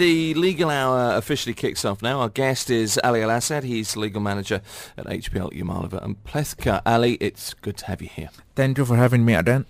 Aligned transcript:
the 0.00 0.32
legal 0.32 0.70
hour 0.70 1.14
officially 1.14 1.52
kicks 1.52 1.84
off 1.84 2.00
now. 2.00 2.20
Our 2.20 2.30
guest 2.30 2.70
is 2.70 2.98
Ali 3.04 3.22
Al 3.22 3.28
Assad. 3.28 3.64
He's 3.64 3.98
legal 3.98 4.22
manager 4.22 4.62
at 4.96 5.04
HPL 5.04 5.52
Yamalova 5.52 6.02
and 6.02 6.24
Plekhanov. 6.24 6.80
Ali, 6.86 7.18
it's 7.20 7.52
good 7.52 7.76
to 7.76 7.86
have 7.86 8.00
you 8.00 8.08
here. 8.08 8.30
Thank 8.56 8.78
you 8.78 8.84
for 8.84 8.96
having 8.96 9.24
me, 9.24 9.34
Adan. 9.34 9.64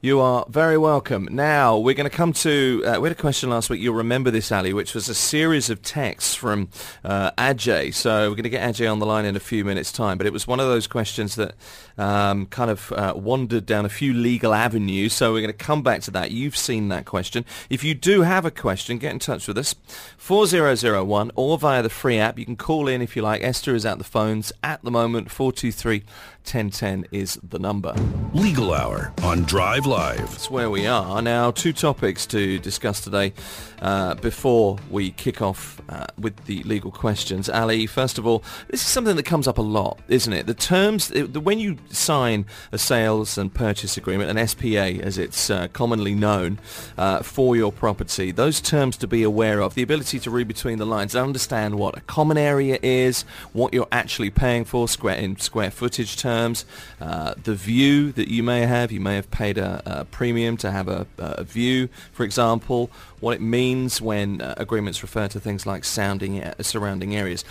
You 0.00 0.18
are 0.18 0.44
very 0.48 0.76
welcome. 0.78 1.28
Now, 1.30 1.78
we're 1.78 1.94
going 1.94 2.10
to 2.10 2.16
come 2.16 2.32
to, 2.32 2.82
uh, 2.84 3.00
we 3.00 3.08
had 3.08 3.16
a 3.16 3.20
question 3.20 3.50
last 3.50 3.70
week, 3.70 3.80
you'll 3.80 3.94
remember 3.94 4.32
this, 4.32 4.50
Ali, 4.50 4.72
which 4.72 4.94
was 4.94 5.08
a 5.08 5.14
series 5.14 5.70
of 5.70 5.80
texts 5.82 6.34
from 6.34 6.68
uh, 7.04 7.30
Ajay. 7.32 7.94
So 7.94 8.22
we're 8.22 8.34
going 8.34 8.42
to 8.42 8.50
get 8.50 8.68
Ajay 8.68 8.90
on 8.90 8.98
the 8.98 9.06
line 9.06 9.24
in 9.26 9.36
a 9.36 9.40
few 9.40 9.64
minutes' 9.64 9.92
time. 9.92 10.18
But 10.18 10.26
it 10.26 10.32
was 10.32 10.44
one 10.44 10.58
of 10.58 10.66
those 10.66 10.88
questions 10.88 11.36
that 11.36 11.54
um, 11.98 12.46
kind 12.46 12.70
of 12.70 12.90
uh, 12.92 13.12
wandered 13.14 13.64
down 13.64 13.84
a 13.84 13.88
few 13.88 14.12
legal 14.12 14.54
avenues. 14.54 15.12
So 15.12 15.32
we're 15.32 15.42
going 15.42 15.52
to 15.52 15.64
come 15.64 15.82
back 15.82 16.00
to 16.02 16.10
that. 16.10 16.32
You've 16.32 16.56
seen 16.56 16.88
that 16.88 17.04
question. 17.04 17.44
If 17.70 17.84
you 17.84 17.94
do 17.94 18.22
have 18.22 18.44
a 18.44 18.50
question, 18.50 18.98
get 18.98 19.12
in 19.12 19.20
touch 19.20 19.46
with 19.46 19.56
us. 19.56 19.71
4001 20.16 21.30
or 21.34 21.58
via 21.58 21.82
the 21.82 21.88
free 21.90 22.18
app. 22.18 22.38
You 22.38 22.44
can 22.44 22.56
call 22.56 22.88
in 22.88 23.02
if 23.02 23.16
you 23.16 23.22
like. 23.22 23.42
Esther 23.42 23.74
is 23.74 23.84
at 23.84 23.98
the 23.98 24.04
phones 24.04 24.52
at 24.62 24.82
the 24.82 24.90
moment, 24.90 25.30
423 25.30 26.02
1010 26.44 27.06
is 27.12 27.38
the 27.42 27.58
number. 27.58 27.94
Legal 28.34 28.74
Hour 28.74 29.12
on 29.22 29.42
Drive 29.44 29.86
Live. 29.86 30.30
That's 30.30 30.50
where 30.50 30.70
we 30.70 30.86
are. 30.86 31.22
Now, 31.22 31.50
two 31.50 31.72
topics 31.72 32.26
to 32.26 32.58
discuss 32.58 33.00
today 33.00 33.32
uh, 33.80 34.14
before 34.16 34.78
we 34.90 35.10
kick 35.12 35.40
off 35.40 35.80
uh, 35.88 36.06
with 36.18 36.36
the 36.46 36.62
legal 36.64 36.90
questions. 36.90 37.48
Ali, 37.48 37.86
first 37.86 38.18
of 38.18 38.26
all, 38.26 38.42
this 38.68 38.80
is 38.80 38.86
something 38.86 39.16
that 39.16 39.24
comes 39.24 39.46
up 39.46 39.58
a 39.58 39.62
lot, 39.62 39.98
isn't 40.08 40.32
it? 40.32 40.46
The 40.46 40.54
terms, 40.54 41.08
the, 41.08 41.40
when 41.40 41.58
you 41.58 41.76
sign 41.90 42.46
a 42.72 42.78
sales 42.78 43.38
and 43.38 43.52
purchase 43.52 43.96
agreement, 43.96 44.36
an 44.36 44.46
SPA 44.46 45.02
as 45.02 45.18
it's 45.18 45.50
uh, 45.50 45.68
commonly 45.68 46.14
known, 46.14 46.58
uh, 46.98 47.22
for 47.22 47.54
your 47.54 47.70
property, 47.72 48.30
those 48.30 48.60
terms 48.60 48.96
to 48.98 49.06
be 49.06 49.22
aware 49.22 49.60
of, 49.60 49.74
the 49.74 49.82
ability 49.82 50.18
to 50.20 50.30
read 50.30 50.48
between 50.48 50.78
the 50.78 50.86
lines, 50.86 51.14
understand 51.14 51.74
what 51.76 51.96
a 51.96 52.00
common 52.02 52.38
area 52.38 52.78
is, 52.82 53.22
what 53.52 53.72
you're 53.74 53.88
actually 53.92 54.30
paying 54.30 54.64
for, 54.64 54.88
square 54.88 55.16
in 55.16 55.38
square 55.38 55.70
footage 55.70 56.16
terms, 56.16 56.31
terms. 56.32 56.64
Uh, 57.00 57.34
the 57.42 57.54
view 57.54 58.12
that 58.12 58.28
you 58.28 58.42
may 58.42 58.62
have, 58.62 58.90
you 58.92 59.00
may 59.00 59.16
have 59.16 59.30
paid 59.30 59.58
a, 59.58 59.82
a 59.84 60.04
premium 60.04 60.56
to 60.56 60.70
have 60.70 60.88
a, 60.88 61.06
a, 61.18 61.44
view, 61.44 61.88
for 62.12 62.24
example, 62.24 62.90
what 63.22 63.34
it 63.34 63.40
means 63.40 64.02
when 64.02 64.28
uh, 64.42 64.54
agreements 64.56 65.00
refer 65.06 65.28
to 65.28 65.38
things 65.38 65.64
like 65.64 65.84
sounding 65.84 66.42
uh, 66.42 66.52
surrounding 66.60 67.14
areas. 67.14 67.44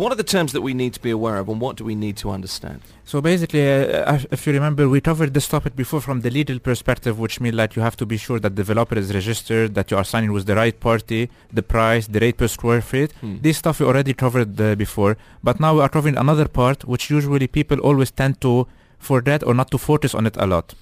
What 0.00 0.10
are 0.12 0.16
the 0.16 0.30
terms 0.36 0.50
that 0.54 0.62
we 0.68 0.74
need 0.74 0.92
to 0.94 1.02
be 1.08 1.10
aware 1.18 1.36
of 1.38 1.48
and 1.48 1.60
what 1.60 1.76
do 1.76 1.84
we 1.84 1.94
need 1.94 2.16
to 2.18 2.30
understand? 2.30 2.80
So 3.04 3.20
basically, 3.20 3.64
uh, 3.70 4.18
if 4.30 4.46
you 4.46 4.52
remember, 4.52 4.88
we 4.88 5.00
covered 5.00 5.32
this 5.34 5.46
topic 5.46 5.76
before 5.76 6.00
from 6.00 6.22
the 6.22 6.30
legal 6.30 6.58
perspective, 6.58 7.18
which 7.18 7.40
means 7.40 7.56
that 7.56 7.76
you 7.76 7.82
have 7.82 7.96
to 7.98 8.06
be 8.06 8.16
sure 8.16 8.38
that 8.40 8.54
developer 8.54 8.96
is 8.98 9.14
registered, 9.14 9.74
that 9.74 9.90
you 9.90 9.96
are 9.96 10.04
signing 10.04 10.32
with 10.32 10.46
the 10.46 10.56
right 10.56 10.78
party, 10.88 11.30
the 11.52 11.62
price, 11.62 12.06
the 12.08 12.18
rate 12.18 12.36
per 12.36 12.48
square 12.48 12.82
feet. 12.82 13.12
Hmm. 13.20 13.36
This 13.40 13.58
stuff 13.58 13.78
we 13.80 13.86
already 13.86 14.14
covered 14.14 14.60
uh, 14.60 14.74
before, 14.74 15.16
but 15.42 15.60
now 15.60 15.74
we 15.76 15.80
are 15.82 15.88
covering 15.88 16.16
another 16.16 16.48
part, 16.48 16.84
which 16.84 17.10
usually 17.10 17.46
people 17.46 17.78
always 17.80 18.10
tend 18.10 18.40
to 18.40 18.66
forget 18.98 19.44
or 19.46 19.54
not 19.54 19.70
to 19.70 19.78
focus 19.78 20.14
on 20.14 20.26
it 20.26 20.36
a 20.38 20.46
lot. 20.46 20.74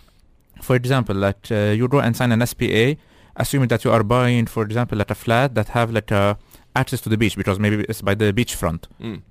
For 0.62 0.76
example, 0.76 1.16
like 1.16 1.50
uh, 1.50 1.74
you 1.78 1.88
go 1.88 2.00
and 2.00 2.16
sign 2.16 2.30
an 2.32 2.46
SPA, 2.46 2.96
assuming 3.36 3.68
that 3.68 3.84
you 3.84 3.90
are 3.90 4.02
buying, 4.02 4.46
for 4.46 4.62
example, 4.62 4.98
like 4.98 5.10
a 5.10 5.14
flat 5.14 5.54
that 5.54 5.68
have 5.68 5.90
like 5.92 6.10
a 6.10 6.38
access 6.74 7.00
to 7.02 7.08
the 7.08 7.16
beach 7.16 7.36
because 7.36 7.58
maybe 7.58 7.84
it's 7.88 8.02
by 8.02 8.14
the 8.14 8.32
beachfront. 8.32 8.84
Mm. 9.00 9.22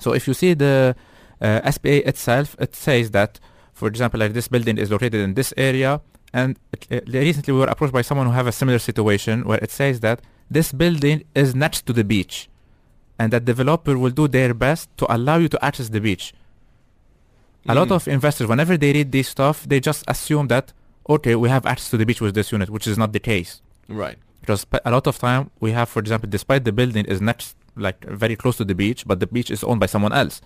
So 0.00 0.12
if 0.12 0.26
you 0.28 0.34
see 0.34 0.54
the 0.54 0.96
uh, 1.40 1.70
SPA 1.70 2.08
itself, 2.08 2.56
it 2.58 2.74
says 2.74 3.10
that, 3.12 3.40
for 3.72 3.88
example, 3.88 4.20
like 4.20 4.32
this 4.32 4.48
building 4.48 4.78
is 4.78 4.90
located 4.90 5.20
in 5.20 5.34
this 5.34 5.52
area, 5.56 6.00
and 6.32 6.58
it, 6.72 6.86
it, 6.90 7.08
recently 7.08 7.52
we 7.54 7.60
were 7.60 7.66
approached 7.66 7.92
by 7.92 8.02
someone 8.02 8.26
who 8.26 8.32
have 8.32 8.46
a 8.46 8.52
similar 8.52 8.78
situation 8.78 9.44
where 9.44 9.58
it 9.58 9.70
says 9.70 10.00
that 10.00 10.20
this 10.50 10.72
building 10.72 11.24
is 11.34 11.54
next 11.54 11.86
to 11.86 11.92
the 11.92 12.04
beach, 12.04 12.48
and 13.18 13.32
that 13.32 13.44
developer 13.44 13.98
will 13.98 14.10
do 14.10 14.28
their 14.28 14.54
best 14.54 14.88
to 14.98 15.12
allow 15.14 15.36
you 15.36 15.48
to 15.48 15.64
access 15.64 15.88
the 15.88 16.00
beach. 16.00 16.34
Mm. 17.66 17.72
A 17.72 17.74
lot 17.74 17.88
mm. 17.88 17.96
of 17.96 18.08
investors, 18.08 18.46
whenever 18.46 18.76
they 18.76 18.92
read 18.92 19.12
this 19.12 19.28
stuff, 19.28 19.66
they 19.68 19.80
just 19.80 20.04
assume 20.08 20.48
that 20.48 20.72
okay, 21.08 21.34
we 21.34 21.48
have 21.48 21.66
access 21.66 21.90
to 21.90 21.96
the 21.96 22.06
beach 22.06 22.20
with 22.20 22.34
this 22.34 22.52
unit, 22.52 22.70
which 22.70 22.86
is 22.86 22.98
not 22.98 23.12
the 23.12 23.20
case. 23.20 23.62
Right 23.88 24.18
because 24.48 24.64
a 24.82 24.90
lot 24.90 25.06
of 25.06 25.18
time 25.18 25.50
we 25.60 25.72
have, 25.72 25.90
for 25.90 26.00
example, 26.00 26.26
despite 26.26 26.64
the 26.64 26.72
building 26.72 27.04
is 27.04 27.20
not 27.20 27.52
like 27.76 28.02
very 28.06 28.34
close 28.34 28.56
to 28.56 28.64
the 28.64 28.74
beach, 28.74 29.04
but 29.06 29.20
the 29.20 29.26
beach 29.26 29.50
is 29.50 29.62
owned 29.62 29.78
by 29.78 29.84
someone 29.84 30.12
else. 30.12 30.40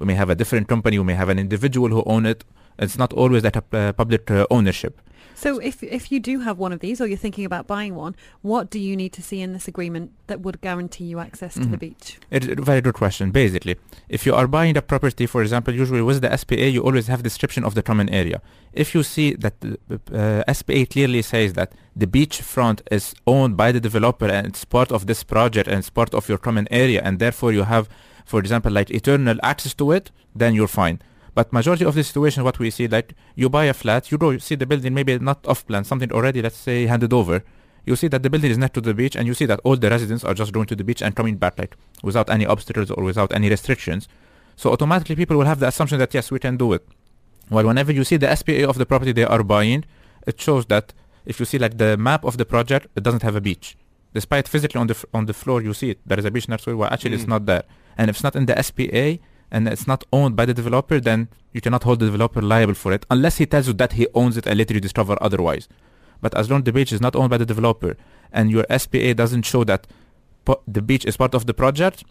We 0.00 0.06
may 0.06 0.14
have 0.14 0.28
a 0.28 0.34
different 0.34 0.66
company, 0.66 0.98
we 0.98 1.04
may 1.04 1.14
have 1.14 1.28
an 1.28 1.38
individual 1.38 1.88
who 1.88 2.02
own 2.04 2.26
it. 2.26 2.44
It's 2.80 2.98
not 2.98 3.12
always 3.12 3.44
that 3.44 3.54
a 3.54 3.64
uh, 3.72 3.92
public 3.92 4.28
uh, 4.28 4.48
ownership. 4.50 5.00
So 5.34 5.58
if 5.58 5.82
if 5.82 6.12
you 6.12 6.20
do 6.20 6.40
have 6.40 6.58
one 6.58 6.72
of 6.72 6.80
these 6.80 7.00
or 7.00 7.06
you're 7.06 7.18
thinking 7.18 7.44
about 7.44 7.66
buying 7.66 7.94
one, 7.94 8.14
what 8.42 8.70
do 8.70 8.78
you 8.78 8.96
need 8.96 9.12
to 9.14 9.22
see 9.22 9.40
in 9.40 9.52
this 9.52 9.68
agreement 9.68 10.12
that 10.26 10.40
would 10.40 10.60
guarantee 10.60 11.04
you 11.04 11.18
access 11.18 11.54
mm-hmm. 11.54 11.64
to 11.64 11.68
the 11.70 11.76
mm-hmm. 11.76 11.98
beach? 11.98 12.18
It's 12.30 12.46
a 12.46 12.54
very 12.62 12.80
good 12.80 12.94
question. 12.94 13.30
Basically, 13.30 13.76
if 14.08 14.26
you 14.26 14.34
are 14.34 14.46
buying 14.46 14.76
a 14.76 14.82
property, 14.82 15.26
for 15.26 15.42
example, 15.42 15.74
usually 15.74 16.02
with 16.02 16.20
the 16.22 16.36
SPA, 16.36 16.54
you 16.54 16.82
always 16.82 17.08
have 17.08 17.22
description 17.22 17.64
of 17.64 17.74
the 17.74 17.82
common 17.82 18.08
area. 18.08 18.40
If 18.72 18.94
you 18.94 19.02
see 19.02 19.34
that 19.34 19.60
the 19.60 19.78
uh, 20.12 20.52
SPA 20.52 20.84
clearly 20.90 21.22
says 21.22 21.52
that 21.54 21.72
the 21.96 22.06
beach 22.06 22.40
front 22.40 22.82
is 22.90 23.14
owned 23.26 23.56
by 23.56 23.72
the 23.72 23.80
developer 23.80 24.26
and 24.26 24.46
it's 24.46 24.64
part 24.64 24.90
of 24.90 25.06
this 25.06 25.22
project 25.22 25.68
and 25.68 25.78
it's 25.78 25.90
part 25.90 26.12
of 26.14 26.28
your 26.28 26.38
common 26.38 26.66
area 26.70 27.00
and 27.04 27.18
therefore 27.18 27.52
you 27.52 27.62
have, 27.62 27.88
for 28.24 28.40
example, 28.40 28.72
like 28.72 28.90
eternal 28.90 29.38
access 29.42 29.74
to 29.74 29.92
it, 29.92 30.10
then 30.34 30.54
you're 30.54 30.68
fine. 30.68 31.00
But 31.34 31.52
majority 31.52 31.84
of 31.84 31.94
the 31.94 32.04
situation, 32.04 32.44
what 32.44 32.58
we 32.58 32.70
see, 32.70 32.86
like 32.86 33.14
you 33.34 33.48
buy 33.48 33.64
a 33.64 33.74
flat, 33.74 34.10
you 34.10 34.18
go 34.18 34.30
you 34.30 34.38
see 34.38 34.54
the 34.54 34.66
building 34.66 34.94
maybe 34.94 35.18
not 35.18 35.46
off 35.46 35.66
plan, 35.66 35.84
something 35.84 36.12
already, 36.12 36.40
let's 36.40 36.56
say, 36.56 36.86
handed 36.86 37.12
over. 37.12 37.42
You 37.84 37.96
see 37.96 38.08
that 38.08 38.22
the 38.22 38.30
building 38.30 38.50
is 38.50 38.56
next 38.58 38.74
to 38.74 38.80
the 38.80 38.94
beach, 38.94 39.16
and 39.16 39.26
you 39.26 39.34
see 39.34 39.44
that 39.46 39.60
all 39.64 39.76
the 39.76 39.90
residents 39.90 40.24
are 40.24 40.32
just 40.32 40.52
going 40.52 40.66
to 40.66 40.76
the 40.76 40.84
beach 40.84 41.02
and 41.02 41.14
coming 41.14 41.36
back, 41.36 41.58
like 41.58 41.76
without 42.02 42.30
any 42.30 42.46
obstacles 42.46 42.90
or 42.90 43.02
without 43.02 43.34
any 43.34 43.50
restrictions. 43.50 44.08
So 44.56 44.72
automatically, 44.72 45.16
people 45.16 45.36
will 45.36 45.44
have 45.44 45.60
the 45.60 45.66
assumption 45.66 45.98
that 45.98 46.14
yes, 46.14 46.30
we 46.30 46.38
can 46.38 46.56
do 46.56 46.72
it. 46.72 46.86
Well, 47.50 47.66
whenever 47.66 47.92
you 47.92 48.04
see 48.04 48.16
the 48.16 48.34
SPA 48.34 48.68
of 48.68 48.78
the 48.78 48.86
property 48.86 49.12
they 49.12 49.24
are 49.24 49.42
buying, 49.42 49.84
it 50.26 50.40
shows 50.40 50.66
that 50.66 50.94
if 51.26 51.40
you 51.40 51.46
see 51.46 51.58
like 51.58 51.78
the 51.78 51.96
map 51.96 52.24
of 52.24 52.36
the 52.36 52.44
project, 52.44 52.86
it 52.96 53.02
doesn't 53.02 53.22
have 53.22 53.36
a 53.36 53.40
beach. 53.40 53.76
Despite 54.14 54.46
physically 54.46 54.80
on 54.80 54.86
the 54.86 54.94
f- 54.94 55.04
on 55.12 55.26
the 55.26 55.34
floor 55.34 55.60
you 55.60 55.74
see 55.74 55.90
it, 55.90 55.98
there 56.06 56.18
is 56.18 56.24
a 56.24 56.30
beach 56.30 56.48
next 56.48 56.64
to 56.64 56.70
it. 56.70 56.74
Well, 56.74 56.88
actually, 56.90 57.16
mm. 57.16 57.20
it's 57.20 57.26
not 57.26 57.46
there. 57.46 57.64
And 57.98 58.08
if 58.08 58.16
it's 58.16 58.22
not 58.22 58.36
in 58.36 58.46
the 58.46 58.62
SPA, 58.62 59.18
and 59.54 59.68
it's 59.68 59.86
not 59.86 60.02
owned 60.12 60.34
by 60.34 60.44
the 60.44 60.52
developer, 60.52 60.98
then 60.98 61.28
you 61.52 61.60
cannot 61.60 61.84
hold 61.84 62.00
the 62.00 62.06
developer 62.06 62.42
liable 62.42 62.74
for 62.74 62.92
it 62.92 63.06
unless 63.08 63.38
he 63.38 63.46
tells 63.46 63.68
you 63.68 63.72
that 63.74 63.92
he 63.92 64.08
owns 64.12 64.36
it 64.36 64.46
and 64.48 64.58
later 64.58 64.74
you 64.74 64.80
discover 64.80 65.16
otherwise. 65.20 65.68
But 66.20 66.34
as 66.34 66.50
long 66.50 66.60
as 66.60 66.64
the 66.64 66.72
beach 66.72 66.92
is 66.92 67.00
not 67.00 67.14
owned 67.14 67.30
by 67.30 67.38
the 67.38 67.46
developer 67.46 67.96
and 68.32 68.50
your 68.50 68.66
SPA 68.76 69.12
doesn't 69.14 69.42
show 69.42 69.62
that 69.64 69.86
po- 70.44 70.60
the 70.66 70.82
beach 70.82 71.04
is 71.04 71.16
part 71.16 71.34
of 71.36 71.46
the 71.46 71.54
project, 71.54 72.02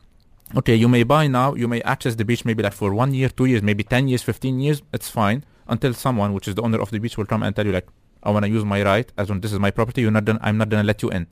okay, 0.56 0.74
you 0.74 0.88
may 0.88 1.04
buy 1.04 1.28
now, 1.28 1.54
you 1.54 1.68
may 1.68 1.82
access 1.82 2.16
the 2.16 2.24
beach 2.24 2.46
maybe 2.46 2.64
like 2.64 2.74
for 2.74 2.94
one 2.94 3.14
year, 3.14 3.28
two 3.28 3.46
years, 3.46 3.62
maybe 3.62 3.84
10 3.84 4.08
years, 4.08 4.24
15 4.24 4.62
years, 4.62 4.82
it's 4.94 5.10
fine 5.10 5.44
until 5.68 5.94
someone, 5.94 6.34
which 6.34 6.48
is 6.48 6.56
the 6.56 6.62
owner 6.62 6.80
of 6.80 6.92
the 6.92 7.00
beach, 7.00 7.18
will 7.18 7.26
come 7.26 7.44
and 7.44 7.54
tell 7.54 7.66
you 7.66 7.74
like, 7.74 7.88
I 8.24 8.32
want 8.32 8.46
to 8.46 8.50
use 8.50 8.64
my 8.64 8.82
right, 8.82 9.12
as 9.18 9.30
long 9.30 9.42
this 9.42 9.52
is 9.52 9.60
my 9.60 9.72
property, 9.72 10.02
you're 10.02 10.12
not 10.12 10.24
done, 10.24 10.40
I'm 10.42 10.58
not 10.58 10.70
to 10.70 10.82
let 10.82 11.04
you 11.04 11.10
in. 11.10 11.28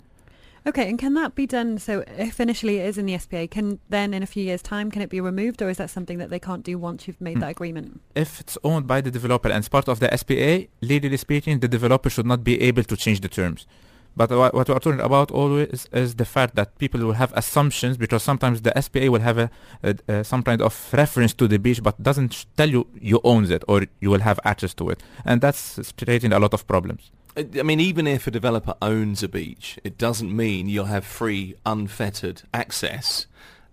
Okay, 0.68 0.88
and 0.88 1.00
can 1.00 1.16
that 1.16 1.34
be 1.34 1.48
done? 1.48 1.80
So, 1.80 2.04
if 2.08 2.40
initially 2.40 2.78
it 2.78 2.86
is 2.86 2.98
in 2.98 3.08
the 3.08 3.18
SPA, 3.18 3.48
can 3.50 3.80
then 3.90 4.14
in 4.14 4.22
a 4.22 4.28
few 4.28 4.44
years' 4.44 4.62
time 4.62 4.92
can 4.92 5.02
it 5.02 5.10
be 5.10 5.20
removed, 5.20 5.62
or 5.62 5.70
is 5.70 5.78
that 5.78 5.90
something 5.90 6.20
that 6.20 6.30
they 6.30 6.40
can't 6.40 6.64
do 6.64 6.78
once 6.78 7.08
you've 7.08 7.20
made 7.20 7.38
mm. 7.38 7.42
that 7.42 7.52
agreement? 7.52 8.00
If 8.14 8.40
it's 8.40 8.58
owned 8.64 8.86
by 8.86 9.02
the 9.02 9.10
developer 9.10 9.50
and 9.50 9.58
it's 9.58 9.70
part 9.70 9.88
of 9.88 10.00
the 10.00 10.16
SPA, 10.16 10.68
legally 10.82 11.18
speaking, 11.18 11.60
the 11.60 11.68
developer 11.68 12.12
should 12.12 12.28
not 12.28 12.44
be 12.44 12.62
able 12.62 12.84
to 12.84 12.96
change 12.96 13.22
the 13.22 13.28
terms. 13.28 13.66
But 14.16 14.30
what 14.30 14.54
we're 14.54 14.80
talking 14.80 15.00
about 15.00 15.32
always 15.32 15.88
is 15.94 16.16
the 16.16 16.26
fact 16.26 16.56
that 16.56 16.78
people 16.78 17.00
will 17.00 17.14
have 17.14 17.32
assumptions 17.34 17.96
because 17.96 18.22
sometimes 18.22 18.62
the 18.62 18.74
SPA 18.82 19.10
will 19.10 19.22
have 19.22 19.38
a, 19.38 19.50
a, 19.84 19.96
a, 20.08 20.24
some 20.24 20.44
kind 20.44 20.62
of 20.62 20.94
reference 20.94 21.34
to 21.36 21.48
the 21.48 21.58
beach, 21.58 21.82
but 21.82 22.02
doesn't 22.04 22.46
tell 22.58 22.70
you 22.70 22.88
you 23.00 23.22
owns 23.24 23.50
it 23.50 23.64
or 23.70 23.86
you 24.02 24.10
will 24.10 24.20
have 24.20 24.40
access 24.44 24.74
to 24.76 24.90
it, 24.90 25.02
and 25.24 25.40
that's 25.40 25.94
creating 25.94 26.34
a 26.34 26.40
lot 26.40 26.54
of 26.54 26.68
problems. 26.68 27.10
I 27.38 27.64
mean, 27.64 27.80
even 27.80 28.08
if 28.08 28.28
a 28.28 28.32
developer 28.32 28.76
owns 28.82 29.24
a 29.24 29.30
beach, 29.30 29.80
it 29.84 29.98
doesn't 29.98 30.36
mean 30.36 30.68
you'll 30.68 30.86
have 30.86 31.06
free, 31.06 31.56
unfettered 31.66 32.44
access 32.54 33.28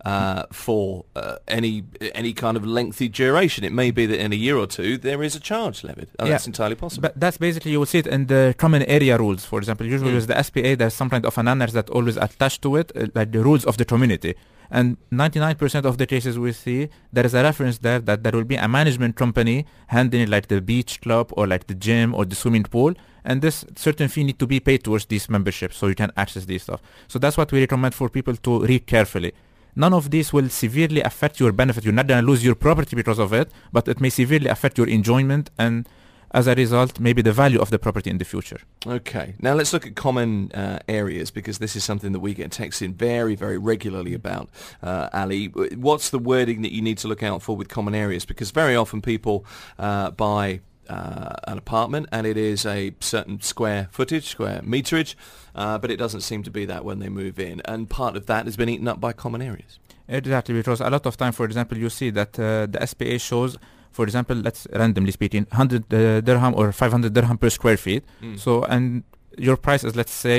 uh, 0.05 0.45
for 0.53 1.05
uh, 1.17 1.37
any 1.49 1.85
any 2.15 2.33
kind 2.33 2.57
of 2.57 2.65
lengthy 2.65 3.09
duration. 3.09 3.65
It 3.65 3.73
may 3.73 3.91
be 3.91 4.07
that 4.07 4.21
in 4.21 4.33
a 4.33 4.37
year 4.37 4.57
or 4.57 4.67
two 4.67 4.97
there 4.97 5.23
is 5.23 5.35
a 5.35 5.41
charge 5.41 5.83
levied. 5.85 6.09
Oh, 6.19 6.25
yeah. 6.25 6.33
That's 6.33 6.47
entirely 6.47 6.77
possible. 6.77 7.03
But 7.03 7.19
that's 7.19 7.39
basically 7.39 7.73
you 7.73 7.81
will 7.81 7.87
see 7.87 7.99
it 7.99 8.07
in 8.07 8.27
the 8.27 8.55
common 8.57 8.83
area 8.85 9.19
rules. 9.19 9.45
For 9.45 9.59
example, 9.59 9.87
usually 9.87 10.13
mm. 10.13 10.17
with 10.17 10.29
the 10.29 10.43
SPA, 10.43 10.77
there's 10.77 10.95
some 10.95 11.11
kind 11.11 11.27
of 11.27 11.37
an 11.37 11.49
annex 11.49 11.73
that 11.73 11.91
always 11.91 12.17
attached 12.17 12.63
to 12.63 12.77
it, 12.77 12.93
uh, 12.97 13.07
like 13.15 13.33
the 13.33 13.43
rules 13.43 13.65
of 13.65 13.77
the 13.77 13.85
community. 13.85 14.35
And 14.71 14.97
99% 15.11 15.85
of 15.85 15.99
the 15.99 16.07
cases 16.07 16.39
we 16.39 16.53
see, 16.53 16.89
there 17.13 17.25
is 17.25 17.35
a 17.35 17.43
reference 17.43 17.79
there 17.79 18.01
that 18.01 18.23
there 18.23 18.33
will 18.33 18.45
be 18.45 18.57
a 18.57 18.69
management 18.69 19.17
company 19.17 19.67
handling 19.89 20.29
like 20.29 20.49
the 20.49 20.61
beach 20.61 21.01
club 21.01 21.33
or 21.37 21.47
like 21.47 21.67
the 21.67 21.75
gym 21.75 22.15
or 22.15 22.25
the 22.25 22.35
swimming 22.35 22.65
pool. 22.65 22.95
And 23.25 23.43
this 23.43 23.65
certain 23.77 24.09
fee 24.09 24.25
need 24.25 24.39
to 24.39 24.47
be 24.47 24.61
paid 24.61 24.85
towards 24.85 25.07
these 25.07 25.29
memberships 25.29 25.77
so 25.77 25.87
you 25.87 25.95
can 25.95 26.13
access 26.17 26.45
this 26.45 26.65
stuff. 26.65 26.83
So 27.09 27.19
that's 27.19 27.37
what 27.37 27.51
we 27.53 27.61
recommend 27.61 27.95
for 27.95 28.09
people 28.09 28.37
to 28.37 28.61
read 28.67 28.87
carefully. 28.87 29.33
None 29.77 29.93
of 29.93 30.11
this 30.11 30.33
will 30.33 30.49
severely 30.49 31.03
affect 31.03 31.39
your 31.39 31.53
benefit. 31.53 31.85
You're 31.85 31.93
not 31.93 32.07
going 32.07 32.21
to 32.21 32.27
lose 32.27 32.45
your 32.45 32.55
property 32.55 32.97
because 32.97 33.19
of 33.19 33.33
it, 33.33 33.51
but 33.73 33.87
it 33.87 34.01
may 34.01 34.11
severely 34.11 34.49
affect 34.49 34.77
your 34.77 34.89
enjoyment 34.89 35.51
and 35.59 35.89
as 36.33 36.47
a 36.47 36.55
result, 36.55 37.01
maybe 37.01 37.23
the 37.23 37.33
value 37.33 37.61
of 37.61 37.71
the 37.71 37.79
property 37.79 38.11
in 38.11 38.19
the 38.19 38.25
future. 38.25 38.61
Okay. 38.87 39.35
Now 39.41 39.55
let's 39.55 39.73
look 39.73 39.87
at 39.87 39.97
common 39.97 40.53
uh, 40.53 40.79
areas 40.89 41.31
because 41.31 41.59
this 41.59 41.75
is 41.75 41.85
something 41.85 42.13
that 42.13 42.21
we 42.21 42.35
get 42.35 42.53
texts 42.53 42.83
in 42.83 42.95
very, 42.95 43.35
very 43.35 43.59
regularly 43.59 44.15
about. 44.15 44.49
Uh, 44.83 45.09
Ali, 45.13 45.47
what's 45.47 46.11
the 46.11 46.19
wording 46.19 46.63
that 46.63 46.73
you 46.73 46.83
need 46.83 46.99
to 46.99 47.09
look 47.09 47.23
out 47.23 47.43
for 47.43 47.57
with 47.57 47.69
common 47.69 47.95
areas? 47.95 48.25
Because 48.25 48.51
very 48.51 48.77
often 48.77 49.01
people 49.01 49.45
uh, 49.79 50.11
buy 50.11 50.61
uh, 50.89 51.35
an 51.45 51.59
apartment 51.59 52.09
and 52.13 52.27
it 52.27 52.37
is 52.37 52.65
a 52.67 52.95
certain 53.01 53.41
square 53.41 53.89
footage, 53.91 54.27
square 54.27 54.61
meterage, 54.63 55.15
uh, 55.55 55.79
but 55.79 55.91
it 55.91 55.97
doesn't 55.97 56.23
seem 56.23 56.43
to 56.43 56.51
be 56.51 56.65
that 56.65 56.85
when 56.85 56.99
they 56.99 57.09
move 57.09 57.39
in. 57.39 57.61
And 57.65 57.89
part 57.89 58.17
of 58.17 58.27
that 58.27 58.47
has 58.47 58.57
been 58.57 58.69
eaten 58.69 58.89
up 58.89 59.01
by 59.01 59.13
common 59.13 59.43
areas. 59.43 59.79
Exactly, 60.09 60.55
because 60.55 60.81
a 60.81 60.89
lot 60.89 61.05
of 61.05 61.17
time, 61.19 61.33
for 61.33 61.45
example, 61.45 61.77
you 61.77 61.91
see 61.91 62.09
that 62.11 62.39
uh, 62.39 62.67
the 62.67 62.87
SPA 62.87 63.19
shows, 63.19 63.59
for 63.99 64.05
example, 64.05 64.37
let's 64.47 64.63
randomly 64.81 65.13
speaking, 65.19 65.45
100 65.51 65.93
uh, 65.93 66.21
dirham 66.29 66.53
or 66.55 66.71
500 66.71 67.13
dirham 67.13 67.37
per 67.37 67.51
square 67.51 67.77
feet. 67.77 68.05
Mm. 68.23 68.39
So, 68.39 68.63
and 68.75 69.03
your 69.47 69.57
price 69.57 69.83
is, 69.83 69.97
let's 70.01 70.13
say, 70.13 70.39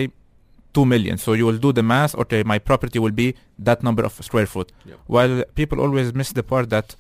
2 0.74 0.86
million. 0.86 1.18
So 1.18 1.34
you 1.34 1.46
will 1.46 1.62
do 1.68 1.74
the 1.74 1.84
math, 1.84 2.16
okay, 2.24 2.42
my 2.44 2.58
property 2.60 3.00
will 3.00 3.12
be 3.24 3.36
that 3.68 3.84
number 3.84 4.04
of 4.06 4.14
square 4.28 4.46
foot. 4.46 4.72
Yep. 4.86 5.00
While 5.08 5.44
people 5.56 5.82
always 5.82 6.14
miss 6.14 6.32
the 6.32 6.44
part 6.54 6.70
that 6.70 6.96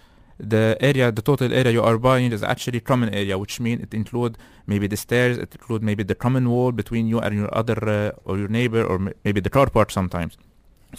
the 0.53 0.77
area, 0.81 1.13
the 1.13 1.21
total 1.21 1.53
area 1.53 1.71
you 1.71 1.81
are 1.81 1.97
buying 1.97 2.33
is 2.33 2.43
actually 2.43 2.81
common 2.81 3.09
area, 3.21 3.37
which 3.37 3.61
means 3.61 3.81
it 3.85 3.93
include 3.93 4.37
maybe 4.67 4.87
the 4.87 4.97
stairs, 4.97 5.37
it 5.37 5.55
include 5.57 5.81
maybe 5.89 6.03
the 6.03 6.15
common 6.25 6.49
wall 6.49 6.73
between 6.73 7.07
you 7.07 7.19
and 7.19 7.35
your 7.35 7.49
other 7.61 7.77
uh, 7.87 8.11
or 8.27 8.37
your 8.37 8.49
neighbor, 8.49 8.83
or 8.83 8.95
m- 8.95 9.13
maybe 9.23 9.39
the 9.39 9.53
car 9.57 9.69
park 9.69 9.91
sometimes. 9.91 10.37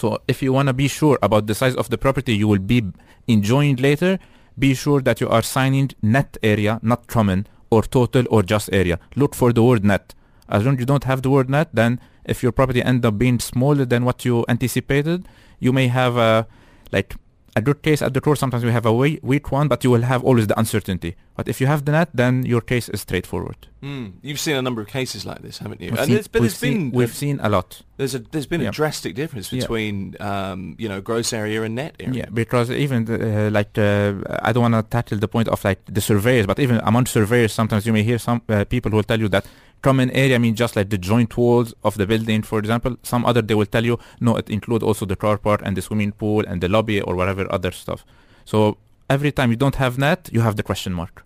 So 0.00 0.06
if 0.26 0.42
you 0.42 0.54
want 0.54 0.68
to 0.68 0.72
be 0.84 0.88
sure 0.88 1.18
about 1.28 1.48
the 1.48 1.54
size 1.54 1.74
of 1.82 1.90
the 1.90 1.98
property 1.98 2.34
you 2.34 2.48
will 2.48 2.64
be 2.74 2.80
enjoying 3.26 3.76
later, 3.76 4.18
be 4.60 4.74
sure 4.74 5.00
that 5.00 5.20
you 5.20 5.28
are 5.28 5.42
signing 5.42 5.90
net 6.02 6.36
area, 6.42 6.78
not 6.82 7.06
common 7.06 7.46
or 7.70 7.82
total 7.82 8.24
or 8.30 8.42
just 8.42 8.68
area. 8.72 8.98
Look 9.16 9.34
for 9.34 9.52
the 9.52 9.62
word 9.62 9.84
net. 9.84 10.14
As 10.48 10.64
long 10.64 10.74
as 10.74 10.80
you 10.80 10.86
don't 10.86 11.04
have 11.04 11.22
the 11.22 11.30
word 11.30 11.48
net, 11.48 11.68
then 11.72 12.00
if 12.24 12.42
your 12.42 12.52
property 12.52 12.82
end 12.82 13.04
up 13.04 13.18
being 13.18 13.38
smaller 13.40 13.84
than 13.84 14.04
what 14.04 14.24
you 14.24 14.44
anticipated, 14.48 15.26
you 15.58 15.72
may 15.72 15.88
have 15.88 16.16
a 16.16 16.46
like 16.92 17.14
a 17.56 17.60
good 17.60 17.82
case 17.82 18.00
at 18.02 18.14
the 18.14 18.20
core. 18.20 18.36
Sometimes 18.36 18.62
you 18.62 18.70
have 18.70 18.86
a 18.86 18.92
weak 18.92 19.50
one, 19.52 19.68
but 19.68 19.82
you 19.84 19.90
will 19.90 20.02
have 20.02 20.22
always 20.24 20.46
the 20.46 20.58
uncertainty. 20.58 21.16
But 21.36 21.48
if 21.48 21.60
you 21.60 21.66
have 21.66 21.84
the 21.84 21.92
net, 21.92 22.08
then 22.14 22.44
your 22.44 22.60
case 22.60 22.88
is 22.88 23.00
straightforward. 23.00 23.56
Mm. 23.82 24.12
You've 24.22 24.38
seen 24.38 24.56
a 24.56 24.62
number 24.62 24.82
of 24.82 24.88
cases 24.88 25.24
like 25.24 25.40
this, 25.42 25.58
haven't 25.58 25.80
you? 25.80 25.90
We've 25.90 25.98
and 25.98 26.06
seen- 26.06 26.14
there's, 26.14 26.28
but 26.28 26.42
we've 26.42 26.50
there's 26.50 26.58
seen, 26.58 26.90
been 26.90 26.98
we've 26.98 27.14
seen 27.14 27.40
a 27.42 27.48
lot. 27.48 27.82
there's 27.96 28.14
a 28.14 28.18
there's 28.18 28.46
been 28.46 28.60
Yeah. 28.60 28.68
a 28.68 28.72
drastic 28.72 29.14
difference 29.14 29.50
Yeah. 29.50 29.60
between 29.60 30.16
um, 30.20 30.76
you 30.78 30.88
know 30.88 31.00
gross 31.00 31.32
area 31.32 31.62
and 31.62 31.74
net 31.76 31.94
area. 31.98 32.14
Yeah, 32.24 32.26
because 32.32 32.70
even 32.70 33.06
the, 33.06 33.46
uh, 33.46 33.50
like 33.50 33.76
uh, 33.78 34.14
I 34.42 34.52
don't 34.52 34.70
want 34.70 34.74
to 34.74 34.82
tackle 34.82 35.18
the 35.18 35.28
point 35.28 35.48
of 35.48 35.64
like 35.64 35.80
the 35.86 36.00
surveyors, 36.02 36.46
but 36.46 36.58
even 36.58 36.76
among 36.84 37.06
surveyors, 37.06 37.52
sometimes 37.52 37.86
you 37.86 37.92
may 37.94 38.02
hear 38.02 38.18
some 38.18 38.42
uh, 38.50 38.64
people 38.64 38.90
who 38.90 38.96
will 38.98 39.04
tell 39.12 39.18
you 39.20 39.28
that 39.28 39.46
common 39.82 40.10
area 40.10 40.38
means 40.38 40.58
just 40.58 40.76
like 40.76 40.90
the 40.90 40.98
joint 40.98 41.36
walls 41.36 41.74
of 41.82 41.96
the 41.96 42.06
building, 42.06 42.42
for 42.42 42.58
example. 42.58 42.96
Some 43.02 43.24
other 43.24 43.42
they 43.42 43.54
will 43.54 43.66
tell 43.66 43.84
you 43.84 43.98
no, 44.20 44.36
it 44.36 44.48
include 44.50 44.82
also 44.82 45.06
the 45.06 45.16
car 45.16 45.38
park 45.38 45.60
and 45.64 45.76
the 45.76 45.82
swimming 45.82 46.12
pool 46.12 46.44
and 46.46 46.60
the 46.60 46.68
lobby 46.68 47.00
or 47.00 47.14
whatever 47.16 47.46
other 47.52 47.70
stuff. 47.70 48.04
So 48.44 48.76
every 49.08 49.32
time 49.32 49.50
you 49.50 49.56
don't 49.56 49.76
have 49.76 49.96
that, 49.98 50.28
you 50.32 50.40
have 50.40 50.56
the 50.56 50.62
question 50.62 50.92
mark. 50.92 51.24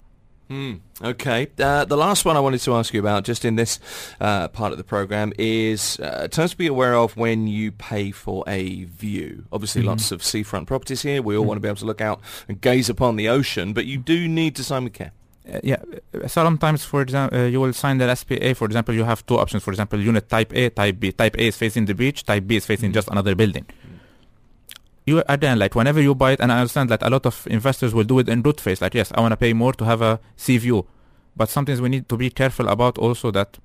Hmm. 0.49 0.75
Okay. 1.03 1.49
Uh, 1.59 1.87
the 1.87 1.97
last 1.97 2.27
one 2.27 2.37
I 2.37 2.41
wanted 2.41 2.61
to 2.61 2.75
ask 2.75 2.93
you 2.93 3.01
about, 3.01 3.25
just 3.25 3.47
in 3.47 3.56
this 3.56 3.81
uh, 4.21 4.49
part 4.49 4.73
of 4.73 4.79
the 4.79 4.85
program, 4.85 5.33
is 5.39 5.99
uh, 6.00 6.29
terms 6.29 6.50
to 6.50 6.57
be 6.59 6.67
aware 6.67 6.95
of 6.95 7.17
when 7.17 7.47
you 7.47 7.73
pay 7.73 8.11
for 8.11 8.45
a 8.47 8.85
view. 8.85 9.45
Obviously, 9.50 9.83
Mhm. 9.83 9.87
lots 9.87 10.12
of 10.12 10.23
seafront 10.23 10.67
properties 10.67 11.00
here. 11.00 11.23
We 11.23 11.35
all 11.35 11.45
Mhm. 11.45 11.49
want 11.49 11.57
to 11.57 11.61
be 11.62 11.69
able 11.69 11.79
to 11.79 11.87
look 11.87 12.03
out 12.03 12.21
and 12.47 12.61
gaze 12.61 12.91
upon 12.91 13.17
the 13.17 13.27
ocean, 13.27 13.73
but 13.73 13.87
you 13.87 13.97
do 13.97 14.29
need 14.29 14.55
to 14.57 14.62
sign 14.62 14.85
with 14.85 14.93
care. 14.93 15.12
Uh, 15.46 15.61
yeah, 15.62 15.76
uh, 16.14 16.26
sometimes, 16.26 16.85
for 16.85 17.02
example, 17.02 17.38
uh, 17.38 17.44
you 17.44 17.61
will 17.61 17.73
sign 17.75 17.99
the 17.99 18.08
SPA. 18.17 18.55
For 18.55 18.64
example, 18.64 18.94
you 18.94 19.05
have 19.05 19.25
two 19.26 19.38
options. 19.38 19.62
For 19.62 19.73
example, 19.73 20.00
unit 20.00 20.29
type 20.29 20.52
A, 20.55 20.70
type 20.70 20.99
B. 20.99 21.12
Type 21.12 21.37
A 21.38 21.46
is 21.49 21.56
facing 21.56 21.85
the 21.85 21.94
beach. 21.94 22.25
Type 22.25 22.46
B 22.46 22.56
is 22.56 22.64
facing 22.64 22.91
Mhm. 22.91 22.94
just 22.94 23.08
another 23.08 23.35
building. 23.35 23.67
You 25.06 25.23
again, 25.29 25.58
like 25.58 25.75
whenever 25.75 26.00
you 26.00 26.14
buy 26.14 26.32
it, 26.32 26.41
and 26.41 26.50
I 26.50 26.61
understand 26.61 26.88
that 26.88 27.02
a 27.02 27.11
lot 27.11 27.26
of 27.26 27.46
investors 27.50 27.93
will 27.93 28.05
do 28.05 28.19
it 28.20 28.29
in 28.29 28.41
good 28.41 28.58
faith. 28.58 28.81
Like, 28.81 28.94
yes, 28.94 29.12
I 29.14 29.20
want 29.20 29.32
to 29.32 29.37
pay 29.37 29.52
more 29.52 29.75
to 29.75 29.85
have 29.85 30.00
a 30.00 30.19
sea 30.35 30.56
view, 30.56 30.87
but 31.37 31.50
sometimes 31.50 31.81
we 31.82 31.90
need 31.90 32.08
to 32.08 32.17
be 32.17 32.31
careful 32.31 32.69
about 32.69 32.97
also 32.97 33.31
that. 33.32 33.58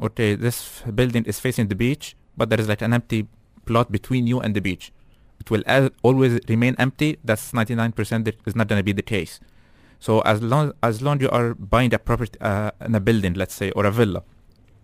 Okay, 0.00 0.34
this 0.34 0.80
building 0.94 1.24
is 1.26 1.38
facing 1.38 1.68
the 1.68 1.74
beach, 1.74 2.16
but 2.38 2.48
there 2.48 2.58
is 2.58 2.68
like 2.68 2.80
an 2.80 2.94
empty 2.94 3.26
plot 3.66 3.92
between 3.92 4.26
you 4.26 4.40
and 4.40 4.54
the 4.56 4.60
beach. 4.62 4.90
It 5.38 5.50
will 5.50 5.62
al- 5.66 5.90
always 6.02 6.40
remain 6.48 6.74
empty. 6.78 7.18
That's 7.22 7.52
99% 7.52 8.24
that 8.24 8.36
is 8.46 8.56
not 8.56 8.68
going 8.68 8.78
to 8.80 8.82
be 8.82 8.92
the 8.92 9.02
case. 9.02 9.38
So 10.06 10.20
as 10.22 10.42
long 10.42 10.72
as 10.82 11.00
long 11.00 11.20
you 11.20 11.30
are 11.30 11.54
buying 11.54 11.94
a 11.94 11.98
property 12.08 12.36
uh, 12.40 12.72
in 12.84 12.94
a 12.96 13.02
building, 13.08 13.34
let's 13.34 13.54
say, 13.54 13.70
or 13.70 13.84
a 13.86 13.92
villa, 13.92 14.24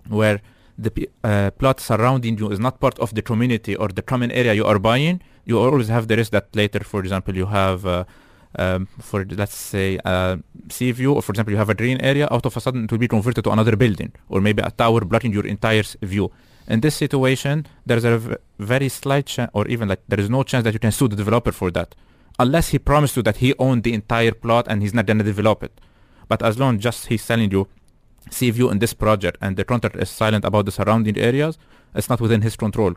where 0.06 0.40
the 0.78 0.92
uh, 1.24 1.50
plot 1.58 1.80
surrounding 1.80 2.38
you 2.38 2.52
is 2.52 2.60
not 2.60 2.78
part 2.78 2.96
of 3.00 3.12
the 3.16 3.22
community 3.30 3.74
or 3.74 3.88
the 3.88 4.04
common 4.10 4.30
area 4.30 4.54
you 4.54 4.64
are 4.64 4.78
buying, 4.78 5.20
you 5.44 5.58
always 5.58 5.88
have 5.88 6.06
the 6.06 6.16
risk 6.16 6.30
that 6.30 6.46
later, 6.54 6.80
for 6.84 7.00
example, 7.00 7.34
you 7.34 7.46
have, 7.46 7.84
uh, 7.84 8.04
um, 8.60 8.86
for 9.00 9.24
let's 9.24 9.56
say, 9.56 9.98
uh, 10.04 10.36
sea 10.68 10.92
view, 10.92 11.14
or 11.14 11.20
for 11.20 11.32
example, 11.32 11.50
you 11.50 11.58
have 11.58 11.70
a 11.70 11.74
green 11.74 12.00
area. 12.00 12.28
Out 12.30 12.46
of 12.46 12.56
a 12.56 12.60
sudden, 12.60 12.84
it 12.84 12.92
will 12.92 13.04
be 13.06 13.08
converted 13.08 13.42
to 13.42 13.50
another 13.50 13.74
building, 13.74 14.12
or 14.28 14.40
maybe 14.40 14.62
a 14.62 14.70
tower 14.70 15.00
blocking 15.00 15.32
your 15.32 15.46
entire 15.46 15.82
view. 16.00 16.30
In 16.68 16.78
this 16.80 16.94
situation, 16.94 17.66
there 17.84 17.96
is 17.96 18.04
a 18.04 18.38
very 18.60 18.88
slight 18.88 19.26
chance, 19.26 19.50
or 19.52 19.66
even 19.66 19.88
like 19.88 20.02
there 20.06 20.20
is 20.20 20.30
no 20.30 20.44
chance 20.44 20.62
that 20.62 20.74
you 20.74 20.78
can 20.78 20.92
sue 20.92 21.08
the 21.08 21.16
developer 21.16 21.50
for 21.50 21.72
that 21.72 21.96
unless 22.38 22.68
he 22.68 22.78
promised 22.78 23.16
you 23.16 23.22
that 23.22 23.38
he 23.38 23.54
owned 23.58 23.82
the 23.82 23.94
entire 23.94 24.32
plot 24.32 24.66
and 24.68 24.82
he's 24.82 24.94
not 24.94 25.06
going 25.06 25.18
to 25.18 25.24
develop 25.24 25.62
it. 25.62 25.80
But 26.28 26.42
as 26.42 26.58
long 26.58 26.76
as 26.76 26.82
just 26.82 27.06
he's 27.06 27.26
telling 27.26 27.50
you, 27.50 27.68
sea 28.30 28.50
view 28.50 28.70
in 28.70 28.78
this 28.78 28.94
project 28.94 29.38
and 29.40 29.56
the 29.56 29.64
contractor 29.64 30.00
is 30.00 30.10
silent 30.10 30.44
about 30.44 30.66
the 30.66 30.72
surrounding 30.72 31.16
areas, 31.16 31.58
it's 31.94 32.08
not 32.08 32.20
within 32.20 32.42
his 32.42 32.56
control. 32.56 32.94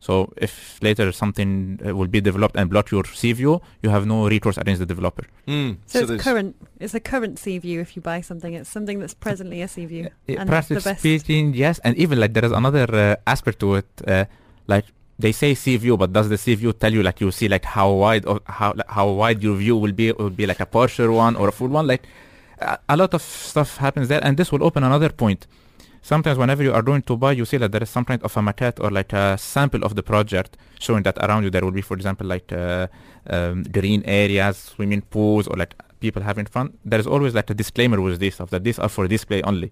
So 0.00 0.32
if 0.36 0.82
later 0.82 1.12
something 1.12 1.78
uh, 1.86 1.94
will 1.94 2.08
be 2.08 2.20
developed 2.20 2.56
and 2.56 2.68
block 2.68 2.90
your 2.90 3.04
sea 3.04 3.32
view, 3.34 3.60
you 3.82 3.90
have 3.90 4.04
no 4.04 4.28
recourse 4.28 4.56
against 4.56 4.80
the 4.80 4.86
developer. 4.86 5.24
Hmm. 5.46 5.74
So, 5.86 6.00
it's 6.00 6.24
current. 6.24 6.56
It's 6.80 6.94
a 6.94 6.98
current 6.98 7.38
sea 7.38 7.58
view 7.58 7.80
if 7.80 7.94
you 7.94 8.02
buy 8.02 8.20
something. 8.20 8.52
It's 8.52 8.68
something 8.68 8.98
that's 8.98 9.14
presently 9.14 9.62
a 9.62 9.68
sea 9.68 9.86
view. 9.86 10.06
Uh, 10.28 10.40
and 10.40 10.48
that's 10.48 10.66
the 10.66 10.74
practically 10.74 10.92
best. 10.92 11.00
speaking, 11.02 11.54
yes, 11.54 11.78
and 11.84 11.96
even 11.96 12.18
like 12.18 12.34
there 12.34 12.44
is 12.44 12.50
another 12.50 12.92
uh, 12.92 13.30
aspect 13.30 13.60
to 13.60 13.76
it. 13.76 13.86
Uh, 14.04 14.24
like 14.66 14.86
they 15.24 15.32
say 15.42 15.50
sea 15.64 15.76
view, 15.84 15.94
but 16.02 16.08
does 16.16 16.28
the 16.32 16.38
sea 16.44 16.54
view 16.62 16.72
tell 16.82 16.92
you 16.96 17.02
like 17.08 17.18
you 17.24 17.30
see 17.38 17.48
like 17.54 17.64
how 17.76 17.88
wide 18.02 18.24
or 18.30 18.36
how 18.58 18.70
how 18.96 19.06
wide 19.20 19.38
your 19.46 19.56
view 19.64 19.76
will 19.82 19.92
be? 20.00 20.06
It 20.12 20.18
will 20.18 20.36
be 20.42 20.46
like 20.52 20.60
a 20.66 20.66
partial 20.78 21.08
one 21.24 21.34
or 21.40 21.46
a 21.52 21.54
full 21.58 21.68
one. 21.78 21.86
Like 21.92 22.04
a, 22.58 22.78
a 22.94 22.96
lot 23.02 23.12
of 23.18 23.22
stuff 23.22 23.70
happens 23.86 24.06
there, 24.12 24.22
and 24.26 24.32
this 24.36 24.48
will 24.52 24.64
open 24.68 24.82
another 24.90 25.10
point. 25.24 25.40
Sometimes 26.12 26.36
whenever 26.42 26.62
you 26.66 26.72
are 26.78 26.82
going 26.90 27.02
to 27.10 27.14
buy, 27.24 27.32
you 27.40 27.44
see 27.50 27.58
that 27.62 27.70
there 27.74 27.82
is 27.86 27.90
some 27.96 28.04
kind 28.10 28.20
of 28.26 28.36
a 28.36 28.40
maquette 28.48 28.78
or 28.84 28.90
like 28.90 29.12
a 29.12 29.38
sample 29.38 29.82
of 29.84 29.92
the 29.98 30.02
project 30.12 30.56
showing 30.80 31.04
that 31.04 31.16
around 31.24 31.44
you 31.44 31.50
there 31.54 31.64
will 31.66 31.76
be, 31.80 31.84
for 31.90 31.94
example, 32.00 32.26
like 32.34 32.48
uh, 32.52 32.88
um, 33.30 33.62
green 33.78 34.02
areas, 34.04 34.56
swimming 34.74 35.02
pools, 35.14 35.46
or 35.46 35.56
like 35.62 35.72
people 36.00 36.20
having 36.30 36.46
fun. 36.56 36.66
There 36.84 36.98
is 36.98 37.06
always 37.06 37.32
like 37.38 37.48
a 37.50 37.54
disclaimer 37.62 38.00
with 38.00 38.18
this 38.18 38.34
stuff 38.34 38.50
that 38.50 38.64
these 38.64 38.78
are 38.80 38.88
for 38.88 39.06
display 39.16 39.40
only 39.50 39.70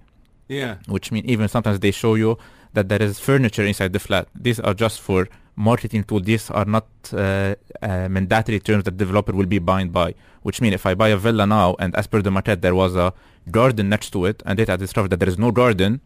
Yeah. 0.58 0.72
which 0.94 1.10
mean 1.14 1.24
even 1.34 1.46
sometimes 1.48 1.80
they 1.80 1.90
show 2.02 2.14
you 2.22 2.30
that 2.72 2.88
there 2.88 3.02
is 3.02 3.18
furniture 3.18 3.64
inside 3.64 3.92
the 3.92 3.98
flat. 3.98 4.28
These 4.34 4.60
are 4.60 4.74
just 4.74 5.00
for 5.00 5.28
marketing 5.56 6.04
tool. 6.04 6.20
These 6.20 6.50
are 6.50 6.64
not 6.64 6.86
uh, 7.12 7.54
uh, 7.82 8.08
mandatory 8.08 8.60
terms 8.60 8.84
that 8.84 8.96
developer 8.96 9.32
will 9.32 9.46
be 9.46 9.58
bound 9.58 9.92
by. 9.92 10.14
Which 10.42 10.60
mean 10.60 10.72
if 10.72 10.86
I 10.86 10.94
buy 10.94 11.08
a 11.08 11.16
villa 11.16 11.46
now 11.46 11.76
and 11.78 11.94
as 11.96 12.06
per 12.06 12.22
the 12.22 12.30
maquette 12.30 12.62
there 12.62 12.74
was 12.74 12.96
a 12.96 13.12
garden 13.50 13.88
next 13.88 14.10
to 14.10 14.24
it 14.24 14.42
and 14.46 14.58
later 14.58 14.72
I 14.72 14.76
discover 14.76 15.08
that 15.08 15.20
there 15.20 15.28
is 15.28 15.38
no 15.38 15.50
garden, 15.50 16.00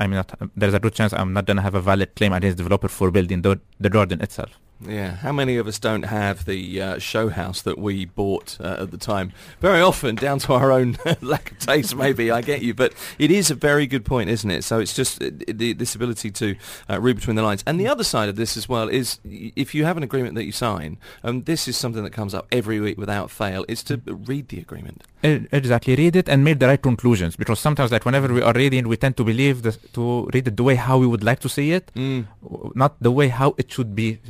I 0.00 0.06
mean 0.06 0.22
there's 0.56 0.74
a 0.74 0.80
good 0.80 0.94
chance 0.94 1.12
I'm 1.12 1.32
not 1.32 1.46
gonna 1.46 1.62
have 1.62 1.74
a 1.74 1.80
valid 1.80 2.14
claim 2.16 2.32
against 2.32 2.56
developer 2.56 2.88
for 2.88 3.10
building 3.10 3.42
the, 3.42 3.60
the 3.78 3.90
garden 3.90 4.20
itself. 4.20 4.58
Yeah, 4.80 5.12
how 5.16 5.32
many 5.32 5.56
of 5.56 5.66
us 5.66 5.78
don't 5.78 6.02
have 6.02 6.44
the 6.44 6.82
uh, 6.82 6.98
show 6.98 7.30
house 7.30 7.62
that 7.62 7.78
we 7.78 8.04
bought 8.04 8.58
uh, 8.60 8.76
at 8.80 8.90
the 8.90 8.98
time? 8.98 9.32
Very 9.60 9.80
often, 9.80 10.16
down 10.16 10.38
to 10.40 10.52
our 10.52 10.70
own 10.70 10.98
lack 11.22 11.52
of 11.52 11.58
taste, 11.60 11.96
maybe. 11.96 12.30
I 12.30 12.42
get 12.42 12.60
you, 12.60 12.74
but 12.74 12.92
it 13.18 13.30
is 13.30 13.50
a 13.50 13.54
very 13.54 13.86
good 13.86 14.04
point, 14.04 14.28
isn't 14.28 14.50
it? 14.50 14.64
So 14.64 14.78
it's 14.78 14.92
just 14.92 15.22
uh, 15.22 15.30
the, 15.48 15.72
this 15.72 15.94
ability 15.94 16.30
to 16.32 16.56
uh, 16.90 17.00
read 17.00 17.16
between 17.16 17.36
the 17.36 17.42
lines. 17.42 17.64
And 17.66 17.80
the 17.80 17.88
other 17.88 18.04
side 18.04 18.28
of 18.28 18.36
this 18.36 18.54
as 18.56 18.68
well 18.68 18.88
is, 18.88 19.18
if 19.24 19.74
you 19.74 19.84
have 19.86 19.96
an 19.96 20.02
agreement 20.02 20.34
that 20.34 20.44
you 20.44 20.52
sign, 20.52 20.98
um, 21.24 21.44
this 21.44 21.66
is 21.68 21.76
something 21.78 22.04
that 22.04 22.10
comes 22.12 22.34
up 22.34 22.46
every 22.52 22.78
week 22.78 22.98
without 22.98 23.30
fail, 23.30 23.64
is 23.68 23.82
to 23.84 24.00
read 24.06 24.48
the 24.48 24.58
agreement. 24.58 25.02
Exactly, 25.22 25.96
read 25.96 26.14
it 26.14 26.28
and 26.28 26.44
make 26.44 26.60
the 26.60 26.68
right 26.68 26.80
conclusions 26.80 27.34
because 27.34 27.58
sometimes 27.58 27.90
like 27.90 28.04
whenever 28.04 28.32
we 28.32 28.42
are 28.42 28.52
reading 28.52 28.86
we 28.86 28.96
tend 28.96 29.16
to 29.16 29.24
believe 29.24 29.62
the, 29.62 29.72
to 29.92 30.28
read 30.32 30.46
it 30.46 30.56
the 30.56 30.62
way 30.62 30.76
how 30.76 30.98
we 30.98 31.06
would 31.06 31.24
like 31.24 31.40
to 31.40 31.48
see 31.48 31.72
it 31.72 31.90
Mm. 31.96 32.26
not 32.76 32.94
the 33.02 33.10
way 33.10 33.26
how 33.28 33.54
it 33.58 33.72
should 33.72 33.96
be 33.96 34.20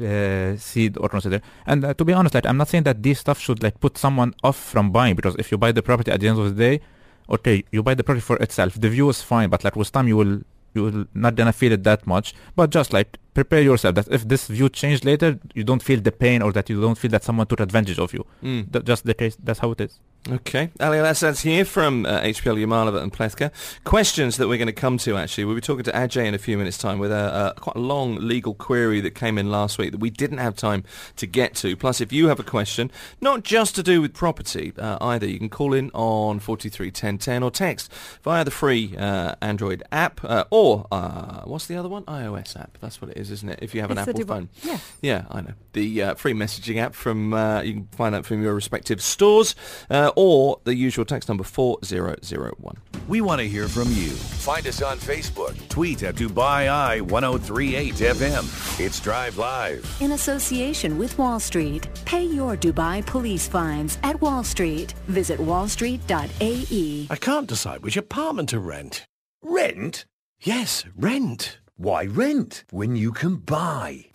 seen 0.57 0.95
or 1.03 1.09
considered. 1.09 1.43
And 1.67 1.85
uh, 1.85 1.95
to 1.95 2.05
be 2.05 2.13
honest, 2.13 2.35
like 2.35 2.47
I'm 2.47 2.59
not 2.63 2.69
saying 2.69 2.85
that 2.85 3.03
this 3.03 3.19
stuff 3.25 3.39
should 3.39 3.63
like 3.63 3.77
put 3.81 3.99
someone 3.99 4.35
off 4.43 4.59
from 4.73 4.91
buying 4.91 5.15
because 5.17 5.35
if 5.39 5.51
you 5.51 5.59
buy 5.59 5.73
the 5.73 5.83
property 5.83 6.11
at 6.11 6.21
the 6.21 6.29
end 6.29 6.39
of 6.39 6.47
the 6.51 6.59
day, 6.67 6.81
okay, 7.29 7.65
you 7.73 7.83
buy 7.83 7.95
the 7.95 8.05
property 8.05 8.23
for 8.31 8.37
itself. 8.39 8.71
The 8.85 8.91
view 8.97 9.09
is 9.09 9.21
fine, 9.23 9.49
but 9.51 9.65
like 9.65 9.77
with 9.77 9.91
time 9.93 10.09
you 10.09 10.17
will 10.17 10.41
you 10.75 10.83
will 10.87 11.05
not 11.15 11.35
gonna 11.35 11.53
feel 11.53 11.73
it 11.73 11.83
that 11.85 12.07
much. 12.07 12.35
But 12.55 12.71
just 12.71 12.93
like 12.93 13.19
prepare 13.37 13.61
yourself 13.61 13.95
that 13.97 14.09
if 14.09 14.27
this 14.27 14.47
view 14.47 14.69
changed 14.71 15.05
later, 15.05 15.39
you 15.55 15.63
don't 15.63 15.83
feel 15.83 16.01
the 16.01 16.11
pain 16.11 16.41
or 16.41 16.51
that 16.53 16.71
you 16.71 16.81
don't 16.81 16.97
feel 16.97 17.11
that 17.11 17.23
someone 17.23 17.47
took 17.47 17.61
advantage 17.61 17.99
of 17.99 18.15
you. 18.15 18.25
Mm. 18.43 18.73
Th- 18.73 18.85
just 18.85 19.05
the 19.05 19.15
case. 19.15 19.37
That's 19.47 19.61
how 19.61 19.73
it 19.73 19.81
is. 19.83 20.01
Okay. 20.29 20.71
Ali 20.81 20.99
Al-Assad's 20.99 21.43
here 21.43 21.65
from 21.65 22.05
uh, 22.05 22.21
HPL 22.21 22.59
Yamalova 22.59 23.01
and 23.01 23.13
Plekhanov. 23.13 23.53
Questions 23.85 24.39
that 24.39 24.49
we're 24.49 24.59
going 24.59 24.67
to 24.67 24.73
come 24.73 24.99
to, 24.99 25.17
actually. 25.17 25.45
We'll 25.45 25.55
be 25.55 25.61
talking 25.61 25.85
to 25.85 25.93
Ajay 25.93 26.27
in 26.27 26.35
a 26.35 26.39
few 26.39 26.59
minutes' 26.59 26.79
time 26.79 26.99
with 26.99 27.13
a, 27.13 27.55
a 27.57 27.61
quite 27.61 27.77
a 27.77 27.81
long 27.81 28.17
legal 28.17 28.55
query 28.55 29.01
that 29.03 29.15
came 29.15 29.39
in 29.39 29.51
last 29.51 29.79
week 29.79 29.93
that 29.93 30.01
we 30.01 30.11
didn't 30.11 30.39
have 30.39 30.57
time 30.57 30.83
to 31.17 31.27
get 31.27 31.55
to. 31.57 31.77
Plus, 31.77 32.01
if 32.01 32.13
you 32.13 32.27
have 32.27 32.41
a 32.41 32.43
question, 32.43 32.91
not 33.21 33.45
just 33.45 33.77
to 33.77 33.85
do 33.85 34.01
with 34.01 34.15
property 34.15 34.73
uh, 34.79 34.99
either, 35.01 35.27
you 35.27 35.39
can 35.39 35.49
call 35.49 35.73
in 35.73 35.91
on 35.95 36.41
431010 36.41 37.43
or 37.45 37.51
text 37.53 37.93
via 38.23 38.45
the 38.45 38.51
free 38.51 38.97
uh, 38.97 39.37
Android 39.41 39.85
app 39.93 40.25
uh, 40.25 40.45
or, 40.51 40.87
uh, 40.91 41.43
what's 41.43 41.67
the 41.67 41.77
other 41.77 41.89
one? 41.89 42.03
iOS 42.05 42.59
app. 42.59 42.79
That's 42.81 43.01
what 43.01 43.13
it 43.13 43.17
is, 43.17 43.26
isn't 43.31 43.49
it? 43.49 43.59
If 43.63 43.75
you 43.75 43.81
have 43.81 43.91
an 43.91 43.99
It's 43.99 44.09
Apple 44.09 44.25
phone. 44.25 44.49
Yeah. 44.63 44.79
Yeah, 45.03 45.25
I 45.31 45.41
know. 45.41 45.53
The 45.73 46.03
uh, 46.03 46.15
free 46.15 46.33
messaging 46.33 46.79
app 46.79 46.95
from, 46.95 47.35
uh, 47.35 47.63
you 47.63 47.73
can 47.75 47.87
find 47.89 48.15
that 48.15 48.25
from 48.25 48.43
your 48.43 48.55
respective 48.55 49.01
stores 49.01 49.55
uh, 49.91 50.11
or 50.17 50.61
the 50.65 50.75
usual 50.75 51.05
text 51.05 51.29
number 51.29 51.45
4001. 51.45 52.77
We 53.09 53.21
want 53.21 53.41
to 53.41 53.49
hear 53.49 53.69
from 53.69 53.89
you. 53.93 54.11
Find 54.11 54.67
us 54.67 54.83
on 54.83 54.99
Facebook. 54.99 55.57
Tweet 55.69 56.03
at 56.03 56.17
Dubai 56.17 56.69
Eye 56.69 57.01
1038 57.01 57.95
FM. 57.95 58.81
It's 58.81 59.01
Drive 59.01 59.37
Live. 59.39 59.97
In 60.01 60.13
association 60.13 60.99
with 60.99 61.17
Wall 61.19 61.41
Street, 61.41 61.89
pay 62.05 62.25
your 62.25 62.57
Dubai 62.57 63.05
police 63.07 63.47
fines 63.49 63.99
at 64.03 64.21
Wall 64.21 64.45
Street. 64.45 64.95
Visit 65.09 65.39
wallstreet.ae. 65.39 67.07
I 67.11 67.17
can't 67.17 67.47
decide 67.47 67.83
which 67.83 67.97
apartment 67.97 68.49
to 68.51 68.59
rent. 68.61 69.07
Rent? 69.43 70.05
Yes, 70.41 70.85
rent. 70.97 71.59
Why 71.79 72.05
rent 72.07 72.65
when 72.71 72.97
you 72.97 73.13
can 73.13 73.37
buy? 73.37 74.07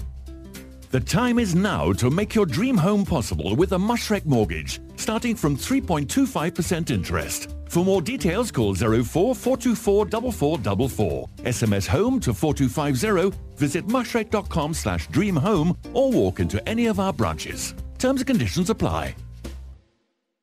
The 0.89 0.99
time 0.99 1.37
is 1.37 1.53
now 1.53 1.93
to 1.93 2.09
make 2.09 2.33
your 2.33 2.47
dream 2.47 2.75
home 2.75 3.05
possible 3.05 3.55
with 3.55 3.73
a 3.73 3.77
Mashreq 3.77 4.25
mortgage, 4.25 4.81
starting 4.95 5.35
from 5.35 5.55
3.25% 5.55 6.89
interest. 6.89 7.49
For 7.69 7.85
more 7.85 8.01
details, 8.01 8.51
call 8.51 8.73
04 8.73 9.35
424 9.35 10.05
4444. 10.07 11.27
SMS 11.43 11.85
home 11.85 12.19
to 12.21 12.33
4250. 12.33 13.37
Visit 13.57 13.87
mashreq.com 13.87 14.73
slash 14.73 15.07
dreamhome 15.09 15.77
or 15.93 16.11
walk 16.11 16.39
into 16.39 16.67
any 16.67 16.87
of 16.87 16.99
our 16.99 17.13
branches. 17.13 17.75
Terms 17.99 18.21
and 18.21 18.27
conditions 18.27 18.71
apply. 18.71 19.15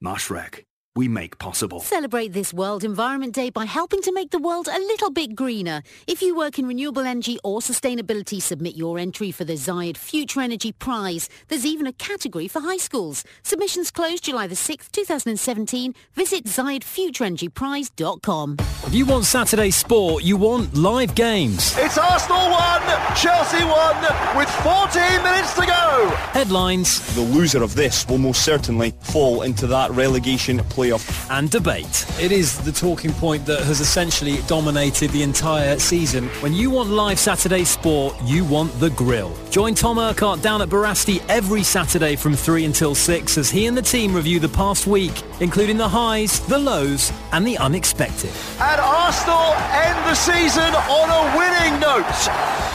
Mashreq, 0.03 0.63
we 0.99 1.07
make 1.07 1.39
possible. 1.39 1.79
Celebrate 1.79 2.33
this 2.33 2.53
World 2.53 2.83
Environment 2.83 3.33
Day 3.33 3.51
by 3.51 3.67
helping 3.67 4.03
to 4.03 4.11
make 4.11 4.33
the 4.33 4.39
world 4.41 4.67
a 4.67 4.81
little 4.81 5.13
bit 5.13 5.37
greener. 5.37 5.85
If 6.09 6.23
you 6.23 6.35
work 6.35 6.59
in 6.59 6.67
renewable 6.67 7.03
energy 7.03 7.39
or 7.45 7.61
sustainability, 7.61 8.43
submit 8.43 8.75
your 8.75 8.99
entry 8.99 9.31
for 9.31 9.45
the 9.45 9.53
Zayed 9.53 9.97
Future 9.97 10.41
Energy 10.41 10.73
Prize. 10.73 11.29
There's 11.47 11.65
even 11.65 11.87
a 11.87 11.93
category 11.93 12.49
for 12.49 12.59
high 12.59 12.79
schools. 12.79 13.23
Submissions 13.45 13.93
closed 13.93 14.25
July 14.25 14.49
the 14.49 14.57
6th, 14.57 14.91
2017. 14.91 15.95
Visit 16.15 16.47
ZayedFutureEnergyPrize.com. 16.47 18.57
If 18.59 18.93
you 18.93 19.07
want 19.07 19.25
Saturday 19.25 19.71
sport, 19.71 20.25
you 20.25 20.37
want 20.37 20.75
live 20.75 21.15
games. 21.15 21.77
It's 21.79 21.97
Arsenal 21.97 22.51
1, 22.51 22.83
Chelsea 23.15 23.63
1, 23.63 24.37
with 24.37 24.51
14 24.51 25.23
minutes 25.23 25.55
to 25.55 25.65
go. 25.65 26.09
Headlines. 26.33 27.15
The 27.15 27.21
loser 27.21 27.63
of 27.63 27.77
this 27.77 28.05
will 28.09 28.19
most 28.19 28.45
certainly 28.45 28.95
fall 29.03 29.43
into 29.43 29.69
that 29.69 29.93
relegation 29.93 30.59
playoff. 30.89 31.31
And 31.31 31.51
debate. 31.51 32.07
It 32.21 32.33
is 32.33 32.59
the 32.59 32.73
talking 32.73 33.13
point 33.13 33.47
that 33.47 33.61
has 33.63 33.81
essentially 33.81 34.39
dominated 34.47 35.11
the 35.11 35.23
entire 35.23 35.79
season. 35.79 36.29
When 36.41 36.53
you 36.53 36.71
want 36.71 36.91
live 36.91 37.19
Saturday 37.19 37.65
sport, 37.65 38.17
you 38.25 38.45
want 38.45 38.73
The 38.81 38.91
Grill. 38.91 39.35
Join 39.51 39.75
Tom 39.75 39.99
Urquhart 39.99 40.43
down 40.43 40.63
at 40.63 40.69
Barasti 40.69 41.23
every 41.29 41.63
Saturday 41.63 42.17
from 42.17 42.35
3 42.35 42.65
until 42.65 42.95
6 42.95 43.39
as 43.39 43.51
he 43.51 43.67
and 43.67 43.77
the 43.77 43.83
team 43.83 44.15
review 44.15 44.41
the 44.41 44.49
past 44.49 44.87
week, 44.87 45.23
including 45.41 45.77
the 45.77 45.89
highs, 45.89 46.41
the 46.47 46.59
lows 46.59 47.13
and 47.33 47.47
the 47.47 47.59
unexpected. 47.59 48.31
And 48.61 48.81
Arsenal 48.81 49.55
end 49.73 49.99
the 50.09 50.15
season 50.15 50.75
on 50.75 51.11
a 51.11 51.39
winning 51.39 51.81
note. 51.81 52.07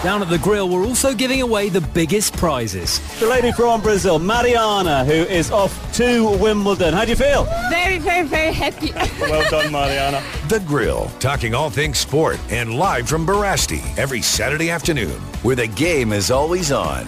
Down 0.04 0.22
at 0.22 0.30
The 0.30 0.40
Grill, 0.40 0.68
we're 0.68 0.86
also 0.86 1.14
giving 1.14 1.42
away 1.42 1.70
the 1.70 1.80
biggest 1.80 2.36
prizes. 2.36 3.00
The 3.20 3.28
lady 3.28 3.52
from 3.54 3.82
Brazil, 3.82 4.20
Mariana, 4.20 5.06
who 5.06 5.14
is 5.14 5.50
off 5.50 5.94
to 5.94 6.30
Wimbledon. 6.40 6.94
How 6.94 7.06
do 7.06 7.12
you 7.12 7.16
feel? 7.16 7.46
Very, 7.70 7.93
very, 7.98 8.28
very 8.28 8.54
happy. 8.54 8.92
well 9.22 9.50
done, 9.50 9.72
Mariana. 9.72 10.22
The 10.48 10.60
Grill, 10.62 11.12
talking 11.20 11.54
all 11.54 11.70
things 11.70 11.98
sport 11.98 12.40
and 12.50 12.74
live 12.74 13.08
from 13.08 13.26
Barasti 13.26 13.82
every 13.98 14.22
Saturday 14.22 14.70
afternoon, 14.70 15.20
where 15.44 15.56
the 15.56 15.68
game 15.68 16.12
is 16.14 16.32
always 16.32 16.72
on. 16.72 17.08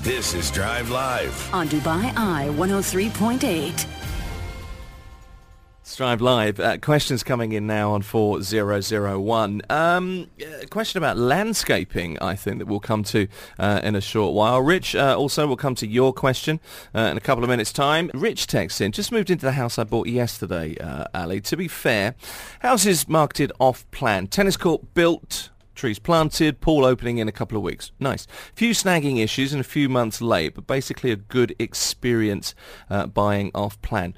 This 0.00 0.34
is 0.34 0.50
Drive 0.50 0.90
Live. 0.90 1.52
On 1.52 1.68
Dubai 1.68 2.12
Eye 2.16 2.48
103.8. 2.52 3.97
Drive 5.98 6.20
Live. 6.20 6.60
Uh, 6.60 6.78
questions 6.78 7.24
coming 7.24 7.50
in 7.50 7.66
now 7.66 7.90
on 7.90 8.02
4001. 8.02 9.62
Um, 9.68 10.30
question 10.70 10.98
about 10.98 11.16
landscaping, 11.16 12.16
I 12.20 12.36
think, 12.36 12.58
that 12.58 12.66
we'll 12.66 12.78
come 12.78 13.02
to 13.02 13.26
uh, 13.58 13.80
in 13.82 13.96
a 13.96 14.00
short 14.00 14.32
while. 14.32 14.62
Rich, 14.62 14.94
uh, 14.94 15.16
also, 15.18 15.48
we'll 15.48 15.56
come 15.56 15.74
to 15.74 15.88
your 15.88 16.12
question 16.12 16.60
uh, 16.94 17.00
in 17.00 17.16
a 17.16 17.20
couple 17.20 17.42
of 17.42 17.50
minutes' 17.50 17.72
time. 17.72 18.12
Rich 18.14 18.46
texts 18.46 18.80
in, 18.80 18.92
just 18.92 19.10
moved 19.10 19.28
into 19.28 19.44
the 19.44 19.52
house 19.52 19.76
I 19.76 19.82
bought 19.82 20.06
yesterday, 20.06 20.76
uh, 20.78 21.06
Ali. 21.12 21.40
To 21.40 21.56
be 21.56 21.66
fair, 21.66 22.14
house 22.60 22.86
is 22.86 23.08
marketed 23.08 23.50
off-plan. 23.58 24.28
Tennis 24.28 24.56
court 24.56 24.94
built, 24.94 25.50
trees 25.74 25.98
planted, 25.98 26.60
pool 26.60 26.84
opening 26.84 27.18
in 27.18 27.26
a 27.26 27.32
couple 27.32 27.56
of 27.56 27.64
weeks. 27.64 27.90
Nice. 27.98 28.28
Few 28.54 28.70
snagging 28.70 29.18
issues 29.18 29.52
and 29.52 29.60
a 29.60 29.64
few 29.64 29.88
months 29.88 30.20
late, 30.20 30.54
but 30.54 30.68
basically 30.68 31.10
a 31.10 31.16
good 31.16 31.56
experience 31.58 32.54
uh, 32.88 33.08
buying 33.08 33.50
off-plan. 33.52 34.14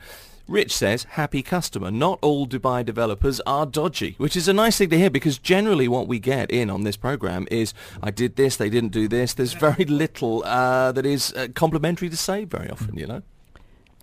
Rich 0.50 0.76
says, 0.76 1.04
happy 1.10 1.42
customer. 1.42 1.92
Not 1.92 2.18
all 2.22 2.44
Dubai 2.44 2.84
developers 2.84 3.40
are 3.46 3.64
dodgy, 3.64 4.16
which 4.18 4.34
is 4.34 4.48
a 4.48 4.52
nice 4.52 4.78
thing 4.78 4.90
to 4.90 4.98
hear 4.98 5.08
because 5.08 5.38
generally 5.38 5.86
what 5.86 6.08
we 6.08 6.18
get 6.18 6.50
in 6.50 6.70
on 6.70 6.82
this 6.82 6.96
program 6.96 7.46
is, 7.52 7.72
I 8.02 8.10
did 8.10 8.34
this, 8.34 8.56
they 8.56 8.68
didn't 8.68 8.90
do 8.90 9.06
this. 9.06 9.32
There's 9.32 9.52
very 9.52 9.84
little 9.84 10.42
uh, 10.44 10.90
that 10.90 11.06
is 11.06 11.32
uh, 11.34 11.46
complimentary 11.54 12.08
to 12.08 12.16
say 12.16 12.46
very 12.46 12.68
often, 12.68 12.98
you 12.98 13.06
know? 13.06 13.22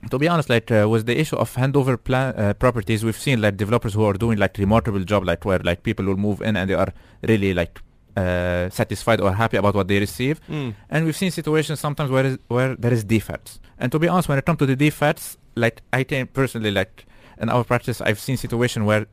To 0.09 0.17
be 0.17 0.29
honest, 0.29 0.49
like 0.49 0.71
uh, 0.71 0.87
with 0.87 1.05
the 1.05 1.19
issue 1.19 1.35
of 1.35 1.53
handover 1.55 2.01
plan 2.01 2.33
uh, 2.37 2.53
properties, 2.53 3.03
we've 3.03 3.17
seen 3.17 3.41
like 3.41 3.57
developers 3.57 3.93
who 3.93 4.05
are 4.05 4.13
doing 4.13 4.37
like 4.37 4.57
remarkable 4.57 5.03
job, 5.03 5.25
like 5.25 5.43
where 5.43 5.59
like 5.59 5.83
people 5.83 6.05
will 6.05 6.15
move 6.15 6.41
in 6.41 6.55
and 6.55 6.69
they 6.69 6.75
are 6.75 6.93
really 7.23 7.53
like 7.53 7.81
uh, 8.15 8.69
satisfied 8.69 9.19
or 9.19 9.33
happy 9.33 9.57
about 9.57 9.75
what 9.75 9.89
they 9.89 9.99
receive. 9.99 10.39
Mm. 10.47 10.75
And 10.89 11.05
we've 11.05 11.17
seen 11.17 11.31
situations 11.31 11.81
sometimes 11.81 12.09
where 12.09 12.25
is, 12.25 12.37
where 12.47 12.73
there 12.77 12.93
is 12.93 13.03
defects. 13.03 13.59
And 13.77 13.91
to 13.91 13.99
be 13.99 14.07
honest, 14.07 14.29
when 14.29 14.37
it 14.37 14.45
comes 14.45 14.59
to 14.59 14.65
the 14.65 14.77
defects, 14.77 15.37
like 15.57 15.81
I 15.93 16.03
think 16.03 16.33
personally, 16.33 16.71
like 16.71 17.05
in 17.41 17.49
our 17.49 17.63
practice, 17.63 17.97
I've 18.01 18.19
seen 18.19 18.37
situation 18.37 18.85
where 18.85 19.05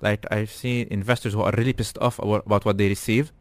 like 0.00 0.24
I've 0.30 0.50
seen 0.50 0.86
investors 0.90 1.32
who 1.34 1.42
are 1.42 1.52
really 1.56 1.72
pissed 1.72 1.98
off 1.98 2.18
about, 2.18 2.64
what 2.64 2.78
they 2.78 2.88
receive. 2.88 3.32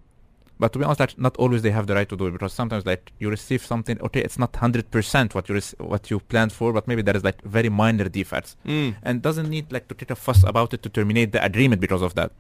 But 0.59 0.73
to 0.73 0.79
be 0.79 0.85
honest, 0.85 0.99
like, 0.99 1.19
not 1.19 1.37
always 1.37 1.61
they 1.61 1.69
have 1.69 1.85
the 1.85 1.93
right 1.93 2.09
to 2.09 2.17
do 2.17 2.25
it 2.27 2.31
because 2.31 2.51
sometimes 2.51 2.83
like 2.83 3.11
you 3.19 3.29
receive 3.29 3.61
something, 3.63 4.01
okay, 4.01 4.21
it's 4.21 4.39
not 4.39 4.55
hundred 4.55 4.89
percent 4.89 5.35
what 5.35 5.47
you 5.49 5.53
rec- 5.55 5.75
what 5.93 6.09
you 6.09 6.19
planned 6.19 6.51
for, 6.51 6.73
but 6.73 6.87
maybe 6.87 7.03
there 7.03 7.15
is 7.15 7.23
like 7.23 7.39
very 7.43 7.69
minor 7.69 8.09
defects, 8.09 8.55
Mm. 8.65 8.95
and 9.03 9.21
doesn't 9.21 9.49
need 9.55 9.71
like 9.71 9.87
to 9.89 9.93
take 9.93 10.09
a 10.09 10.15
fuss 10.15 10.43
about 10.43 10.73
it 10.73 10.81
to 10.81 10.89
terminate 10.89 11.31
the 11.31 11.41
agreement 11.45 11.79
because 11.79 12.01
of 12.01 12.15
that. 12.15 12.31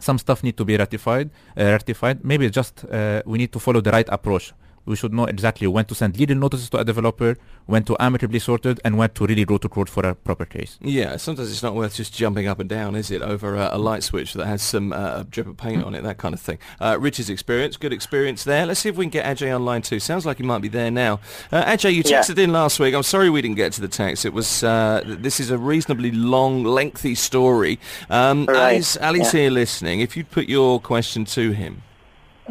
Some 0.00 0.16
stuff 0.16 0.42
need 0.42 0.56
to 0.56 0.64
be 0.64 0.74
ratified, 0.78 1.28
uh, 1.58 1.64
ratified. 1.64 2.24
Maybe 2.24 2.48
just 2.48 2.74
uh, 2.86 3.22
we 3.26 3.36
need 3.36 3.52
to 3.52 3.58
follow 3.58 3.82
the 3.82 3.90
right 3.90 4.08
approach. 4.08 4.54
We 4.86 4.96
should 4.96 5.12
know 5.12 5.24
exactly 5.26 5.66
when 5.66 5.84
to 5.86 5.94
send 5.94 6.18
legal 6.18 6.36
notices 6.36 6.70
to 6.70 6.78
a 6.78 6.84
developer, 6.84 7.36
when 7.66 7.84
to 7.84 7.96
amicably 8.00 8.38
sort 8.38 8.66
it, 8.66 8.80
and 8.84 8.96
when 8.98 9.10
to 9.10 9.26
really 9.26 9.44
go 9.44 9.58
to 9.58 9.68
court 9.68 9.88
for 9.88 10.04
a 10.04 10.14
proper 10.14 10.44
case. 10.46 10.78
Yeah, 10.80 11.16
sometimes 11.16 11.50
it's 11.52 11.62
not 11.62 11.74
worth 11.74 11.94
just 11.94 12.14
jumping 12.14 12.46
up 12.48 12.58
and 12.58 12.68
down, 12.68 12.96
is 12.96 13.10
it, 13.10 13.22
over 13.22 13.54
a, 13.54 13.70
a 13.72 13.78
light 13.78 14.02
switch 14.02 14.32
that 14.34 14.46
has 14.46 14.62
some 14.62 14.92
uh, 14.92 15.24
drip 15.30 15.46
of 15.46 15.56
paint 15.58 15.84
on 15.84 15.94
it, 15.94 16.02
that 16.02 16.18
kind 16.18 16.34
of 16.34 16.40
thing. 16.40 16.58
Uh, 16.80 16.96
Rich's 16.98 17.28
experience, 17.30 17.76
good 17.76 17.92
experience 17.92 18.42
there. 18.44 18.66
Let's 18.66 18.80
see 18.80 18.88
if 18.88 18.96
we 18.96 19.04
can 19.04 19.10
get 19.10 19.26
Ajay 19.26 19.54
online 19.54 19.82
too. 19.82 20.00
Sounds 20.00 20.24
like 20.26 20.38
he 20.38 20.42
might 20.42 20.62
be 20.62 20.68
there 20.68 20.90
now. 20.90 21.20
Uh, 21.52 21.62
Ajay, 21.64 21.92
you 21.94 22.02
Yeah. 22.06 22.20
texted 22.20 22.38
in 22.38 22.50
last 22.52 22.80
week. 22.80 22.94
I'm 22.94 23.02
sorry 23.02 23.30
we 23.30 23.42
didn't 23.42 23.56
get 23.56 23.72
to 23.74 23.80
the 23.80 23.88
text. 23.88 24.24
It 24.24 24.32
was 24.32 24.64
uh, 24.64 25.02
this 25.06 25.38
is 25.40 25.50
a 25.50 25.58
reasonably 25.58 26.10
long, 26.10 26.64
lengthy 26.64 27.14
story. 27.14 27.78
Um, 28.08 28.46
Right, 28.46 28.72
Ali's, 28.74 28.96
Ali's 28.96 29.34
yeah. 29.34 29.40
here 29.42 29.50
listening. 29.50 30.00
If 30.00 30.16
you'd 30.16 30.30
put 30.30 30.48
your 30.48 30.80
question 30.80 31.24
to 31.26 31.52
him. 31.52 31.82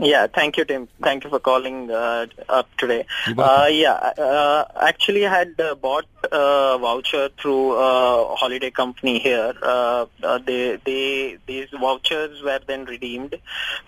Yeah, 0.01 0.27
thank 0.27 0.56
you, 0.56 0.63
Tim. 0.63 0.88
Thank 1.01 1.25
you 1.25 1.29
for 1.29 1.39
calling 1.39 1.91
uh, 1.91 2.27
up 2.48 2.70
today. 2.77 3.06
Uh, 3.38 3.68
yeah, 3.70 3.94
uh, 3.94 4.65
actually, 4.82 5.25
I 5.25 5.38
had 5.39 5.60
uh, 5.60 5.75
bought 5.75 6.06
a 6.32 6.77
voucher 6.79 7.29
through 7.38 7.74
a 7.74 8.36
holiday 8.36 8.72
company 8.72 9.20
here. 9.20 9.53
Uh, 9.62 10.06
uh, 10.24 10.38
they, 10.38 10.79
they, 10.86 11.38
these 11.48 11.68
vouchers 11.72 12.41
were 12.41 12.60
then 12.65 12.86
redeemed 12.86 13.36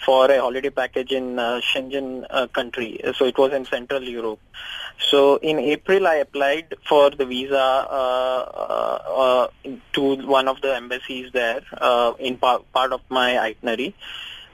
for 0.05 0.29
a 0.29 0.41
holiday 0.41 0.69
package 0.69 1.11
in 1.11 1.39
uh, 1.39 1.61
Schengen 1.61 2.25
uh, 2.29 2.47
country. 2.47 2.99
So 3.15 3.25
it 3.25 3.37
was 3.37 3.53
in 3.53 3.65
Central 3.65 4.03
Europe. 4.03 4.39
So 4.99 5.37
in 5.37 5.59
April, 5.59 6.07
I 6.07 6.15
applied 6.15 6.75
for 6.87 7.09
the 7.09 7.25
visa 7.25 7.55
uh, 7.55 8.45
uh, 8.53 9.47
uh, 9.65 9.69
to 9.93 10.27
one 10.27 10.47
of 10.47 10.61
the 10.61 10.75
embassies 10.75 11.31
there 11.31 11.61
uh, 11.79 12.13
in 12.19 12.37
par- 12.37 12.63
part 12.73 12.91
of 12.91 13.01
my 13.09 13.39
itinerary. 13.39 13.95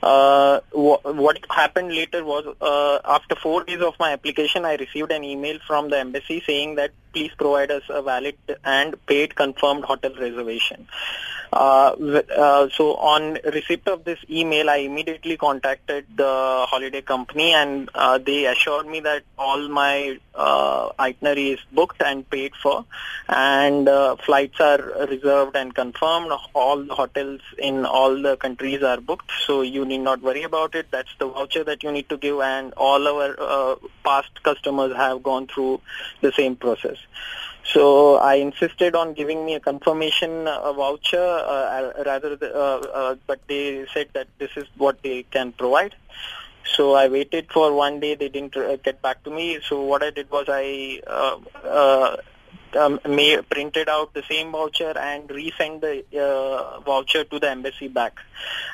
Uh, 0.01 0.59
wh- 0.71 1.03
what 1.05 1.39
happened 1.49 1.89
later 1.89 2.23
was 2.23 2.45
uh, 2.61 2.99
after 3.03 3.35
four 3.35 3.63
days 3.63 3.81
of 3.81 3.95
my 3.99 4.11
application, 4.11 4.63
I 4.63 4.75
received 4.75 5.11
an 5.11 5.23
email 5.23 5.57
from 5.65 5.89
the 5.89 5.99
embassy 5.99 6.43
saying 6.45 6.75
that 6.75 6.91
please 7.13 7.31
provide 7.35 7.71
us 7.71 7.83
a 7.89 8.01
valid 8.01 8.37
and 8.63 8.95
paid 9.07 9.35
confirmed 9.35 9.85
hotel 9.85 10.13
reservation. 10.19 10.87
Uh, 11.51 12.21
uh, 12.35 12.67
so 12.69 12.95
on 12.95 13.37
receipt 13.45 13.87
of 13.87 14.03
this 14.03 14.19
email, 14.29 14.69
I 14.69 14.77
immediately 14.77 15.37
contacted 15.37 16.05
the 16.15 16.65
holiday 16.67 17.01
company 17.01 17.53
and 17.53 17.89
uh, 17.95 18.17
they 18.17 18.45
assured 18.45 18.85
me 18.85 18.99
that 19.01 19.23
all 19.37 19.67
my 19.69 20.19
uh, 20.35 20.89
itinerary 20.99 21.51
is 21.51 21.59
booked 21.71 22.01
and 22.01 22.29
paid 22.29 22.53
for 22.61 22.85
and 23.29 23.87
uh, 23.87 24.15
flights 24.17 24.59
are 24.59 25.07
reserved 25.07 25.55
and 25.55 25.73
confirmed. 25.73 26.31
All 26.53 26.83
the 26.83 26.93
hotels 26.93 27.41
in 27.57 27.85
all 27.85 28.21
the 28.21 28.35
countries 28.37 28.83
are 28.83 28.99
booked, 28.99 29.31
so 29.45 29.61
you 29.61 29.85
need 29.85 29.99
not 29.99 30.21
worry 30.21 30.43
about 30.43 30.75
it. 30.75 30.87
That's 30.91 31.13
the 31.17 31.27
voucher 31.27 31.63
that 31.63 31.83
you 31.83 31.91
need 31.91 32.09
to 32.09 32.17
give 32.17 32.41
and 32.41 32.73
all 32.73 33.07
our 33.07 33.35
uh, 33.39 33.75
past 34.03 34.43
customers 34.43 34.95
have 34.95 35.23
gone 35.23 35.47
through 35.47 35.81
the 36.21 36.31
same 36.33 36.55
process. 36.55 36.97
So 37.73 38.15
I 38.15 38.35
insisted 38.35 38.95
on 38.95 39.13
giving 39.13 39.45
me 39.45 39.55
a 39.55 39.59
confirmation 39.59 40.47
uh, 40.47 40.71
voucher, 40.73 41.17
uh, 41.17 41.91
rather, 42.05 42.35
the, 42.35 42.55
uh, 42.55 42.79
uh, 42.93 43.15
but 43.27 43.39
they 43.47 43.85
said 43.93 44.07
that 44.13 44.27
this 44.37 44.51
is 44.55 44.65
what 44.77 45.01
they 45.03 45.23
can 45.23 45.51
provide. 45.51 45.93
So 46.75 46.93
I 46.93 47.07
waited 47.07 47.51
for 47.51 47.73
one 47.73 47.99
day. 47.99 48.15
They 48.15 48.29
didn't 48.29 48.55
uh, 48.55 48.77
get 48.77 49.01
back 49.01 49.23
to 49.23 49.31
me. 49.31 49.59
So 49.67 49.81
what 49.81 50.03
I 50.03 50.11
did 50.11 50.29
was 50.29 50.45
I 50.49 51.01
uh, 51.07 52.17
um, 52.75 52.99
may, 53.07 53.41
printed 53.41 53.89
out 53.89 54.13
the 54.13 54.23
same 54.29 54.51
voucher 54.51 54.97
and 54.97 55.27
resend 55.29 55.81
the 55.81 56.03
uh, 56.19 56.79
voucher 56.81 57.23
to 57.23 57.39
the 57.39 57.49
embassy 57.49 57.87
back. 57.87 58.19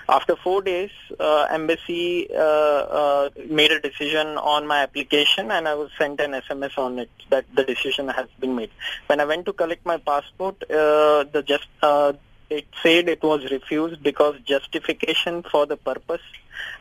After 0.09 0.35
four 0.35 0.61
days, 0.61 0.91
uh, 1.19 1.47
embassy 1.49 2.29
uh, 2.33 2.39
uh, 2.39 3.29
made 3.47 3.71
a 3.71 3.79
decision 3.79 4.27
on 4.37 4.67
my 4.67 4.83
application 4.83 5.51
and 5.51 5.67
I 5.67 5.75
was 5.75 5.91
sent 5.97 6.19
an 6.19 6.31
SMS 6.31 6.77
on 6.77 6.99
it 6.99 7.09
that 7.29 7.45
the 7.55 7.63
decision 7.63 8.07
has 8.09 8.27
been 8.39 8.55
made. 8.55 8.71
When 9.07 9.19
I 9.19 9.25
went 9.25 9.45
to 9.45 9.53
collect 9.53 9.85
my 9.85 9.97
passport, 9.97 10.63
uh, 10.63 11.25
the 11.31 11.43
just 11.45 11.67
uh, 11.81 12.13
it 12.49 12.67
said 12.81 13.09
it 13.09 13.23
was 13.23 13.49
refused 13.49 14.03
because 14.03 14.35
justification 14.45 15.43
for 15.43 15.65
the 15.65 15.77
purpose 15.77 16.21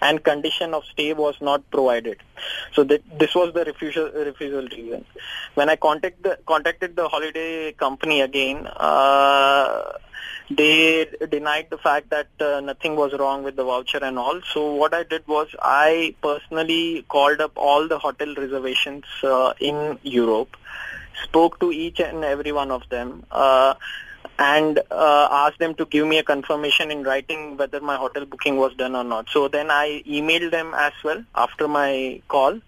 and 0.00 0.22
condition 0.22 0.74
of 0.74 0.84
stay 0.84 1.12
was 1.12 1.34
not 1.40 1.68
provided. 1.70 2.18
So 2.72 2.84
this 2.84 3.34
was 3.34 3.52
the 3.54 3.64
refusal, 3.64 4.10
refusal 4.12 4.66
reason. 4.68 5.04
When 5.54 5.68
I 5.68 5.76
contact 5.76 6.22
the, 6.22 6.38
contacted 6.46 6.96
the 6.96 7.08
holiday 7.08 7.72
company 7.72 8.20
again, 8.20 8.66
uh, 8.66 9.92
they 10.50 11.06
denied 11.30 11.68
the 11.70 11.78
fact 11.78 12.10
that 12.10 12.28
uh, 12.40 12.60
nothing 12.60 12.96
was 12.96 13.12
wrong 13.18 13.42
with 13.42 13.56
the 13.56 13.64
voucher 13.64 13.98
and 14.02 14.18
all. 14.18 14.40
So 14.52 14.74
what 14.74 14.92
I 14.92 15.02
did 15.04 15.26
was 15.26 15.48
I 15.60 16.14
personally 16.22 17.04
called 17.08 17.40
up 17.40 17.52
all 17.56 17.88
the 17.88 17.98
hotel 17.98 18.34
reservations 18.34 19.04
uh, 19.22 19.52
in 19.60 19.98
Europe, 20.02 20.56
spoke 21.22 21.60
to 21.60 21.72
each 21.72 22.00
and 22.00 22.24
every 22.24 22.52
one 22.52 22.70
of 22.70 22.88
them. 22.88 23.24
Uh, 23.30 23.74
and 24.38 24.78
uh, 24.90 25.28
asked 25.30 25.58
them 25.58 25.74
to 25.74 25.84
give 25.86 26.06
me 26.06 26.18
a 26.18 26.22
confirmation 26.22 26.90
in 26.90 27.02
writing 27.02 27.56
whether 27.56 27.80
my 27.80 27.96
hotel 27.96 28.24
booking 28.24 28.56
was 28.56 28.74
done 28.74 28.96
or 28.96 29.04
not. 29.04 29.28
So 29.30 29.48
then 29.48 29.70
I 29.70 30.02
emailed 30.06 30.50
them 30.50 30.74
as 30.74 30.92
well 31.04 31.24
after 31.34 31.68
my 31.68 32.20
call, 32.28 32.60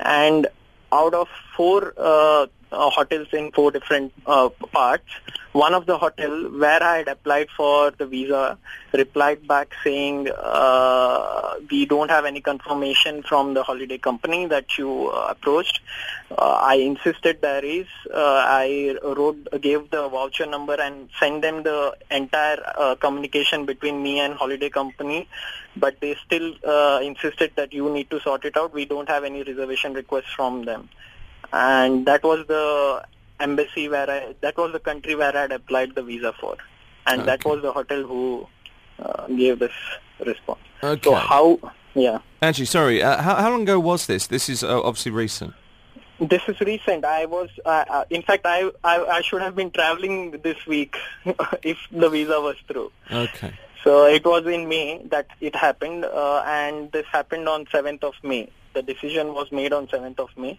and 0.00 0.46
out 0.92 1.14
of 1.14 1.28
four 1.56 1.92
uh, 1.96 2.46
uh, 2.72 2.90
hotels 2.90 3.28
in 3.32 3.50
four 3.52 3.70
different 3.70 4.12
uh, 4.26 4.48
parts, 4.72 5.04
one 5.52 5.74
of 5.74 5.86
the 5.86 5.96
hotel 5.96 6.50
where 6.50 6.82
I 6.82 6.98
had 6.98 7.08
applied 7.08 7.48
for 7.56 7.90
the 7.90 8.06
visa 8.06 8.58
replied 8.92 9.48
back 9.48 9.72
saying 9.82 10.28
uh, 10.30 11.54
we 11.70 11.86
don't 11.86 12.10
have 12.10 12.24
any 12.26 12.40
confirmation 12.40 13.22
from 13.22 13.54
the 13.54 13.62
holiday 13.62 13.98
company 13.98 14.46
that 14.46 14.76
you 14.76 15.08
uh, 15.08 15.28
approached. 15.30 15.80
Uh, 16.30 16.60
I 16.62 16.74
insisted 16.74 17.40
there 17.40 17.64
is. 17.64 17.86
Uh, 18.12 18.44
I 18.46 18.96
wrote, 19.02 19.48
gave 19.60 19.90
the 19.90 20.08
voucher 20.08 20.46
number 20.46 20.74
and 20.74 21.08
sent 21.18 21.42
them 21.42 21.62
the 21.62 21.96
entire 22.10 22.96
communication 23.00 23.64
between 23.64 24.02
me 24.02 24.20
and 24.20 24.34
holiday 24.34 24.68
company, 24.68 25.28
but 25.76 25.98
they 26.00 26.14
still 26.26 26.54
insisted 27.00 27.52
that 27.56 27.72
you 27.72 27.90
need 27.90 28.10
to 28.10 28.20
sort 28.20 28.44
it 28.44 28.56
out. 28.56 28.74
We 28.74 28.84
don't 28.84 29.08
have 29.08 29.24
any 29.24 29.42
reservation 29.42 29.94
requests 29.94 30.32
from 30.36 30.64
them, 30.64 30.88
and 31.52 32.06
that 32.06 32.22
was 32.22 32.46
the 32.46 33.04
embassy 33.40 33.88
where 33.88 34.10
I, 34.10 34.34
that 34.40 34.56
was 34.56 34.72
the 34.72 34.80
country 34.80 35.14
where 35.14 35.36
I 35.36 35.42
had 35.42 35.52
applied 35.52 35.94
the 35.94 36.02
visa 36.02 36.32
for, 36.40 36.56
and 37.06 37.26
that 37.26 37.44
was 37.44 37.62
the 37.62 37.72
hotel 37.72 38.02
who 38.02 38.46
uh, 38.98 39.26
gave 39.28 39.58
this 39.58 39.72
response. 40.24 40.60
Okay. 40.82 41.10
So 41.10 41.14
how? 41.14 41.58
Yeah. 41.94 42.18
Ajay, 42.42 42.66
sorry, 42.66 43.02
uh, 43.02 43.20
how, 43.22 43.34
how 43.36 43.50
long 43.50 43.62
ago 43.62 43.80
was 43.80 44.06
this? 44.06 44.26
This 44.26 44.48
is 44.48 44.62
uh, 44.62 44.80
obviously 44.82 45.12
recent. 45.12 45.54
This 46.20 46.42
is 46.48 46.60
recent. 46.60 47.04
I 47.04 47.26
was, 47.26 47.48
uh, 47.64 47.84
uh, 47.88 48.04
in 48.10 48.22
fact, 48.22 48.44
I, 48.44 48.70
I 48.82 49.04
I 49.04 49.20
should 49.22 49.40
have 49.40 49.54
been 49.54 49.70
traveling 49.70 50.32
this 50.42 50.66
week 50.66 50.96
if 51.62 51.78
the 51.92 52.08
visa 52.08 52.40
was 52.40 52.56
through. 52.66 52.90
Okay. 53.10 53.52
So 53.84 54.06
it 54.06 54.24
was 54.24 54.44
in 54.46 54.68
May 54.68 55.00
that 55.06 55.28
it 55.40 55.54
happened, 55.54 56.04
uh, 56.04 56.42
and 56.46 56.90
this 56.90 57.06
happened 57.06 57.48
on 57.48 57.66
7th 57.66 58.02
of 58.02 58.14
May. 58.22 58.50
The 58.74 58.82
decision 58.82 59.34
was 59.34 59.52
made 59.52 59.72
on 59.72 59.86
7th 59.86 60.18
of 60.18 60.30
May, 60.36 60.58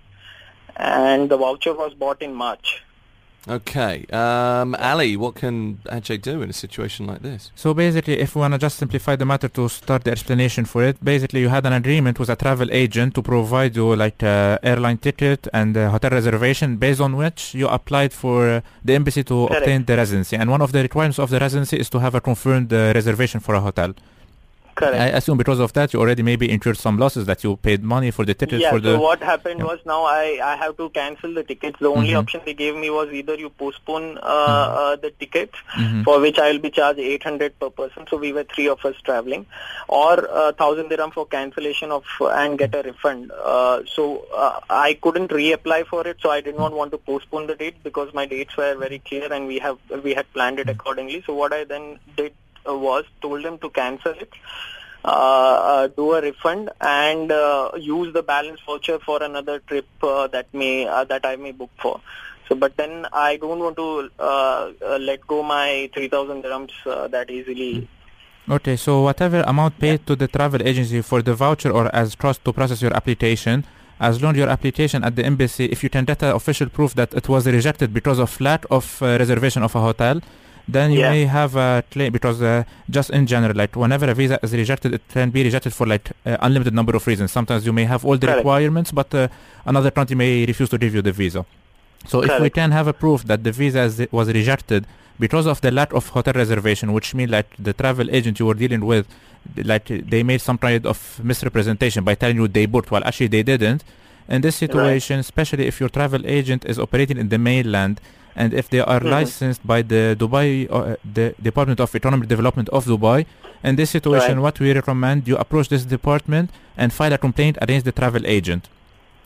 and 0.79 1.29
the 1.29 1.37
voucher 1.37 1.73
was 1.73 1.93
bought 1.93 2.21
in 2.21 2.33
March. 2.33 2.83
Okay. 3.47 4.05
Um, 4.11 4.75
Ali, 4.75 5.15
what 5.15 5.35
can 5.35 5.79
Ajay 5.85 6.21
do 6.21 6.41
in 6.41 6.49
a 6.49 6.53
situation 6.53 7.07
like 7.07 7.21
this? 7.21 7.51
So 7.55 7.73
basically, 7.73 8.19
if 8.19 8.35
we 8.35 8.41
want 8.41 8.53
to 8.53 8.59
just 8.59 8.77
simplify 8.77 9.15
the 9.15 9.25
matter 9.25 9.47
to 9.49 9.69
start 9.69 10.03
the 10.03 10.11
explanation 10.11 10.65
for 10.65 10.83
it, 10.83 11.03
basically 11.03 11.41
you 11.41 11.49
had 11.49 11.65
an 11.65 11.73
agreement 11.73 12.19
with 12.19 12.29
a 12.29 12.35
travel 12.35 12.67
agent 12.71 13.15
to 13.15 13.21
provide 13.21 13.75
you 13.75 13.95
like 13.95 14.21
uh, 14.21 14.59
airline 14.61 14.97
ticket 14.97 15.47
and 15.53 15.75
uh, 15.75 15.89
hotel 15.89 16.11
reservation 16.11 16.77
based 16.77 17.01
on 17.01 17.15
which 17.15 17.55
you 17.55 17.67
applied 17.67 18.13
for 18.13 18.49
uh, 18.49 18.61
the 18.83 18.93
embassy 18.93 19.23
to 19.23 19.47
Correct. 19.47 19.61
obtain 19.61 19.85
the 19.85 19.95
residency. 19.95 20.35
And 20.35 20.51
one 20.51 20.61
of 20.61 20.71
the 20.71 20.81
requirements 20.81 21.17
of 21.17 21.29
the 21.29 21.39
residency 21.39 21.77
is 21.77 21.89
to 21.91 21.99
have 21.99 22.15
a 22.15 22.21
confirmed 22.21 22.71
uh, 22.71 22.91
reservation 22.93 23.39
for 23.39 23.55
a 23.55 23.61
hotel. 23.61 23.93
Correct. 24.79 25.01
I 25.05 25.07
assume 25.19 25.37
because 25.37 25.59
of 25.59 25.73
that 25.73 25.93
you 25.93 25.99
already 25.99 26.23
maybe 26.23 26.49
incurred 26.49 26.77
some 26.77 26.97
losses 26.97 27.25
that 27.25 27.43
you 27.43 27.55
paid 27.57 27.83
money 27.83 28.11
for 28.11 28.23
the 28.25 28.33
tickets. 28.33 28.61
yeah, 28.63 28.71
for 28.71 28.79
the 28.79 28.93
so 28.95 29.01
what 29.01 29.21
happened 29.21 29.59
Yeah. 29.59 29.65
was 29.71 29.79
now 29.85 30.03
I, 30.05 30.39
I 30.51 30.55
have 30.55 30.77
to 30.77 30.89
cancel 30.89 31.33
the 31.33 31.43
tickets. 31.43 31.77
The 31.79 31.91
only 31.99 32.11
Mhm. 32.13 32.19
option 32.21 32.41
they 32.45 32.53
gave 32.53 32.75
me 32.83 32.89
was 32.89 33.11
either 33.11 33.35
you 33.35 33.49
postpone 33.63 34.07
uh, 34.19 34.67
uh, 34.81 34.95
the 35.05 35.11
tickets, 35.23 35.57
Mhm. 35.77 36.03
for 36.05 36.19
which 36.25 36.39
I 36.39 36.51
will 36.51 36.59
be 36.67 36.71
charged 36.79 36.99
800 36.99 37.59
per 37.59 37.69
person. 37.81 38.07
So 38.09 38.17
we 38.17 38.31
were 38.33 38.45
three 38.55 38.67
of 38.75 38.85
us 38.85 38.95
traveling, 39.09 39.45
or 39.87 40.13
uh, 40.43 40.51
1000 40.53 40.89
dirham 40.89 41.11
for 41.11 41.25
cancellation 41.37 41.91
of 41.91 42.03
and 42.41 42.57
get 42.57 42.73
a 42.75 42.81
refund. 42.89 43.31
Uh, 43.43 43.81
so 43.95 44.25
uh, 44.35 44.59
I 44.69 44.93
couldn't 45.07 45.29
reapply 45.31 45.85
for 45.87 46.07
it, 46.07 46.17
so 46.21 46.29
I 46.31 46.41
did 46.41 46.57
not 46.57 46.73
want 46.73 46.91
to 46.91 46.97
postpone 46.97 47.47
the 47.47 47.55
date 47.55 47.75
because 47.83 48.13
my 48.13 48.25
dates 48.25 48.55
were 48.57 48.75
very 48.75 48.99
clear 48.99 49.31
and 49.31 49.47
we 49.47 49.59
have 49.59 49.77
we 50.03 50.13
had 50.13 50.31
planned 50.33 50.59
it 50.59 50.69
accordingly. 50.69 51.23
So 51.25 51.33
what 51.33 51.51
I 51.53 51.63
then 51.65 51.99
did 52.15 52.33
was 52.77 53.05
told 53.21 53.43
them 53.43 53.57
to 53.59 53.69
cancel 53.69 54.11
it 54.11 54.31
uh, 55.03 55.07
uh, 55.07 55.87
do 55.87 56.13
a 56.13 56.21
refund 56.21 56.69
and 56.81 57.31
uh, 57.31 57.71
use 57.77 58.13
the 58.13 58.23
balance 58.23 58.59
voucher 58.65 58.99
for 58.99 59.23
another 59.23 59.59
trip 59.59 59.87
uh, 60.03 60.27
that 60.27 60.53
may 60.53 60.85
uh, 60.87 61.03
that 61.05 61.25
I 61.25 61.35
may 61.35 61.51
book 61.51 61.71
for. 61.81 62.01
So, 62.47 62.55
but 62.55 62.75
then 62.77 63.05
I 63.13 63.37
don't 63.37 63.59
want 63.59 63.77
to 63.77 64.09
uh, 64.19 64.71
uh, 64.81 64.97
let 64.97 65.25
go 65.27 65.43
my 65.43 65.89
3,000 65.93 66.43
dirhams 66.43 66.71
uh, 66.85 67.07
that 67.09 67.29
easily. 67.29 67.87
Okay, 68.49 68.75
so 68.75 69.03
whatever 69.03 69.41
amount 69.41 69.77
paid 69.77 70.07
to 70.07 70.15
the 70.15 70.27
travel 70.27 70.67
agency 70.67 71.01
for 71.01 71.21
the 71.21 71.35
voucher 71.35 71.69
or 71.69 71.93
as 71.95 72.15
trust 72.15 72.43
to 72.45 72.51
process 72.51 72.81
your 72.81 72.95
application, 72.95 73.63
as 73.99 74.23
long 74.23 74.35
your 74.35 74.49
application 74.49 75.03
at 75.03 75.15
the 75.15 75.23
embassy, 75.23 75.65
if 75.65 75.83
you 75.83 75.89
can 75.91 76.05
get 76.05 76.23
an 76.23 76.31
official 76.31 76.67
proof 76.67 76.95
that 76.95 77.13
it 77.13 77.29
was 77.29 77.45
rejected 77.45 77.93
because 77.93 78.17
of 78.17 78.41
lack 78.41 78.65
of 78.71 78.99
uh, 79.03 79.17
reservation 79.19 79.61
of 79.61 79.75
a 79.75 79.79
hotel, 79.79 80.19
then 80.75 80.87
you 80.95 80.99
Yeah. 81.01 81.11
may 81.15 81.23
have 81.39 81.51
a 81.55 81.83
claim 81.93 82.11
because 82.17 82.37
uh, 82.41 82.63
just 82.97 83.09
in 83.17 83.23
general, 83.33 83.55
like 83.63 83.73
whenever 83.83 84.05
a 84.13 84.15
visa 84.21 84.37
is 84.45 84.51
rejected, 84.63 84.89
it 84.97 85.01
can 85.15 85.29
be 85.37 85.41
rejected 85.49 85.71
for 85.77 85.85
like 85.93 86.05
uh, 86.25 86.37
unlimited 86.45 86.73
number 86.79 86.93
of 86.99 87.03
reasons. 87.11 87.31
Sometimes 87.37 87.61
you 87.67 87.73
may 87.79 87.85
have 87.93 88.01
all 88.07 88.17
the 88.17 88.27
Correct. 88.27 88.39
requirements, 88.39 88.91
but 88.91 89.09
uh, 89.13 89.27
another 89.65 89.91
country 89.97 90.15
may 90.23 90.45
refuse 90.51 90.69
to 90.69 90.77
give 90.83 90.93
you 90.97 91.01
the 91.01 91.11
visa. 91.21 91.41
So 92.11 92.15
if 92.23 92.33
we 92.45 92.49
can 92.49 92.71
have 92.71 92.87
a 92.87 92.93
proof 93.03 93.19
that 93.25 93.43
the 93.43 93.51
visa 93.51 93.81
is, 93.89 93.95
was 94.11 94.27
rejected 94.39 94.81
because 95.19 95.45
of 95.53 95.59
the 95.61 95.71
lack 95.79 95.91
of 95.93 96.03
hotel 96.09 96.33
reservation, 96.33 96.93
which 96.93 97.13
means 97.13 97.29
like 97.31 97.49
the 97.67 97.73
travel 97.73 98.07
agent 98.17 98.39
you 98.39 98.45
were 98.45 98.53
dealing 98.63 98.83
with, 98.85 99.05
like 99.73 99.85
they 99.87 100.21
made 100.23 100.41
some 100.49 100.57
kind 100.57 100.85
of 100.85 100.97
misrepresentation 101.23 102.03
by 102.03 102.15
telling 102.15 102.37
you 102.37 102.47
they 102.47 102.65
booked 102.65 102.89
while 102.91 103.03
actually 103.09 103.27
they 103.27 103.43
didn't. 103.43 103.83
In 104.29 104.41
this 104.41 104.55
situation, 104.55 105.19
especially 105.19 105.65
if 105.65 105.79
your 105.81 105.89
travel 105.89 106.21
agent 106.25 106.63
is 106.65 106.77
operating 106.79 107.17
in 107.17 107.29
the 107.29 107.37
mainland 107.39 107.99
and 108.35 108.53
if 108.53 108.69
they 108.69 108.79
are 108.79 108.99
Mhm. 108.99 109.09
licensed 109.11 109.61
by 109.65 109.81
the 109.81 110.15
Dubai, 110.17 110.67
uh, 110.69 110.95
the 111.13 111.33
Department 111.41 111.79
of 111.79 111.93
Economic 111.95 112.27
Development 112.27 112.69
of 112.69 112.85
Dubai, 112.85 113.25
in 113.63 113.75
this 113.75 113.89
situation, 113.89 114.35
Right. 114.37 114.43
what 114.43 114.59
we 114.59 114.73
recommend 114.73 115.27
you 115.27 115.35
approach 115.37 115.69
this 115.69 115.83
department 115.85 116.49
and 116.77 116.93
file 116.93 117.13
a 117.13 117.17
complaint 117.17 117.57
against 117.61 117.85
the 117.85 117.91
travel 117.91 118.21
agent. 118.25 118.69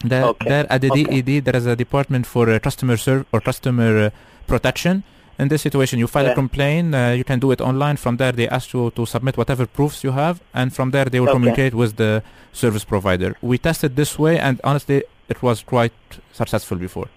There, 0.03 0.25
Okay. 0.25 0.49
there 0.49 0.65
at 0.69 0.81
the 0.81 0.91
Okay. 0.91 1.03
DED, 1.21 1.39
there 1.39 1.55
is 1.55 1.65
a 1.65 1.75
department 1.75 2.25
for 2.25 2.49
uh, 2.49 2.59
customer 2.59 2.97
serve 2.97 3.25
or 3.31 3.39
customer 3.41 3.91
uh, 4.05 4.09
protection, 4.47 5.03
In 5.39 5.47
this 5.47 5.63
situation, 5.63 5.97
you 5.97 6.05
file 6.05 6.25
Yeah. 6.25 6.33
a 6.33 6.35
complaint. 6.35 6.93
Uh, 6.93 7.13
you 7.19 7.23
can 7.23 7.39
do 7.39 7.49
it 7.51 7.59
online. 7.59 7.97
From 7.97 8.17
there, 8.17 8.31
they 8.31 8.47
ask 8.47 8.71
you 8.73 8.91
to 8.91 9.03
submit 9.07 9.35
whatever 9.35 9.65
proofs 9.65 10.03
you 10.03 10.11
have, 10.11 10.35
and 10.53 10.71
from 10.71 10.91
there, 10.91 11.05
they 11.05 11.19
will 11.19 11.29
Okay. 11.29 11.37
communicate 11.37 11.73
with 11.73 11.95
the 11.95 12.21
service 12.51 12.85
provider. 12.85 13.35
We 13.41 13.57
tested 13.57 13.95
this 13.95 14.19
way, 14.19 14.37
and 14.37 14.61
honestly, 14.63 15.01
it 15.33 15.41
was 15.41 15.63
quite 15.63 15.93
successful 16.31 16.77
before. 16.77 17.07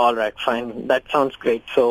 All 0.00 0.14
right, 0.22 0.34
fine. 0.48 0.66
That 0.92 1.02
sounds 1.14 1.34
great. 1.44 1.62
So 1.74 1.84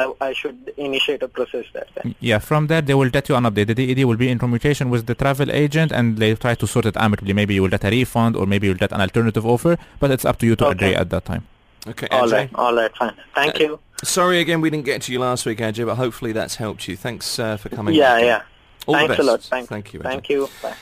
I, 0.00 0.02
I 0.28 0.32
should 0.40 0.58
initiate 0.88 1.22
a 1.22 1.28
process 1.28 1.66
there. 1.74 1.86
Then. 1.96 2.14
Yeah, 2.30 2.38
from 2.50 2.62
there 2.70 2.80
they 2.88 2.94
will 3.00 3.10
get 3.16 3.28
you 3.28 3.34
an 3.40 3.44
update. 3.48 3.66
The 3.72 3.74
DED 3.80 4.04
will 4.10 4.16
be 4.24 4.28
in 4.34 4.38
communication 4.38 4.88
with 4.94 5.02
the 5.10 5.14
travel 5.22 5.50
agent 5.64 5.90
and 5.92 6.06
they 6.22 6.30
try 6.44 6.54
to 6.62 6.66
sort 6.74 6.86
it 6.86 6.96
amicably. 6.96 7.34
Maybe 7.40 7.52
you 7.56 7.62
will 7.62 7.74
get 7.76 7.84
a 7.84 7.90
refund 7.90 8.32
or 8.36 8.46
maybe 8.46 8.66
you'll 8.66 8.82
get 8.86 8.92
an 8.92 9.00
alternative 9.00 9.44
offer, 9.54 9.76
but 10.00 10.10
it's 10.10 10.24
up 10.24 10.38
to 10.40 10.46
you 10.46 10.56
to 10.56 10.64
Okay. 10.66 10.72
agree 10.76 10.94
at 10.94 11.10
that 11.10 11.24
time. 11.26 11.44
Okay, 11.92 12.08
All 12.10 12.26
Ajay. 12.28 12.32
right, 12.32 12.50
all 12.54 12.74
right, 12.74 12.94
fine. 12.96 13.14
Thank 13.34 13.56
Uh, 13.56 13.64
you. 13.64 13.78
Sorry 14.04 14.38
again 14.40 14.60
we 14.62 14.70
didn't 14.70 14.86
get 14.86 15.02
to 15.02 15.12
you 15.12 15.18
last 15.18 15.44
week, 15.46 15.58
Ajay, 15.58 15.84
but 15.86 15.96
hopefully 15.96 16.32
that's 16.32 16.56
helped 16.56 16.86
you. 16.88 16.96
Thanks 16.96 17.38
uh, 17.38 17.56
for 17.58 17.68
coming. 17.68 17.94
Yeah, 17.94 18.14
back 18.16 18.24
yeah. 18.24 18.42
All 18.86 18.94
Thanks 18.94 19.08
the 19.08 19.14
a 19.14 19.16
best. 19.16 19.28
lot. 19.28 19.40
Thank, 19.42 19.68
Thank 19.68 19.92
you. 19.92 20.00
Ajay. 20.00 20.10
Thank 20.12 20.28
you. 20.30 20.48
Bye. 20.62 20.74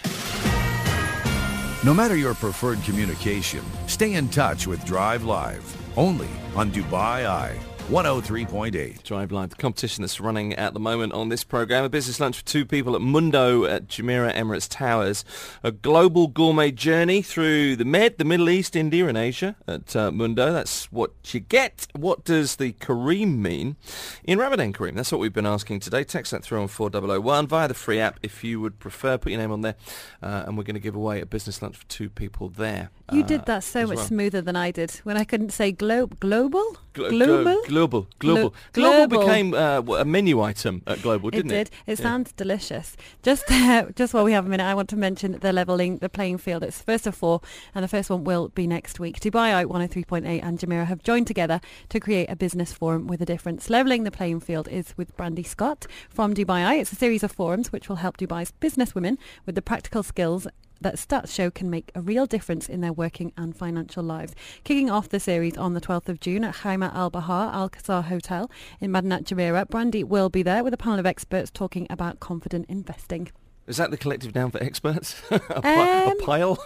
No 1.84 1.94
matter 1.94 2.16
your 2.16 2.34
preferred 2.34 2.82
communication, 2.84 3.62
stay 3.86 4.14
in 4.14 4.28
touch 4.28 4.66
with 4.66 4.84
Drive 4.84 5.22
Live. 5.24 5.64
Only 5.98 6.28
on 6.54 6.70
Dubai 6.70 7.26
Eye 7.26 7.58
103.8. 7.88 9.02
Drive 9.02 9.32
Live, 9.32 9.50
the 9.50 9.56
competition 9.56 10.02
that's 10.02 10.20
running 10.20 10.52
at 10.52 10.74
the 10.74 10.78
moment 10.78 11.12
on 11.12 11.28
this 11.28 11.42
program. 11.42 11.82
A 11.82 11.88
business 11.88 12.20
lunch 12.20 12.36
for 12.38 12.44
two 12.44 12.64
people 12.64 12.94
at 12.94 13.00
Mundo 13.00 13.64
at 13.64 13.88
Jumeirah 13.88 14.32
Emirates 14.36 14.68
Towers. 14.68 15.24
A 15.64 15.72
global 15.72 16.28
gourmet 16.28 16.70
journey 16.70 17.20
through 17.20 17.74
the 17.74 17.84
Med, 17.84 18.18
the 18.18 18.24
Middle 18.24 18.48
East, 18.48 18.76
India 18.76 19.08
and 19.08 19.18
Asia 19.18 19.56
at 19.66 19.96
uh, 19.96 20.12
Mundo. 20.12 20.52
That's 20.52 20.84
what 20.92 21.34
you 21.34 21.40
get. 21.40 21.88
What 21.96 22.24
does 22.24 22.56
the 22.56 22.74
Kareem 22.74 23.38
mean 23.38 23.74
in 24.22 24.38
Ramadan 24.38 24.72
Kareem? 24.72 24.94
That's 24.94 25.10
what 25.10 25.20
we've 25.20 25.32
been 25.32 25.46
asking 25.46 25.80
today. 25.80 26.04
Text 26.04 26.30
that 26.30 26.44
through 26.44 26.60
on 26.60 26.68
4001 26.68 27.48
via 27.48 27.66
the 27.66 27.74
free 27.74 27.98
app 27.98 28.20
if 28.22 28.44
you 28.44 28.60
would 28.60 28.78
prefer. 28.78 29.18
Put 29.18 29.32
your 29.32 29.40
name 29.40 29.50
on 29.50 29.62
there 29.62 29.74
uh, 30.22 30.44
and 30.46 30.56
we're 30.56 30.62
going 30.62 30.74
to 30.74 30.80
give 30.80 30.94
away 30.94 31.20
a 31.20 31.26
business 31.26 31.60
lunch 31.60 31.76
for 31.76 31.86
two 31.86 32.08
people 32.08 32.50
there. 32.50 32.90
You 33.10 33.22
uh, 33.22 33.26
did 33.26 33.46
that 33.46 33.64
so 33.64 33.86
much 33.86 33.96
well. 33.96 34.06
smoother 34.06 34.42
than 34.42 34.54
I 34.56 34.70
did 34.70 34.90
when 35.04 35.16
I 35.16 35.24
couldn't 35.24 35.50
say 35.52 35.72
glo- 35.72 36.06
global. 36.20 36.76
Glo- 36.92 37.10
global. 37.10 37.44
glo- 37.44 37.62
global, 37.68 38.08
global, 38.18 38.50
Glo- 38.50 38.52
global 38.72 39.06
global. 39.06 39.26
became 39.26 39.54
uh, 39.54 39.80
a 39.98 40.04
menu 40.04 40.40
item 40.42 40.82
at 40.86 41.00
Global, 41.00 41.30
didn't 41.30 41.50
it? 41.52 41.54
It 41.54 41.64
did. 41.64 41.70
It 41.86 41.98
Yeah. 41.98 42.02
sounds 42.02 42.32
delicious. 42.32 42.96
Just 43.22 43.44
uh, 43.50 43.86
just 43.94 44.12
while 44.14 44.24
we 44.24 44.32
have 44.32 44.46
a 44.46 44.48
minute, 44.48 44.64
I 44.64 44.74
want 44.74 44.88
to 44.90 44.96
mention 44.96 45.38
the 45.40 45.52
leveling 45.52 45.98
the 45.98 46.08
playing 46.08 46.38
field. 46.38 46.62
It's 46.62 46.80
first 46.82 47.06
of 47.06 47.14
four, 47.14 47.40
and 47.74 47.82
the 47.84 47.88
first 47.88 48.10
one 48.10 48.24
will 48.24 48.48
be 48.48 48.66
next 48.66 48.98
week. 49.00 49.20
Dubai 49.20 49.52
Out 49.52 49.68
103.8 49.68 50.42
and 50.42 50.58
Jumeirah 50.58 50.86
have 50.86 51.02
joined 51.02 51.26
together 51.26 51.60
to 51.88 52.00
create 52.00 52.28
a 52.30 52.36
business 52.36 52.72
forum 52.72 53.06
with 53.06 53.22
a 53.22 53.26
difference. 53.26 53.70
Leveling 53.70 54.04
the 54.04 54.10
playing 54.10 54.40
field 54.40 54.68
is 54.68 54.92
with 54.98 55.16
Brandy 55.16 55.44
Scott 55.44 55.86
from 56.10 56.34
Dubai 56.34 56.66
Eye. 56.66 56.76
It's 56.76 56.92
a 56.92 56.96
series 56.96 57.22
of 57.22 57.32
forums 57.32 57.72
which 57.72 57.88
will 57.88 57.96
help 57.96 58.16
Dubai's 58.18 58.50
business 58.50 58.94
women 58.94 59.18
with 59.46 59.54
the 59.54 59.62
practical 59.62 60.02
skills 60.02 60.46
that 60.80 60.94
stats 60.96 61.34
show 61.34 61.50
can 61.50 61.68
make 61.70 61.90
a 61.94 62.00
real 62.00 62.26
difference 62.26 62.68
in 62.68 62.80
their 62.80 62.92
working 62.92 63.32
and 63.36 63.56
financial 63.56 64.02
lives. 64.02 64.34
Kicking 64.64 64.90
off 64.90 65.08
the 65.08 65.18
series 65.20 65.56
on 65.56 65.74
the 65.74 65.80
12th 65.80 66.08
of 66.08 66.20
June 66.20 66.44
at 66.44 66.56
Haima 66.56 66.94
Al 66.94 67.10
Bahar 67.10 67.52
Al 67.52 67.68
Qasar 67.70 68.04
Hotel 68.04 68.50
in 68.80 68.90
Madinat 68.90 69.24
Jumeirah, 69.24 69.68
Brandy 69.68 70.04
will 70.04 70.28
be 70.28 70.42
there 70.42 70.62
with 70.62 70.72
a 70.72 70.76
panel 70.76 70.98
of 70.98 71.06
experts 71.06 71.50
talking 71.50 71.86
about 71.90 72.20
confident 72.20 72.66
investing. 72.68 73.30
Is 73.66 73.76
that 73.76 73.90
the 73.90 73.98
collective 73.98 74.34
noun 74.34 74.50
for 74.50 74.62
experts? 74.62 75.20
a, 75.30 75.38
pi- 75.38 76.04
a 76.06 76.10
Um, 76.10 76.18
pile? 76.20 76.58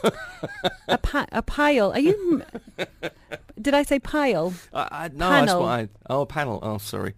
A, 0.86 0.98
pa- 0.98 1.26
a 1.32 1.42
pile. 1.42 1.90
Are 1.92 1.98
you? 1.98 2.42
did 3.60 3.74
I 3.74 3.82
say 3.82 3.98
pile? 3.98 4.54
I, 4.72 4.88
I, 4.90 5.08
no, 5.08 5.28
that's 5.30 5.46
panel. 5.46 5.62
what 5.62 5.68
I... 5.68 5.88
Oh, 6.08 6.24
panel. 6.26 6.60
Oh, 6.62 6.78
sorry. 6.78 7.14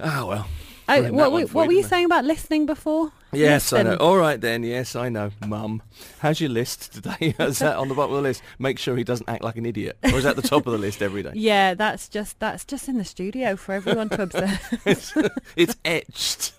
Oh, 0.00 0.26
well. 0.26 0.46
I, 0.88 1.10
what 1.10 1.32
we- 1.32 1.44
what 1.44 1.66
were 1.66 1.72
you 1.74 1.82
saying 1.82 2.06
about 2.06 2.24
listening 2.24 2.64
before? 2.64 3.12
Yes, 3.32 3.72
I 3.72 3.82
know. 3.82 3.92
Um, 3.92 3.98
All 4.00 4.16
right 4.16 4.40
then. 4.40 4.62
Yes, 4.62 4.96
I 4.96 5.08
know. 5.08 5.30
Mum, 5.46 5.82
how's 6.20 6.40
your 6.40 6.50
list 6.50 6.94
today? 6.94 7.34
is 7.38 7.58
that 7.58 7.76
on 7.76 7.88
the 7.88 7.94
bottom 7.94 8.12
of 8.12 8.22
the 8.22 8.28
list? 8.28 8.42
Make 8.58 8.78
sure 8.78 8.96
he 8.96 9.04
doesn't 9.04 9.28
act 9.28 9.42
like 9.42 9.56
an 9.56 9.66
idiot. 9.66 9.98
Or 10.04 10.18
is 10.18 10.24
that 10.24 10.36
the 10.36 10.42
top 10.42 10.66
of 10.66 10.72
the 10.72 10.78
list 10.78 11.02
every 11.02 11.22
day? 11.22 11.32
Yeah, 11.48 11.74
that's 11.74 12.08
just 12.08 12.38
that's 12.40 12.64
just 12.64 12.88
in 12.88 12.98
the 12.98 13.04
studio 13.04 13.56
for 13.56 13.72
everyone 13.72 14.08
to 14.10 14.22
observe. 14.22 14.80
it's, 14.86 15.14
it's 15.56 15.76
etched. 15.84 16.52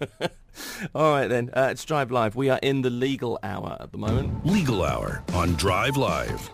All 0.95 1.11
right 1.11 1.27
then. 1.27 1.49
Uh, 1.53 1.69
it's 1.71 1.85
Drive 1.85 2.11
Live. 2.11 2.35
We 2.35 2.49
are 2.49 2.59
in 2.61 2.81
the 2.81 2.89
legal 2.89 3.39
hour 3.43 3.77
at 3.79 3.91
the 3.91 3.97
moment. 3.97 4.45
Legal 4.45 4.83
Hour 4.83 5.23
on 5.33 5.53
Drive 5.55 5.97
Live. 5.97 6.49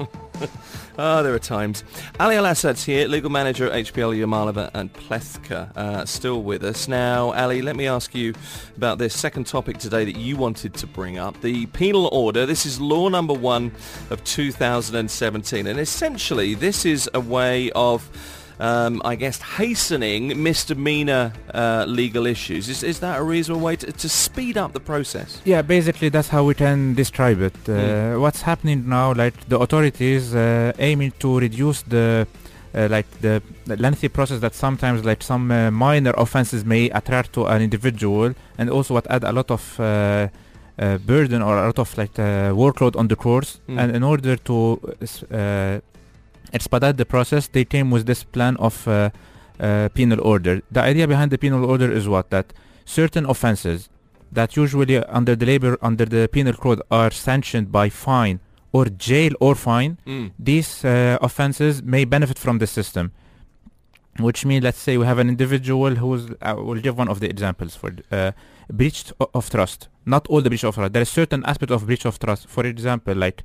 Oh, 0.97 1.23
there 1.23 1.33
are 1.33 1.39
times. 1.39 1.83
Ali 2.19 2.35
Al 2.35 2.45
Assad's 2.45 2.83
here, 2.83 3.07
legal 3.07 3.29
manager 3.29 3.69
at 3.69 3.85
HPL 3.85 4.17
Yamalova 4.17 4.69
and 4.73 4.91
Plekhanov, 4.93 5.75
uh, 5.75 6.05
still 6.05 6.43
with 6.43 6.63
us. 6.63 6.87
Now, 6.87 7.33
Ali, 7.33 7.61
let 7.61 7.75
me 7.75 7.87
ask 7.87 8.13
you 8.15 8.33
about 8.75 8.97
this 8.97 9.17
second 9.17 9.47
topic 9.47 9.77
today 9.77 10.05
that 10.05 10.17
you 10.17 10.35
wanted 10.37 10.73
to 10.75 10.87
bring 10.87 11.17
up. 11.17 11.39
The 11.41 11.65
penal 11.67 12.07
order. 12.11 12.45
This 12.45 12.65
is 12.65 12.79
law 12.79 13.09
number 13.09 13.33
one 13.33 13.71
of 14.09 14.23
2017. 14.23 15.67
And 15.67 15.79
essentially, 15.79 16.53
this 16.53 16.85
is 16.85 17.09
a 17.13 17.19
way 17.19 17.71
of, 17.71 18.09
um, 18.59 19.01
I 19.03 19.15
guess, 19.15 19.41
hastening 19.41 20.41
misdemeanor 20.41 21.33
uh, 21.53 21.85
legal 21.87 22.25
issues. 22.25 22.69
Is, 22.69 22.83
is 22.83 22.99
that 22.99 23.19
a 23.19 23.23
reasonable 23.23 23.61
way 23.61 23.75
to, 23.77 23.91
to 23.91 24.09
speed 24.09 24.57
up 24.57 24.73
the 24.73 24.79
process? 24.79 25.41
Yeah, 25.45 25.61
basically 25.61 26.09
that's 26.09 26.29
how 26.29 26.43
we 26.43 26.53
can 26.53 26.93
describe 26.93 27.41
it. 27.41 27.55
Uh, 27.67 28.19
What's 28.19 28.41
happening 28.41 28.87
now, 28.87 29.13
like 29.13 29.33
the 29.47 29.59
authorities 29.59 30.33
uh, 30.33 30.73
aiming 30.79 31.13
to 31.19 31.39
reduce 31.39 31.81
the 31.83 32.27
uh, 32.73 32.87
like 32.89 33.09
the, 33.21 33.41
the 33.65 33.77
lengthy 33.77 34.09
process 34.09 34.39
that 34.41 34.53
sometimes 34.53 35.05
like 35.05 35.23
some 35.23 35.49
uh, 35.49 35.71
minor 35.71 36.13
offenses 36.17 36.65
may 36.65 36.89
attract 36.89 37.31
to 37.33 37.45
an 37.45 37.61
individual, 37.61 38.33
and 38.57 38.69
also 38.69 38.93
what 38.93 39.07
add 39.09 39.23
a 39.23 39.31
lot 39.31 39.49
of 39.49 39.79
uh, 39.79 40.27
uh, 40.77 40.97
burden 40.97 41.41
or 41.41 41.57
a 41.57 41.65
lot 41.65 41.79
of 41.79 41.97
like 41.97 42.19
uh, 42.19 42.51
workload 42.51 42.95
on 42.97 43.07
the 43.07 43.15
courts. 43.15 43.61
Mm. 43.69 43.79
And 43.79 43.95
in 43.95 44.03
order 44.03 44.35
to 44.35 44.79
uh, 46.55 46.63
s- 46.63 46.67
uh, 46.67 46.77
expedite 46.77 46.97
the 46.97 47.05
process, 47.05 47.47
they 47.47 47.65
came 47.65 47.91
with 47.91 48.05
this 48.05 48.23
plan 48.23 48.55
of 48.57 48.87
uh, 48.87 49.09
uh, 49.59 49.89
penal 49.93 50.19
order. 50.21 50.61
The 50.71 50.81
idea 50.81 51.07
behind 51.07 51.31
the 51.31 51.37
penal 51.37 51.65
order 51.65 51.91
is 51.91 52.07
what 52.07 52.29
that 52.29 52.53
certain 52.85 53.25
offenses 53.25 53.89
that 54.31 54.55
usually 54.55 54.97
under 55.19 55.35
the 55.35 55.45
labor 55.45 55.77
under 55.81 56.05
the 56.05 56.27
penal 56.27 56.53
code 56.53 56.81
are 56.91 57.11
sanctioned 57.11 57.71
by 57.71 57.89
fine 57.89 58.39
or 58.73 58.85
jail 58.85 59.31
or 59.39 59.55
fine 59.55 59.97
Mm. 60.05 60.31
these 60.39 60.85
uh, 60.85 61.17
offenses 61.21 61.81
may 61.83 62.05
benefit 62.05 62.37
from 62.39 62.59
the 62.59 62.67
system 62.67 63.11
which 64.19 64.45
means 64.45 64.63
let's 64.63 64.77
say 64.79 64.97
we 64.97 65.05
have 65.05 65.19
an 65.19 65.29
individual 65.29 65.95
who's 65.95 66.23
I 66.41 66.53
will 66.53 66.81
give 66.81 66.97
one 66.97 67.09
of 67.09 67.19
the 67.19 67.29
examples 67.29 67.75
for 67.75 67.91
uh, 68.11 68.31
breach 68.71 69.13
of 69.33 69.49
trust 69.49 69.87
not 70.05 70.27
all 70.27 70.41
the 70.41 70.49
breach 70.49 70.63
of 70.63 70.75
trust 70.75 70.93
there 70.93 71.01
is 71.01 71.09
certain 71.09 71.43
aspect 71.45 71.71
of 71.71 71.85
breach 71.85 72.05
of 72.05 72.19
trust 72.19 72.47
for 72.47 72.65
example 72.65 73.15
like 73.15 73.43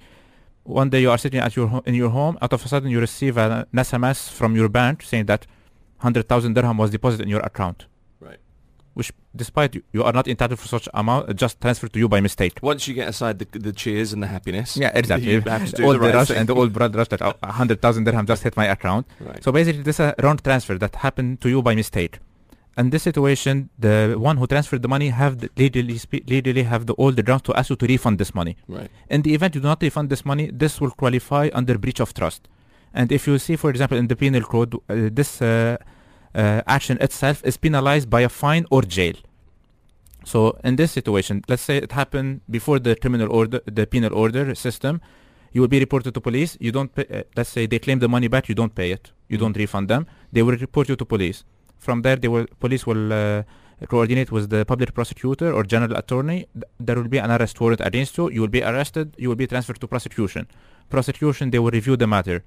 one 0.83 0.89
day 0.91 1.01
you 1.05 1.11
are 1.11 1.19
sitting 1.19 1.41
at 1.41 1.53
your 1.57 1.67
ho- 1.69 1.83
in 1.87 1.95
your 1.95 2.11
home 2.11 2.35
out 2.43 2.53
of 2.53 2.65
a 2.65 2.69
sudden 2.69 2.89
you 2.91 3.01
receive 3.01 3.37
an, 3.37 3.67
sms 3.75 4.19
from 4.39 4.51
your 4.57 4.69
bank 4.69 5.03
saying 5.03 5.27
that 5.27 5.47
100000 6.01 6.55
dirham 6.55 6.77
was 6.79 6.91
deposited 6.91 7.25
in 7.25 7.29
your 7.37 7.41
account 7.51 7.87
Right. 8.21 8.39
which 8.95 9.13
despite 9.35 9.75
you, 9.77 9.83
you 9.93 10.03
are 10.05 10.13
not 10.13 10.27
entitled 10.29 10.59
for 10.59 10.69
such 10.69 10.89
amount 10.95 11.29
uh, 11.29 11.33
just 11.33 11.61
transferred 11.61 11.93
to 11.95 11.99
you 11.99 12.09
by 12.09 12.21
mistake 12.21 12.55
Once 12.63 12.87
you 12.89 12.95
get 12.95 13.09
aside 13.09 13.39
the, 13.41 13.47
the 13.59 13.73
cheers 13.73 14.13
and 14.15 14.23
the 14.23 14.27
happiness, 14.37 14.77
yeah, 14.77 14.91
exactly. 14.95 15.31
you 15.35 15.41
have 15.43 15.67
to 15.71 15.77
do 15.77 15.85
all 15.87 15.93
the 15.93 15.99
the, 15.99 16.07
right 16.07 16.15
rush 16.15 16.29
thing. 16.29 16.37
and 16.39 16.49
the 16.49 16.55
old 16.55 16.73
blood 16.73 16.95
rush 16.95 17.09
that 17.09 17.23
oh, 17.23 17.35
100,000 17.41 18.05
dirham 18.05 18.27
just 18.27 18.43
hit 18.43 18.57
my 18.57 18.67
account. 18.67 19.07
Right. 19.21 19.43
So 19.45 19.53
basically, 19.53 19.83
this 19.83 19.97
is 19.97 20.07
a 20.11 20.15
wrong 20.23 20.39
transfer 20.39 20.77
that 20.79 20.95
happened 20.97 21.41
to 21.43 21.49
you 21.49 21.63
by 21.63 21.75
mistake. 21.75 22.19
And 22.81 22.91
this 22.95 23.03
situation, 23.11 23.55
the 23.87 23.95
one 24.29 24.37
who 24.39 24.47
transferred 24.53 24.83
the 24.87 24.89
money 24.97 25.09
have 25.23 25.33
the, 25.43 25.49
legally 25.63 25.97
spe- 26.05 26.25
legally 26.35 26.63
have 26.73 26.83
the 26.89 26.95
all 27.03 27.13
the 27.19 27.25
grounds 27.29 27.43
to 27.49 27.53
ask 27.59 27.69
you 27.73 27.77
to 27.83 27.87
refund 27.95 28.15
this 28.23 28.33
money. 28.41 28.55
Right. 28.77 28.91
In 29.15 29.21
the 29.27 29.33
event 29.37 29.51
you 29.57 29.61
do 29.65 29.69
not 29.73 29.83
refund 29.89 30.07
this 30.15 30.25
money, 30.33 30.45
this 30.63 30.75
will 30.81 30.95
qualify 31.03 31.45
under 31.61 31.75
breach 31.85 32.01
of 32.05 32.11
trust. 32.21 32.43
And 32.99 33.07
if 33.19 33.23
you 33.29 33.35
see, 33.47 33.57
for 33.65 33.69
example, 33.75 33.99
in 34.03 34.07
the 34.13 34.17
penal 34.23 34.45
code, 34.55 34.73
uh, 34.75 34.79
this 35.19 35.31
uh, 35.43 35.49
uh, 36.35 36.63
action 36.79 36.97
itself 37.07 37.37
is 37.51 37.57
penalized 37.67 38.09
by 38.17 38.23
a 38.23 38.33
fine 38.45 38.65
or 38.71 38.81
jail. 38.83 39.17
So 40.33 40.39
in 40.65 40.77
this 40.81 40.91
situation, 40.99 41.43
let's 41.51 41.63
say 41.69 41.77
it 41.87 41.93
happened 41.93 42.41
before 42.59 42.79
the 42.87 42.95
criminal 42.97 43.29
order, 43.41 43.61
the 43.79 43.87
penal 43.95 44.13
order 44.15 44.45
system, 44.55 44.95
you 45.53 45.61
will 45.63 45.73
be 45.77 45.81
reported 45.87 46.13
to 46.17 46.21
police. 46.29 46.57
You 46.67 46.73
don't 46.73 46.93
pay, 46.95 47.07
uh, 47.11 47.23
let's 47.37 47.51
say 47.57 47.63
they 47.67 47.79
claim 47.87 47.99
the 48.05 48.09
money 48.17 48.29
back, 48.29 48.49
you 48.51 48.55
don't 48.63 48.75
pay 48.75 48.91
it, 48.97 49.05
you 49.31 49.37
Mm. 49.39 49.43
don't 49.45 49.57
refund 49.65 49.85
them. 49.95 50.03
They 50.35 50.43
will 50.47 50.59
report 50.67 50.87
you 50.91 50.97
to 51.03 51.07
police. 51.15 51.39
From 51.87 52.03
there, 52.03 52.19
will 52.35 52.47
police 52.65 52.85
will 52.87 53.13
uh, 53.13 53.43
coordinate 53.89 54.31
with 54.37 54.47
the 54.55 54.61
public 54.73 54.91
prosecutor 54.99 55.49
or 55.57 55.63
general 55.75 55.97
attorney. 56.03 56.41
Th- 56.61 56.65
There 56.87 56.97
will 57.01 57.09
be 57.17 57.21
an 57.27 57.31
arrest 57.37 57.57
warrant 57.61 57.81
against 57.91 58.13
you. 58.19 58.25
You 58.35 58.43
will 58.43 58.55
be 58.59 58.63
arrested. 58.71 59.07
You 59.23 59.29
will 59.31 59.41
be 59.45 59.49
transferred 59.53 59.81
to 59.81 59.89
prosecution. 59.95 60.47
Prosecution, 60.97 61.51
they 61.51 61.59
will 61.59 61.75
review 61.79 61.97
the 61.97 62.07
matter. 62.07 62.39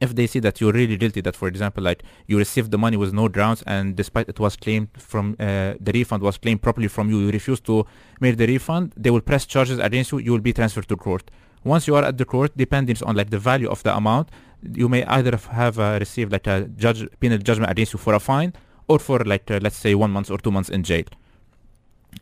If 0.00 0.14
they 0.14 0.26
see 0.32 0.40
that 0.46 0.54
you're 0.60 0.72
really 0.80 0.96
guilty, 0.96 1.20
that 1.26 1.36
for 1.36 1.48
example, 1.48 1.82
like 1.90 2.00
you 2.26 2.38
received 2.38 2.70
the 2.70 2.78
money 2.78 2.96
with 2.96 3.12
no 3.12 3.28
grounds, 3.28 3.60
and 3.66 3.84
despite 3.96 4.26
it 4.32 4.38
was 4.44 4.56
claimed 4.56 4.88
from 4.96 5.26
uh, 5.38 5.74
the 5.86 5.92
refund 5.92 6.22
was 6.22 6.38
claimed 6.38 6.62
properly 6.62 6.88
from 6.88 7.10
you, 7.10 7.18
you 7.24 7.30
refuse 7.30 7.60
to 7.70 7.84
make 8.20 8.36
the 8.38 8.46
refund, 8.46 8.94
they 8.96 9.10
will 9.10 9.20
press 9.30 9.44
charges 9.44 9.78
against 9.78 10.12
you. 10.12 10.18
You 10.26 10.32
will 10.32 10.46
be 10.50 10.54
transferred 10.54 10.88
to 10.88 10.96
court. 10.96 11.30
Once 11.64 11.86
you 11.88 11.94
are 11.96 12.04
at 12.04 12.16
the 12.16 12.24
court, 12.24 12.50
depending 12.56 12.96
on 13.04 13.14
like 13.14 13.28
the 13.28 13.38
value 13.38 13.68
of 13.68 13.82
the 13.82 13.94
amount, 13.94 14.30
you 14.62 14.88
may 14.88 15.04
either 15.04 15.36
have 15.36 15.78
uh, 15.78 15.96
received 16.00 16.32
like 16.32 16.46
a 16.46 16.68
judge 16.76 17.06
penal 17.20 17.38
judgment 17.38 17.70
against 17.70 17.92
you 17.92 17.98
for 17.98 18.14
a 18.14 18.20
fine, 18.20 18.52
or 18.88 18.98
for 18.98 19.20
like 19.20 19.50
uh, 19.50 19.58
let's 19.62 19.76
say 19.76 19.94
one 19.94 20.10
month 20.10 20.30
or 20.30 20.38
two 20.38 20.50
months 20.50 20.68
in 20.68 20.82
jail. 20.82 21.04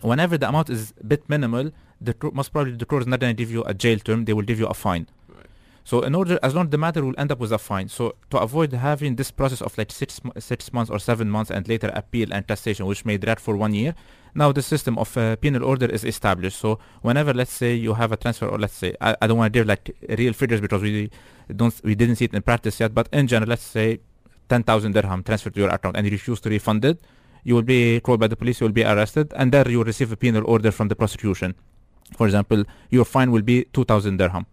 Whenever 0.00 0.38
the 0.38 0.48
amount 0.48 0.70
is 0.70 0.92
a 1.00 1.04
bit 1.04 1.28
minimal, 1.28 1.72
the 2.00 2.14
court, 2.14 2.34
most 2.34 2.52
probably 2.52 2.76
the 2.76 2.84
court 2.84 3.02
is 3.02 3.06
not 3.08 3.20
going 3.20 3.34
to 3.34 3.42
give 3.42 3.50
you 3.50 3.62
a 3.64 3.74
jail 3.74 3.98
term; 3.98 4.24
they 4.24 4.32
will 4.32 4.42
give 4.42 4.58
you 4.58 4.66
a 4.66 4.74
fine. 4.74 5.08
So 5.88 6.02
in 6.02 6.14
order, 6.14 6.38
as 6.42 6.54
long 6.54 6.66
as 6.66 6.70
the 6.70 6.76
matter 6.76 7.02
will 7.02 7.14
end 7.16 7.32
up 7.32 7.38
with 7.38 7.50
a 7.50 7.56
fine. 7.56 7.88
So 7.88 8.14
to 8.28 8.36
avoid 8.46 8.74
having 8.74 9.16
this 9.16 9.30
process 9.30 9.62
of 9.62 9.72
like 9.78 9.90
six 9.90 10.20
six 10.38 10.70
months 10.76 10.90
or 10.90 10.98
seven 10.98 11.30
months 11.30 11.50
and 11.50 11.66
later 11.66 11.90
appeal 12.00 12.28
and 12.34 12.46
cassation, 12.46 12.84
which 12.84 13.06
may 13.06 13.16
drag 13.16 13.38
for 13.40 13.56
one 13.56 13.72
year, 13.72 13.94
now 14.34 14.52
the 14.52 14.60
system 14.60 14.98
of 14.98 15.16
uh, 15.16 15.36
penal 15.36 15.64
order 15.64 15.86
is 15.86 16.04
established. 16.04 16.58
So 16.58 16.78
whenever, 17.00 17.32
let's 17.32 17.54
say, 17.62 17.72
you 17.74 17.94
have 17.94 18.12
a 18.12 18.18
transfer, 18.18 18.48
or 18.48 18.58
let's 18.58 18.74
say, 18.74 18.90
I, 19.00 19.16
I 19.22 19.26
don't 19.26 19.38
want 19.38 19.50
to 19.50 19.58
give 19.58 19.66
like 19.66 19.96
real 20.18 20.34
figures 20.34 20.60
because 20.60 20.82
we 20.82 21.10
don't 21.56 21.74
we 21.82 21.94
didn't 21.94 22.16
see 22.16 22.26
it 22.26 22.34
in 22.34 22.42
practice 22.42 22.78
yet, 22.80 22.92
but 22.92 23.08
in 23.10 23.26
general, 23.26 23.48
let's 23.48 23.62
say, 23.62 24.00
ten 24.50 24.62
thousand 24.64 24.92
dirham 24.92 25.22
transferred 25.22 25.54
to 25.54 25.60
your 25.60 25.70
account 25.70 25.96
and 25.96 26.04
you 26.04 26.12
refuse 26.12 26.38
to 26.40 26.50
refund 26.50 26.84
it, 26.84 27.00
you 27.44 27.54
will 27.54 27.62
be 27.62 27.98
called 28.00 28.20
by 28.20 28.26
the 28.26 28.36
police, 28.36 28.60
you 28.60 28.66
will 28.66 28.74
be 28.74 28.84
arrested, 28.84 29.32
and 29.36 29.52
there 29.52 29.66
you 29.66 29.78
will 29.78 29.86
receive 29.86 30.12
a 30.12 30.18
penal 30.18 30.44
order 30.44 30.70
from 30.70 30.88
the 30.88 30.96
prosecution. 31.02 31.54
For 32.14 32.26
example, 32.26 32.64
your 32.90 33.06
fine 33.06 33.32
will 33.32 33.46
be 33.52 33.64
two 33.72 33.86
thousand 33.86 34.18
dirham. 34.18 34.44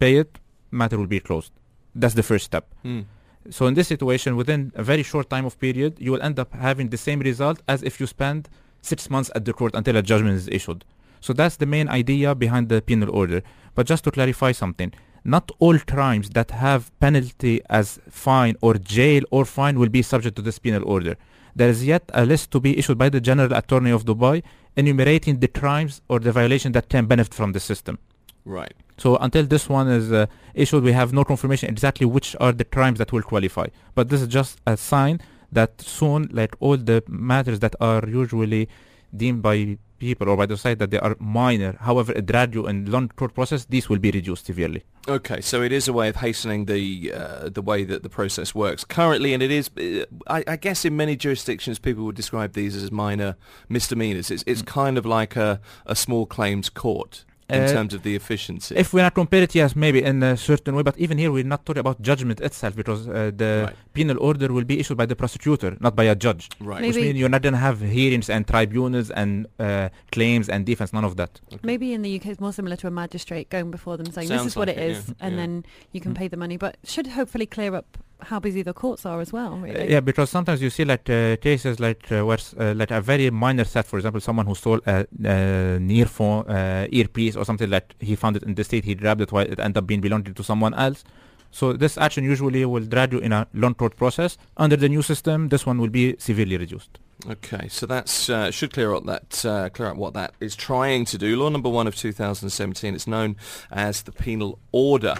Pay 0.00 0.16
it, 0.16 0.39
matter 0.70 0.98
will 0.98 1.06
be 1.06 1.20
closed. 1.20 1.52
That's 1.94 2.14
the 2.14 2.22
first 2.22 2.44
step. 2.44 2.66
Hmm. 2.82 3.00
So 3.48 3.66
in 3.66 3.74
this 3.74 3.88
situation, 3.88 4.36
within 4.36 4.72
a 4.74 4.82
very 4.82 5.02
short 5.02 5.30
time 5.30 5.46
of 5.46 5.58
period, 5.58 5.96
you 5.98 6.12
will 6.12 6.22
end 6.22 6.38
up 6.38 6.52
having 6.52 6.90
the 6.90 6.98
same 6.98 7.20
result 7.20 7.62
as 7.66 7.82
if 7.82 7.98
you 7.98 8.06
spend 8.06 8.48
six 8.82 9.08
months 9.08 9.30
at 9.34 9.44
the 9.44 9.52
court 9.52 9.74
until 9.74 9.96
a 9.96 10.02
judgment 10.02 10.36
is 10.36 10.48
issued. 10.48 10.84
So 11.20 11.32
that's 11.32 11.56
the 11.56 11.66
main 11.66 11.88
idea 11.88 12.34
behind 12.34 12.68
the 12.68 12.80
penal 12.82 13.10
order. 13.10 13.42
But 13.74 13.86
just 13.86 14.04
to 14.04 14.10
clarify 14.10 14.52
something, 14.52 14.92
not 15.24 15.50
all 15.58 15.78
crimes 15.78 16.30
that 16.30 16.50
have 16.50 16.98
penalty 17.00 17.60
as 17.68 17.98
fine 18.08 18.56
or 18.60 18.74
jail 18.74 19.22
or 19.30 19.44
fine 19.44 19.78
will 19.78 19.88
be 19.88 20.02
subject 20.02 20.36
to 20.36 20.42
this 20.42 20.58
penal 20.58 20.82
order. 20.86 21.16
There 21.54 21.68
is 21.68 21.84
yet 21.84 22.04
a 22.14 22.24
list 22.24 22.50
to 22.52 22.60
be 22.60 22.78
issued 22.78 22.96
by 22.96 23.08
the 23.08 23.20
General 23.20 23.52
Attorney 23.52 23.90
of 23.90 24.04
Dubai 24.04 24.42
enumerating 24.76 25.40
the 25.40 25.48
crimes 25.48 26.00
or 26.08 26.20
the 26.20 26.32
violation 26.32 26.72
that 26.72 26.88
can 26.88 27.06
benefit 27.06 27.34
from 27.34 27.52
the 27.52 27.60
system. 27.60 27.98
Right. 28.44 28.74
So 28.96 29.16
until 29.16 29.44
this 29.44 29.68
one 29.68 29.88
is 29.88 30.12
uh, 30.12 30.26
issued, 30.54 30.84
we 30.84 30.92
have 30.92 31.12
no 31.12 31.24
confirmation 31.24 31.70
exactly 31.70 32.06
which 32.06 32.36
are 32.38 32.52
the 32.52 32.64
crimes 32.64 32.98
that 32.98 33.12
will 33.12 33.22
qualify. 33.22 33.68
But 33.94 34.08
this 34.10 34.20
is 34.20 34.28
just 34.28 34.60
a 34.66 34.76
sign 34.76 35.20
that 35.52 35.80
soon, 35.80 36.28
like 36.32 36.54
all 36.60 36.76
the 36.76 37.02
matters 37.08 37.60
that 37.60 37.74
are 37.80 38.06
usually 38.06 38.68
deemed 39.16 39.42
by 39.42 39.78
people 39.98 40.28
or 40.28 40.36
by 40.36 40.46
the 40.46 40.56
side 40.56 40.78
that 40.78 40.90
they 40.90 40.98
are 40.98 41.16
minor, 41.18 41.76
however, 41.80 42.12
a 42.12 42.22
gradual 42.22 42.66
and 42.66 42.88
long 42.88 43.08
court 43.08 43.34
process, 43.34 43.66
these 43.66 43.88
will 43.88 43.98
be 43.98 44.10
reduced 44.10 44.46
severely. 44.46 44.82
Okay, 45.08 45.40
so 45.40 45.62
it 45.62 45.72
is 45.72 45.88
a 45.88 45.92
way 45.92 46.08
of 46.08 46.16
hastening 46.16 46.66
the 46.66 47.12
uh, 47.12 47.48
the 47.48 47.62
way 47.62 47.84
that 47.84 48.02
the 48.02 48.08
process 48.08 48.54
works 48.54 48.84
currently, 48.84 49.32
and 49.34 49.42
it 49.42 49.50
is. 49.50 49.70
Uh, 49.76 50.04
I, 50.26 50.44
I 50.46 50.56
guess 50.56 50.84
in 50.84 50.96
many 50.96 51.16
jurisdictions, 51.16 51.78
people 51.78 52.04
would 52.04 52.16
describe 52.16 52.52
these 52.52 52.76
as 52.76 52.90
minor 52.90 53.36
misdemeanors. 53.68 54.30
It's 54.30 54.44
it's 54.46 54.62
kind 54.62 54.98
of 54.98 55.06
like 55.06 55.36
a, 55.36 55.60
a 55.86 55.94
small 55.94 56.26
claims 56.26 56.68
court 56.68 57.24
in 57.52 57.62
Uh, 57.64 57.72
terms 57.72 57.92
of 57.94 58.02
the 58.02 58.14
efficiency. 58.14 58.74
If 58.76 58.92
we 58.92 59.00
are 59.00 59.04
not 59.04 59.14
compare 59.14 59.42
it, 59.42 59.54
yes, 59.54 59.74
maybe 59.76 60.02
in 60.02 60.22
a 60.22 60.36
certain 60.36 60.74
way, 60.76 60.82
but 60.82 60.96
even 60.98 61.18
here 61.18 61.30
we're 61.32 61.44
not 61.54 61.64
talking 61.66 61.80
about 61.80 62.00
judgment 62.02 62.40
itself 62.40 62.74
because 62.76 63.08
uh, 63.08 63.30
the 63.42 63.50
Right. 63.66 63.76
penal 63.92 64.16
order 64.20 64.48
will 64.52 64.64
be 64.64 64.78
issued 64.80 64.96
by 64.96 65.06
the 65.06 65.16
prosecutor, 65.16 65.76
not 65.80 65.94
by 65.96 66.04
a 66.04 66.14
judge. 66.14 66.48
Right. 66.60 66.82
Which 66.82 66.96
means 66.96 67.18
you're 67.18 67.28
not 67.36 67.42
going 67.42 67.54
to 67.54 67.58
have 67.68 67.80
hearings 67.80 68.28
and 68.30 68.46
tribunals 68.46 69.10
and 69.10 69.46
uh, 69.58 69.88
claims 70.12 70.48
and 70.48 70.64
defense, 70.66 70.92
none 70.92 71.04
of 71.04 71.16
that. 71.16 71.40
Maybe 71.62 71.92
in 71.92 72.02
the 72.02 72.12
UK 72.16 72.26
it's 72.32 72.40
more 72.40 72.52
similar 72.52 72.76
to 72.76 72.86
a 72.86 72.90
magistrate 72.90 73.50
going 73.50 73.70
before 73.70 73.96
them 73.96 74.06
saying 74.12 74.28
this 74.28 74.38
Sounds 74.38 74.52
is 74.52 74.56
what 74.56 74.68
it 74.68 74.78
it, 74.78 74.90
is, 74.90 75.08
yeah, 75.08 75.14
and 75.20 75.32
yeah. 75.34 75.40
then 75.40 75.52
you 75.92 76.00
can 76.00 76.12
Mm. 76.12 76.18
pay 76.20 76.28
the 76.28 76.36
money. 76.36 76.56
But 76.56 76.76
should 76.84 77.08
hopefully 77.18 77.46
clear 77.46 77.74
up 77.74 77.98
how 78.22 78.38
busy 78.40 78.62
the 78.62 78.72
courts 78.72 79.06
are 79.06 79.20
as 79.20 79.32
well. 79.32 79.62
Uh, 79.62 79.84
yeah, 79.84 80.00
because 80.00 80.30
sometimes 80.30 80.62
you 80.62 80.70
see 80.70 80.84
like 80.84 81.08
uh, 81.10 81.36
cases 81.36 81.80
like 81.80 82.10
uh, 82.12 82.24
where 82.24 82.38
uh, 82.58 82.74
like 82.74 82.90
a 82.90 83.00
very 83.00 83.30
minor 83.30 83.64
theft, 83.64 83.88
for 83.88 83.98
example, 83.98 84.20
someone 84.20 84.46
who 84.46 84.54
stole 84.54 84.80
a, 84.86 85.06
a 85.24 85.78
near 85.78 86.06
phone 86.06 86.46
uh, 86.48 86.86
earpiece 86.90 87.36
or 87.36 87.44
something 87.44 87.68
like 87.70 87.94
he 88.00 88.16
found 88.16 88.36
it 88.36 88.42
in 88.42 88.54
the 88.54 88.64
street, 88.64 88.84
he 88.84 88.94
grabbed 88.94 89.20
it 89.20 89.32
while 89.32 89.46
it 89.46 89.58
ended 89.58 89.78
up 89.78 89.86
being 89.86 90.00
belonging 90.00 90.34
to 90.34 90.42
someone 90.42 90.74
else. 90.74 91.04
So 91.50 91.72
this 91.72 91.98
action 91.98 92.24
usually 92.24 92.64
will 92.64 92.84
drag 92.84 93.12
you 93.12 93.18
in 93.18 93.32
a 93.32 93.46
long 93.54 93.74
court 93.74 93.96
process. 93.96 94.38
Under 94.56 94.76
the 94.76 94.88
new 94.88 95.02
system, 95.02 95.48
this 95.48 95.66
one 95.66 95.78
will 95.78 95.88
be 95.88 96.16
severely 96.18 96.56
reduced. 96.56 96.98
Okay, 97.28 97.68
so 97.68 97.84
that's 97.86 98.30
uh, 98.30 98.50
should 98.50 98.72
clear 98.72 98.94
up 98.94 99.04
that 99.04 99.44
uh, 99.44 99.68
clear 99.68 99.88
up 99.88 99.96
what 99.96 100.14
that 100.14 100.32
is 100.40 100.56
trying 100.56 101.04
to 101.06 101.18
do. 101.18 101.36
Law 101.36 101.50
number 101.50 101.68
one 101.68 101.86
of 101.86 101.94
2017. 101.94 102.94
It's 102.94 103.06
known 103.06 103.36
as 103.70 104.02
the 104.02 104.12
penal 104.12 104.58
order. 104.72 105.16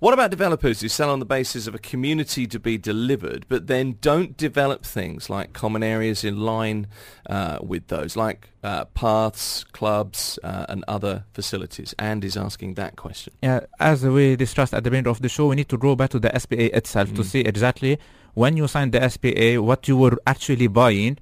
What 0.00 0.12
about 0.12 0.30
developers 0.30 0.80
who 0.80 0.88
sell 0.88 1.08
on 1.08 1.20
the 1.20 1.24
basis 1.24 1.66
of 1.66 1.74
a 1.74 1.78
community 1.78 2.46
to 2.48 2.58
be 2.58 2.76
delivered, 2.78 3.46
but 3.48 3.68
then 3.68 3.96
don't 4.00 4.36
develop 4.36 4.84
things 4.84 5.30
like 5.30 5.52
common 5.52 5.82
areas 5.82 6.24
in 6.24 6.40
line 6.40 6.88
uh, 7.30 7.58
with 7.62 7.86
those, 7.88 8.16
like 8.16 8.48
uh, 8.64 8.86
paths, 8.86 9.62
clubs, 9.64 10.38
uh, 10.42 10.66
and 10.68 10.84
other 10.88 11.24
facilities? 11.32 11.94
And 11.98 12.24
is 12.24 12.36
asking 12.36 12.74
that 12.74 12.96
question. 12.96 13.32
Yeah, 13.42 13.60
as 13.78 14.04
we 14.04 14.34
discussed 14.36 14.74
at 14.74 14.82
the 14.84 14.90
beginning 14.90 15.10
of 15.10 15.22
the 15.22 15.28
show, 15.28 15.46
we 15.46 15.56
need 15.56 15.68
to 15.68 15.78
go 15.78 15.94
back 15.94 16.10
to 16.10 16.18
the 16.18 16.34
SPA 16.38 16.76
itself 16.76 17.14
to 17.14 17.22
Mm. 17.22 17.24
see 17.24 17.40
exactly 17.40 17.98
when 18.34 18.56
you 18.56 18.66
signed 18.68 18.92
the 18.92 19.00
SPA 19.08 19.58
what 19.62 19.86
you 19.88 19.96
were 19.96 20.18
actually 20.26 20.66
buying, 20.66 21.16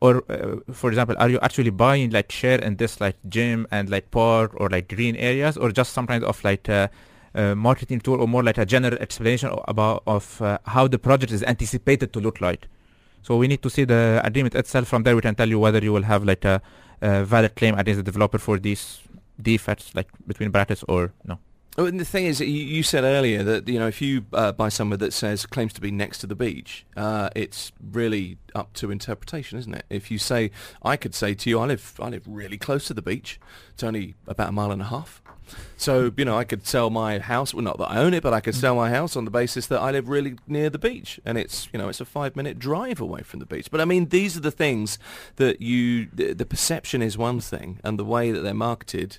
or 0.00 0.22
uh, 0.28 0.56
for 0.72 0.90
example, 0.90 1.16
are 1.18 1.28
you 1.28 1.38
actually 1.42 1.70
buying 1.70 2.10
like 2.10 2.30
share 2.30 2.58
in 2.60 2.76
this 2.76 3.00
like 3.00 3.16
gym 3.28 3.66
and 3.70 3.90
like 3.90 4.10
park 4.10 4.52
or 4.56 4.68
like 4.68 4.88
green 4.88 5.16
areas, 5.16 5.56
or 5.56 5.70
just 5.72 5.92
some 5.92 6.06
kind 6.06 6.24
of 6.24 6.42
like 6.44 6.68
uh, 6.68 6.88
uh, 7.34 7.54
marketing 7.54 8.00
tool, 8.00 8.20
or 8.20 8.28
more 8.28 8.42
like 8.42 8.58
a 8.58 8.66
general 8.66 8.98
explanation 9.00 9.50
about 9.66 10.02
of 10.06 10.40
uh, 10.42 10.58
how 10.66 10.86
the 10.88 10.98
project 10.98 11.32
is 11.32 11.42
anticipated 11.42 12.12
to 12.12 12.20
look 12.20 12.40
like. 12.40 12.68
So 13.22 13.36
we 13.36 13.48
need 13.48 13.62
to 13.62 13.70
see 13.70 13.84
the 13.84 14.20
agreement 14.24 14.54
itself. 14.54 14.88
From 14.88 15.02
there, 15.02 15.16
we 15.16 15.22
can 15.22 15.34
tell 15.34 15.48
you 15.48 15.58
whether 15.58 15.80
you 15.80 15.92
will 15.92 16.04
have 16.04 16.24
like 16.24 16.44
a, 16.44 16.62
a 17.02 17.24
valid 17.24 17.56
claim 17.56 17.74
against 17.76 17.98
the 17.98 18.04
developer 18.04 18.38
for 18.38 18.58
these 18.58 19.00
defects, 19.40 19.94
like 19.94 20.08
between 20.26 20.50
brackets, 20.50 20.84
or 20.88 21.12
no. 21.24 21.38
Oh, 21.76 21.86
and 21.86 22.00
the 22.00 22.04
thing 22.04 22.26
is, 22.26 22.40
you, 22.40 22.82
said 22.82 23.04
earlier 23.04 23.44
that 23.44 23.68
you 23.68 23.78
know 23.78 23.86
if 23.86 24.02
you 24.02 24.24
uh, 24.32 24.50
buy 24.50 24.68
somewhere 24.68 24.96
that 24.96 25.12
says 25.12 25.46
claims 25.46 25.72
to 25.74 25.80
be 25.80 25.92
next 25.92 26.18
to 26.18 26.26
the 26.26 26.34
beach, 26.34 26.84
uh, 26.96 27.30
it's 27.36 27.70
really 27.92 28.38
up 28.52 28.72
to 28.74 28.90
interpretation, 28.90 29.58
isn't 29.60 29.74
it? 29.74 29.84
If 29.88 30.10
you 30.10 30.18
say, 30.18 30.50
I 30.82 30.96
could 30.96 31.14
say 31.14 31.34
to 31.34 31.48
you, 31.48 31.60
I 31.60 31.66
live, 31.66 31.94
I 32.00 32.08
live 32.08 32.24
really 32.26 32.58
close 32.58 32.86
to 32.88 32.94
the 32.94 33.02
beach. 33.02 33.38
It's 33.74 33.84
only 33.84 34.16
about 34.26 34.48
a 34.48 34.52
mile 34.52 34.72
and 34.72 34.82
a 34.82 34.86
half. 34.86 35.22
So 35.76 36.12
you 36.16 36.24
know, 36.24 36.36
I 36.36 36.44
could 36.44 36.66
sell 36.66 36.90
my 36.90 37.18
house. 37.18 37.54
Well, 37.54 37.62
not 37.62 37.78
that 37.78 37.90
I 37.90 37.98
own 37.98 38.14
it, 38.14 38.22
but 38.22 38.34
I 38.34 38.40
could 38.40 38.54
sell 38.54 38.74
my 38.74 38.90
house 38.90 39.16
on 39.16 39.24
the 39.24 39.30
basis 39.30 39.66
that 39.68 39.80
I 39.80 39.90
live 39.90 40.08
really 40.08 40.36
near 40.46 40.70
the 40.70 40.78
beach, 40.78 41.20
and 41.24 41.38
it's 41.38 41.68
you 41.72 41.78
know 41.78 41.88
it's 41.88 42.00
a 42.00 42.04
five 42.04 42.36
minute 42.36 42.58
drive 42.58 43.00
away 43.00 43.22
from 43.22 43.40
the 43.40 43.46
beach. 43.46 43.70
But 43.70 43.80
I 43.80 43.84
mean, 43.84 44.08
these 44.08 44.36
are 44.36 44.40
the 44.40 44.50
things 44.50 44.98
that 45.36 45.62
you. 45.62 46.08
The, 46.12 46.32
the 46.32 46.46
perception 46.46 47.02
is 47.02 47.16
one 47.16 47.40
thing, 47.40 47.78
and 47.84 47.98
the 47.98 48.04
way 48.04 48.32
that 48.32 48.40
they're 48.40 48.54
marketed 48.54 49.18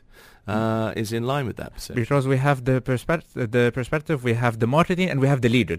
uh, 0.56 1.02
is 1.02 1.10
in 1.20 1.24
line 1.32 1.46
with 1.50 1.58
that 1.62 1.72
perception. 1.76 2.02
because 2.04 2.24
we 2.34 2.38
have 2.48 2.58
the 2.70 2.78
perspective, 2.92 3.52
the 3.58 3.66
perspective, 3.80 4.18
we 4.30 4.34
have 4.44 4.54
the 4.64 4.70
marketing, 4.78 5.08
and 5.12 5.18
we 5.24 5.28
have 5.34 5.42
the 5.46 5.52
legal. 5.60 5.78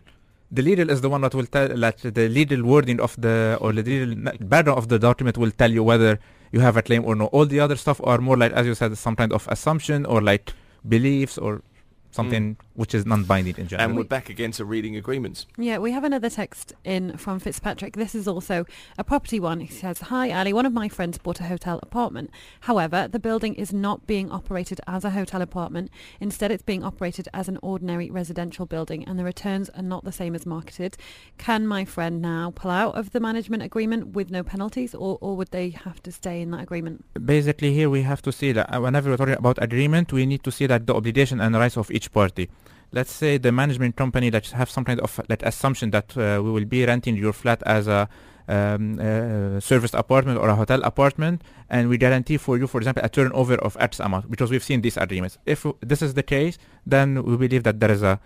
The 0.59 0.63
legal 0.71 0.89
is 0.95 1.01
the 1.05 1.11
one 1.15 1.21
that 1.25 1.35
will 1.39 1.51
tell, 1.57 1.69
like 1.87 1.99
the 2.19 2.27
legal 2.29 2.61
wording 2.73 2.99
of 3.07 3.13
the 3.25 3.37
or 3.61 3.73
the 3.79 3.85
legal 3.91 4.13
background 4.53 4.79
of 4.83 4.87
the 4.93 4.99
document 5.09 5.35
will 5.43 5.55
tell 5.63 5.73
you 5.79 5.83
whether 5.91 6.13
you 6.55 6.61
have 6.67 6.77
a 6.77 6.83
claim 6.89 7.03
or 7.05 7.15
no. 7.15 7.27
All 7.27 7.47
the 7.47 7.61
other 7.61 7.77
stuff 7.85 8.01
are 8.03 8.19
more 8.19 8.37
like, 8.43 8.53
as 8.53 8.67
you 8.67 8.75
said, 8.75 8.97
some 8.99 9.17
kind 9.21 9.33
of 9.33 9.47
assumption 9.57 10.05
or 10.07 10.21
like 10.21 10.53
beliefs 10.95 11.39
or 11.39 11.63
something 12.11 12.57
which 12.75 12.95
is 12.95 13.07
non-binding 13.07 13.57
in 13.59 13.69
general. 13.69 13.89
And 13.89 13.97
we're 13.97 14.05
back 14.05 14.29
again 14.29 14.53
to 14.53 14.65
reading 14.65 14.97
agreements. 14.97 15.47
Yeah, 15.57 15.79
we 15.79 15.93
have 15.93 16.05
another 16.05 16.31
text 16.31 16.73
in 16.85 17.17
from 17.17 17.39
Fitzpatrick. 17.39 17.97
This 17.97 18.15
is 18.15 18.27
also 18.27 18.65
a 18.99 19.05
property 19.05 19.39
one. 19.39 19.61
He 19.61 19.73
says, 19.73 20.01
Hi 20.03 20.31
Ali, 20.31 20.53
one 20.53 20.67
of 20.67 20.73
my 20.73 20.89
friends 20.89 21.19
bought 21.19 21.41
a 21.41 21.45
hotel 21.45 21.79
apartment. 21.83 22.31
However, 22.61 23.09
the 23.09 23.19
building 23.19 23.55
is 23.55 23.73
not 23.73 24.07
being 24.07 24.31
operated 24.31 24.81
as 24.87 25.05
a 25.05 25.11
hotel 25.11 25.43
apartment. 25.43 25.91
Instead, 26.21 26.51
it's 26.51 26.63
being 26.63 26.85
operated 26.85 27.29
as 27.35 27.49
an 27.49 27.59
ordinary 27.63 28.11
residential 28.11 28.67
building 28.67 29.05
and 29.05 29.19
the 29.19 29.25
returns 29.25 29.69
are 29.71 29.83
not 29.83 30.05
the 30.05 30.13
same 30.13 30.35
as 30.35 30.47
marketed. 30.47 30.97
Can 31.39 31.67
my 31.67 31.85
friend 31.85 32.23
now 32.23 32.53
pull 32.55 32.71
out 32.71 32.95
of 32.95 33.11
the 33.11 33.21
management 33.21 33.63
agreement 33.63 34.09
with 34.09 34.31
no 34.31 34.43
penalties 34.43 34.95
or, 34.95 35.19
or 35.21 35.37
would 35.37 35.51
they 35.51 35.71
have 35.71 36.03
to 36.03 36.13
stay 36.13 36.41
in 36.41 36.51
that 36.53 36.63
agreement? 36.63 37.05
basically 37.25 37.73
here 37.73 37.91
we 37.91 38.03
have 38.03 38.23
to 38.23 38.33
see 38.33 38.53
that 38.53 38.67
uh, 38.75 38.81
whenever 38.81 39.11
we're 39.11 39.17
talking 39.17 39.37
about 39.37 39.63
agreement, 39.63 40.13
we 40.13 40.27
need 40.27 40.43
to 40.43 40.51
see 40.51 40.67
that 40.67 40.87
the 40.87 40.95
obligation 40.95 41.41
and 41.41 41.55
rights 41.55 41.77
of 41.77 41.91
each 41.91 42.00
party. 42.09 42.49
Let's 42.93 43.13
say 43.13 43.39
the 43.39 43.53
management 43.53 43.97
company 43.97 44.31
that 44.31 44.47
have 44.51 44.69
some 44.69 44.85
kind 44.85 45.01
of 45.01 45.21
like 45.29 45.43
assumption 45.43 45.91
that 45.91 46.17
uh, 46.17 46.41
we 46.43 46.51
will 46.51 46.65
be 46.65 46.85
renting 46.85 47.17
your 47.17 47.33
flat 47.33 47.63
as 47.65 47.87
a 47.87 48.09
um, 48.49 48.99
uh, 48.99 49.61
serviced 49.61 49.95
apartment 49.95 50.39
or 50.39 50.49
a 50.49 50.57
hotel 50.57 50.81
apartment, 50.83 51.43
and 51.69 51.89
we 51.89 51.97
guarantee 51.99 52.37
for 52.37 52.59
you, 52.59 52.67
for 52.67 52.79
example, 52.79 53.03
a 53.05 53.09
turnover 53.09 53.55
of 53.55 53.77
X 53.79 54.01
amount 54.01 54.29
because 54.31 54.51
we've 54.51 54.65
seen 54.65 54.81
these 54.81 54.97
agreements. 54.97 55.39
If 55.47 55.65
this 55.81 56.03
is 56.03 56.15
the 56.15 56.25
case, 56.25 56.59
then 56.85 57.23
we 57.23 57.37
believe 57.37 57.63
that 57.63 57.79
there 57.79 57.93
is 57.93 58.03
a 58.03 58.19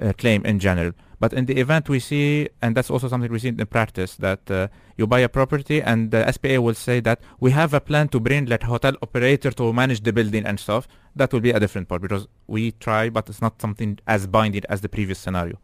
uh, 0.00 0.12
claim 0.18 0.44
in 0.44 0.58
general. 0.58 0.92
But 1.20 1.34
in 1.34 1.44
the 1.44 1.58
event 1.58 1.90
we 1.90 2.00
see, 2.00 2.48
and 2.62 2.74
that's 2.74 2.90
also 2.90 3.06
something 3.06 3.30
we 3.30 3.38
see 3.38 3.48
in 3.48 3.66
practice, 3.66 4.16
that 4.16 4.50
uh, 4.50 4.68
you 4.96 5.06
buy 5.06 5.20
a 5.20 5.28
property 5.28 5.82
and 5.82 6.10
the 6.10 6.32
SPA 6.32 6.60
will 6.60 6.74
say 6.74 7.00
that 7.00 7.20
we 7.38 7.50
have 7.50 7.74
a 7.74 7.80
plan 7.80 8.08
to 8.08 8.18
bring 8.18 8.46
like 8.46 8.62
hotel 8.62 8.94
operator 9.02 9.50
to 9.50 9.72
manage 9.72 10.00
the 10.00 10.14
building 10.14 10.46
and 10.46 10.58
stuff. 10.58 10.88
That 11.14 11.32
will 11.32 11.40
be 11.40 11.50
a 11.50 11.60
different 11.60 11.88
part 11.88 12.00
because 12.00 12.26
we 12.46 12.72
try, 12.72 13.10
but 13.10 13.28
it's 13.28 13.42
not 13.42 13.60
something 13.60 13.98
as 14.06 14.26
binding 14.26 14.62
as 14.70 14.80
the 14.80 14.88
previous 14.88 15.18
scenario. 15.18 15.58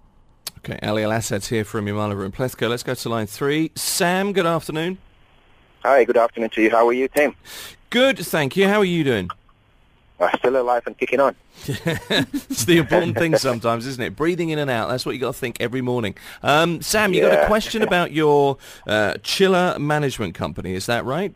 Okay, 0.58 0.78
Ali 0.82 1.04
Al 1.04 1.12
Assad's 1.12 1.48
here 1.48 1.64
from 1.64 1.86
Imala 1.86 2.24
in 2.24 2.32
Plekhanov. 2.32 2.70
Let's 2.70 2.82
go 2.82 2.94
to 2.94 3.08
line 3.08 3.26
three. 3.26 3.72
Sam, 3.74 4.34
good 4.34 4.46
afternoon. 4.46 4.98
Hi, 5.84 6.04
good 6.04 6.16
afternoon 6.18 6.50
to 6.50 6.62
you. 6.62 6.70
How 6.70 6.86
are 6.88 6.92
you, 6.92 7.08
Tim? 7.08 7.34
Good, 7.88 8.18
thank 8.18 8.56
you. 8.56 8.68
How 8.68 8.80
are 8.80 8.84
you 8.84 9.04
doing? 9.04 9.30
Uh, 10.18 10.34
still 10.38 10.56
alive 10.56 10.82
and 10.86 10.96
kicking 10.96 11.20
on. 11.20 11.34
it's 11.66 12.64
the 12.64 12.78
important 12.78 13.18
thing 13.18 13.36
sometimes, 13.36 13.86
isn't 13.86 14.02
it? 14.02 14.16
Breathing 14.16 14.48
in 14.48 14.58
and 14.58 14.70
out. 14.70 14.88
That's 14.88 15.04
what 15.04 15.14
you 15.14 15.20
got 15.20 15.34
to 15.34 15.38
think 15.38 15.58
every 15.60 15.82
morning. 15.82 16.14
Um, 16.42 16.80
Sam, 16.80 17.12
you 17.12 17.20
got 17.20 17.38
a 17.44 17.46
question 17.46 17.82
about 17.90 18.12
your 18.12 18.56
uh, 18.86 19.14
chiller 19.22 19.78
management 19.78 20.34
company. 20.34 20.72
Is 20.72 20.86
that 20.86 21.04
right? 21.04 21.34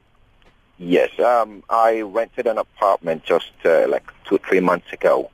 Yes, 0.78 1.10
um, 1.20 1.62
I 1.68 2.00
rented 2.00 2.46
an 2.46 2.56
apartment 2.56 3.22
just 3.24 3.52
uh, 3.66 3.86
like 3.86 4.10
two, 4.24 4.38
three 4.38 4.60
months 4.60 4.90
ago. 4.92 5.30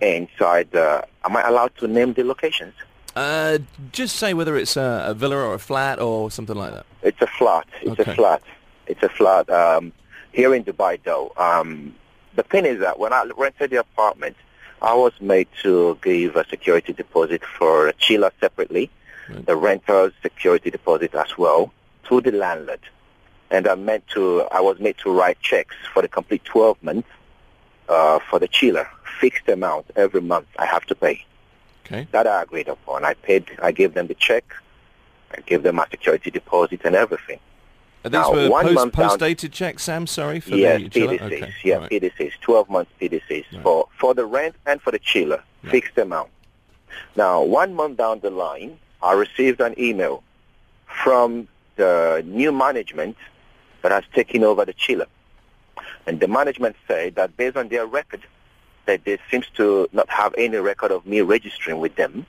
Inside, 0.00 0.72
uh, 0.76 1.02
am 1.24 1.36
I 1.36 1.42
allowed 1.42 1.76
to 1.78 1.88
name 1.88 2.12
the 2.12 2.22
locations? 2.22 2.72
Uh, 3.16 3.58
just 3.90 4.14
say 4.14 4.32
whether 4.32 4.56
it's 4.56 4.76
a, 4.76 5.06
a 5.08 5.14
villa 5.14 5.36
or 5.38 5.54
a 5.54 5.58
flat 5.58 5.98
or 5.98 6.30
something 6.30 6.54
like 6.54 6.72
that. 6.72 6.86
It's 7.02 7.20
a 7.20 7.26
flat. 7.26 7.66
It's 7.82 7.98
Okay. 7.98 8.12
a 8.12 8.14
flat. 8.14 8.42
It's 8.86 9.02
a 9.02 9.08
flat. 9.08 9.50
Um, 9.50 9.92
here 10.32 10.54
in 10.54 10.62
Dubai, 10.62 11.00
though, 11.02 11.32
um, 11.36 11.92
the 12.36 12.42
thing 12.42 12.66
is 12.66 12.80
that 12.80 12.98
when 12.98 13.12
I 13.12 13.28
rented 13.36 13.70
the 13.70 13.80
apartment, 13.80 14.36
I 14.82 14.94
was 14.94 15.12
made 15.20 15.48
to 15.62 15.98
give 16.02 16.36
a 16.36 16.46
security 16.46 16.92
deposit 16.92 17.42
for 17.58 17.88
a 17.88 17.92
chiller 17.94 18.30
separately, 18.40 18.90
the 19.46 19.56
renter's 19.56 20.12
security 20.22 20.70
deposit 20.70 21.14
as 21.14 21.36
well, 21.36 21.72
to 22.08 22.20
the 22.20 22.30
landlord. 22.30 22.80
And 23.50 23.66
I 23.66 23.74
meant 23.74 24.06
to, 24.08 24.42
I 24.52 24.60
was 24.60 24.78
made 24.78 24.98
to 24.98 25.10
write 25.10 25.40
checks 25.40 25.74
for 25.92 26.02
the 26.02 26.08
complete 26.08 26.44
12 26.44 26.82
months 26.82 27.08
uh, 27.88 28.18
for 28.28 28.38
the 28.38 28.48
chiller, 28.48 28.88
fixed 29.20 29.48
amount 29.48 29.86
every 29.96 30.20
month 30.20 30.46
I 30.58 30.66
have 30.66 30.84
to 30.86 30.94
pay. 30.94 31.24
Okay. 31.86 32.06
That 32.10 32.26
I 32.26 32.42
agreed 32.42 32.68
upon. 32.68 33.04
I 33.04 33.14
paid, 33.14 33.46
I 33.62 33.72
gave 33.72 33.94
them 33.94 34.08
the 34.08 34.14
check, 34.14 34.44
I 35.36 35.40
gave 35.40 35.62
them 35.62 35.76
my 35.76 35.86
security 35.90 36.30
deposit 36.30 36.82
and 36.84 36.94
everything. 36.94 37.40
These 38.08 38.12
Now, 38.12 38.32
were 38.32 38.48
one 38.48 38.74
post, 38.74 38.92
post-dated 38.92 39.52
checks, 39.52 39.82
Sam? 39.82 40.06
Sorry 40.06 40.40
for 40.40 40.54
yes, 40.56 40.82
the 40.82 40.88
chiller? 40.88 41.18
PDCs. 41.18 41.22
Okay. 41.22 41.54
Yeah, 41.64 41.76
right. 41.76 41.90
PDCs. 41.90 42.32
12 42.40 42.70
months 42.70 42.90
PDCs 43.00 43.62
for, 43.62 43.88
for 43.98 44.14
the 44.14 44.24
rent 44.24 44.54
and 44.64 44.80
for 44.80 44.90
the 44.90 44.98
chiller, 44.98 45.42
fixed 45.70 45.98
amount. 45.98 46.30
Now, 47.16 47.42
one 47.42 47.74
month 47.74 47.98
down 47.98 48.20
the 48.20 48.30
line, 48.30 48.78
I 49.02 49.12
received 49.14 49.60
an 49.60 49.74
email 49.78 50.22
from 50.86 51.48
the 51.76 52.22
new 52.26 52.52
management 52.52 53.16
that 53.82 53.92
has 53.92 54.04
taken 54.14 54.44
over 54.44 54.64
the 54.64 54.72
chiller. 54.72 55.06
And 56.06 56.20
the 56.20 56.28
management 56.28 56.76
said 56.86 57.16
that 57.16 57.36
based 57.36 57.56
on 57.56 57.68
their 57.68 57.86
record, 57.86 58.22
that 58.86 59.04
they 59.04 59.18
seems 59.30 59.46
to 59.56 59.88
not 59.92 60.08
have 60.08 60.34
any 60.38 60.56
record 60.58 60.92
of 60.92 61.04
me 61.06 61.20
registering 61.20 61.80
with 61.80 61.96
them, 61.96 62.24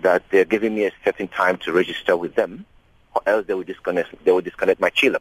that 0.00 0.22
they're 0.30 0.44
giving 0.44 0.74
me 0.74 0.86
a 0.86 0.92
certain 1.04 1.28
time 1.28 1.58
to 1.58 1.72
register 1.72 2.16
with 2.16 2.34
them, 2.34 2.64
or 3.14 3.22
else 3.26 3.46
they 3.46 3.54
will 3.54 3.62
disconnect, 3.64 4.24
they 4.24 4.32
will 4.32 4.40
disconnect 4.40 4.80
my 4.80 4.90
chiller. 4.90 5.20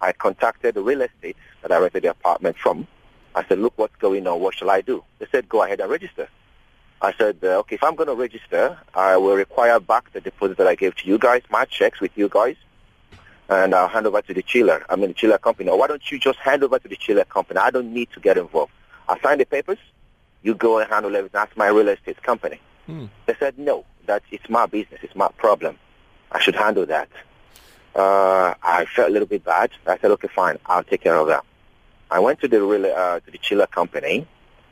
I 0.00 0.12
contacted 0.12 0.74
the 0.74 0.82
real 0.82 1.02
estate 1.02 1.36
that 1.62 1.70
I 1.70 1.78
rented 1.78 2.02
the 2.02 2.10
apartment 2.10 2.56
from. 2.56 2.86
I 3.34 3.44
said, 3.44 3.60
look 3.60 3.74
what's 3.76 3.96
going 3.96 4.26
on. 4.26 4.40
What 4.40 4.54
shall 4.54 4.70
I 4.70 4.80
do? 4.80 5.04
They 5.18 5.26
said, 5.30 5.48
go 5.48 5.62
ahead 5.62 5.80
and 5.80 5.90
register. 5.90 6.28
I 7.00 7.12
said, 7.14 7.38
uh, 7.42 7.58
okay, 7.60 7.76
if 7.76 7.82
I'm 7.82 7.96
going 7.96 8.08
to 8.08 8.14
register, 8.14 8.78
I 8.94 9.16
will 9.16 9.34
require 9.34 9.80
back 9.80 10.12
the 10.12 10.20
deposit 10.20 10.58
that 10.58 10.66
I 10.66 10.74
gave 10.74 10.94
to 10.96 11.08
you 11.08 11.18
guys, 11.18 11.42
my 11.50 11.64
checks 11.64 12.00
with 12.00 12.12
you 12.16 12.28
guys, 12.28 12.56
and 13.48 13.74
I'll 13.74 13.88
hand 13.88 14.06
over 14.06 14.22
to 14.22 14.34
the 14.34 14.42
chiller. 14.42 14.84
I 14.88 14.96
mean, 14.96 15.08
the 15.08 15.14
chiller 15.14 15.38
company. 15.38 15.70
Or 15.70 15.78
why 15.78 15.88
don't 15.88 16.10
you 16.10 16.18
just 16.18 16.38
hand 16.38 16.62
over 16.62 16.78
to 16.78 16.88
the 16.88 16.96
chiller 16.96 17.24
company? 17.24 17.58
I 17.58 17.70
don't 17.70 17.92
need 17.92 18.10
to 18.12 18.20
get 18.20 18.38
involved. 18.38 18.72
I 19.08 19.18
signed 19.20 19.40
the 19.40 19.46
papers. 19.46 19.78
You 20.42 20.54
go 20.54 20.78
and 20.78 20.88
handle 20.90 21.14
everything. 21.14 21.30
That's 21.32 21.56
my 21.56 21.68
real 21.68 21.88
estate 21.88 22.22
company. 22.22 22.60
Hmm. 22.86 23.06
They 23.26 23.34
said, 23.38 23.58
no, 23.58 23.84
that 24.06 24.22
it's 24.30 24.48
my 24.48 24.66
business. 24.66 25.00
It's 25.02 25.16
my 25.16 25.28
problem. 25.38 25.78
I 26.32 26.40
should 26.40 26.56
handle 26.56 26.86
that. 26.86 27.08
Uh, 27.94 28.54
I 28.62 28.86
felt 28.86 29.10
a 29.10 29.12
little 29.12 29.28
bit 29.28 29.44
bad. 29.44 29.70
I 29.86 29.98
said, 29.98 30.10
okay, 30.12 30.28
fine. 30.28 30.58
I'll 30.66 30.82
take 30.82 31.02
care 31.02 31.16
of 31.16 31.26
that. 31.28 31.44
I 32.10 32.18
went 32.20 32.40
to 32.40 32.48
the 32.48 32.58
uh, 32.58 33.20
to 33.20 33.30
the 33.30 33.38
chiller 33.38 33.66
company, 33.66 34.26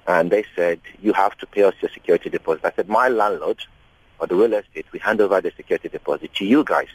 and 0.07 0.31
they 0.31 0.44
said, 0.57 0.81
you 1.01 1.12
have 1.12 1.37
to 1.38 1.46
pay 1.46 1.62
us 1.62 1.75
your 1.81 1.90
security 1.90 2.31
deposit. 2.31 2.64
I 2.64 2.73
said, 2.73 2.88
my 2.88 3.09
landlord 3.09 3.59
or 4.18 4.27
the 4.27 4.35
real 4.35 4.53
estate, 4.55 4.87
we 4.92 4.99
hand 4.99 5.20
over 5.20 5.40
the 5.40 5.53
security 5.57 5.88
deposit 5.88 6.35
to 6.35 6.44
you 6.44 6.64
guys. 6.64 6.88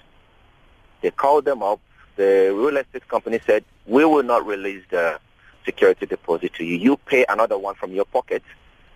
They 1.02 1.12
called 1.12 1.46
them 1.46 1.64
up. 1.64 1.80
The 2.16 2.54
real 2.56 2.78
estate 2.78 3.08
company 3.08 3.40
said, 3.46 3.66
we 3.86 4.06
will 4.06 4.24
not 4.24 4.46
release 4.46 4.84
the 4.90 5.20
security 5.66 6.06
deposit 6.06 6.54
to 6.56 6.64
you. 6.64 6.78
You 6.78 6.98
pay 6.98 7.26
another 7.28 7.58
one 7.58 7.76
from 7.76 7.92
your 7.92 8.06
pocket. 8.06 8.44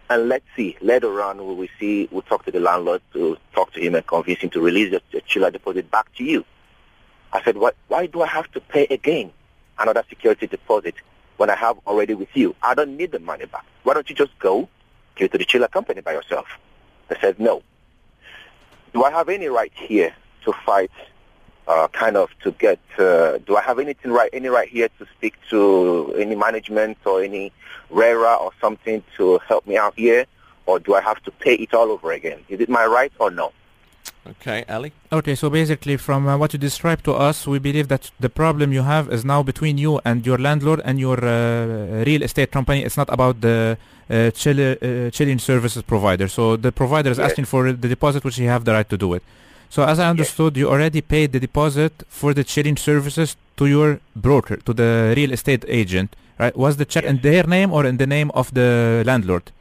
And 0.09 0.27
let's 0.27 0.45
see, 0.55 0.75
later 0.81 1.21
on 1.21 1.37
we 1.37 1.53
will 1.53 1.67
see, 1.79 2.09
we'll 2.11 2.23
talk 2.23 2.43
to 2.45 2.51
the 2.51 2.59
landlord 2.59 3.01
to 3.13 3.37
talk 3.53 3.71
to 3.73 3.79
him 3.79 3.93
and 3.93 4.05
convince 4.07 4.39
him 4.39 4.49
to 4.51 4.61
release 4.61 4.91
the, 4.91 5.01
the 5.11 5.21
chiller 5.21 5.51
deposit 5.51 5.91
back 5.91 6.13
to 6.15 6.23
you. 6.23 6.45
I 7.31 7.43
said, 7.43 7.57
what, 7.57 7.75
why 7.89 8.07
do 8.07 8.21
I 8.23 8.27
have 8.27 8.51
to 8.53 8.59
pay 8.59 8.87
again 8.89 9.31
another 9.77 10.03
security 10.09 10.47
deposit 10.47 10.95
when 11.37 11.51
I 11.51 11.55
have 11.55 11.77
already 11.85 12.15
with 12.15 12.29
you? 12.33 12.55
I 12.63 12.73
don't 12.73 12.97
need 12.97 13.11
the 13.11 13.19
money 13.19 13.45
back. 13.45 13.65
Why 13.83 13.93
don't 13.93 14.09
you 14.09 14.15
just 14.15 14.37
go 14.39 14.67
give 15.15 15.25
it 15.25 15.31
to 15.33 15.37
the 15.37 15.45
chiller 15.45 15.67
company 15.67 16.01
by 16.01 16.13
yourself? 16.13 16.47
They 17.09 17.17
said, 17.21 17.39
no. 17.39 17.61
Do 18.93 19.03
I 19.03 19.11
have 19.11 19.29
any 19.29 19.47
right 19.47 19.71
here 19.75 20.15
to 20.45 20.53
fight 20.65 20.91
uh, 21.69 21.87
kind 21.89 22.17
of 22.17 22.27
to 22.43 22.51
get, 22.65 22.79
uh, 22.97 23.37
do 23.47 23.55
I 23.55 23.61
have 23.61 23.77
anything 23.79 24.11
right, 24.11 24.29
any 24.33 24.49
right 24.49 24.67
here 24.67 24.89
to 24.97 25.05
speak 25.15 25.35
to 25.51 26.13
any 26.17 26.35
management 26.35 26.97
or 27.05 27.21
any 27.29 27.45
RERA 27.91 28.33
or 28.43 28.51
something 28.59 29.03
to 29.17 29.39
help 29.47 29.63
me 29.67 29.77
out 29.77 29.93
here? 29.95 30.25
Or 30.65 30.79
do 30.79 30.93
I 30.99 31.01
have 31.01 31.19
to 31.23 31.31
pay 31.31 31.55
it 31.55 31.73
all 31.73 31.89
over 31.95 32.11
again? 32.11 32.39
Is 32.49 32.59
it 32.59 32.69
my 32.69 32.85
right 32.85 33.13
or 33.19 33.29
no? 33.31 33.51
Okay, 34.27 34.63
Ali? 34.69 34.91
Okay, 35.11 35.33
so 35.33 35.49
basically 35.49 35.97
from 35.97 36.27
uh, 36.27 36.37
what 36.37 36.53
you 36.53 36.59
described 36.59 37.03
to 37.05 37.13
us, 37.13 37.47
we 37.47 37.57
believe 37.57 37.87
that 37.87 38.11
the 38.19 38.29
problem 38.29 38.71
you 38.71 38.83
have 38.83 39.11
is 39.11 39.23
now 39.25 39.41
between 39.41 39.77
you 39.77 39.99
and 40.05 40.25
your 40.25 40.37
landlord 40.37 40.81
and 40.85 40.99
your 40.99 41.17
uh, 41.23 42.03
real 42.05 42.21
estate 42.21 42.51
company. 42.51 42.83
It's 42.83 42.97
not 42.97 43.09
about 43.09 43.41
the 43.41 43.77
uh, 44.09 44.31
chill, 44.31 44.59
uh, 44.59 45.37
services 45.39 45.81
provider. 45.83 46.27
So 46.27 46.57
the 46.57 46.71
provider 46.71 47.09
is 47.09 47.17
Yes. 47.17 47.31
asking 47.31 47.45
for 47.45 47.71
the 47.71 47.87
deposit, 47.87 48.23
which 48.23 48.37
you 48.37 48.47
have 48.49 48.65
the 48.65 48.73
right 48.73 48.89
to 48.89 48.97
do 48.97 49.13
it. 49.13 49.23
So 49.69 49.83
as 49.83 49.99
I 49.99 50.09
understood, 50.09 50.57
you 50.57 50.67
already 50.69 51.01
paid 51.01 51.31
the 51.31 51.39
deposit 51.39 51.93
for 52.09 52.33
the 52.33 52.43
chilling 52.43 52.75
services 52.77 53.35
to 53.57 53.67
your 53.67 53.99
broker, 54.15 54.57
to 54.57 54.73
the 54.73 55.13
real 55.15 55.31
estate 55.31 55.63
agent, 55.67 56.15
right? 56.39 56.55
Was 56.57 56.77
the 56.77 56.85
check 56.85 57.03
in 57.03 57.17
their 57.21 57.43
name 57.43 57.71
or 57.71 57.85
in 57.85 57.97
the 57.97 58.07
name 58.07 58.31
of 58.31 58.53
the 58.53 59.03
landlord? 59.05 59.51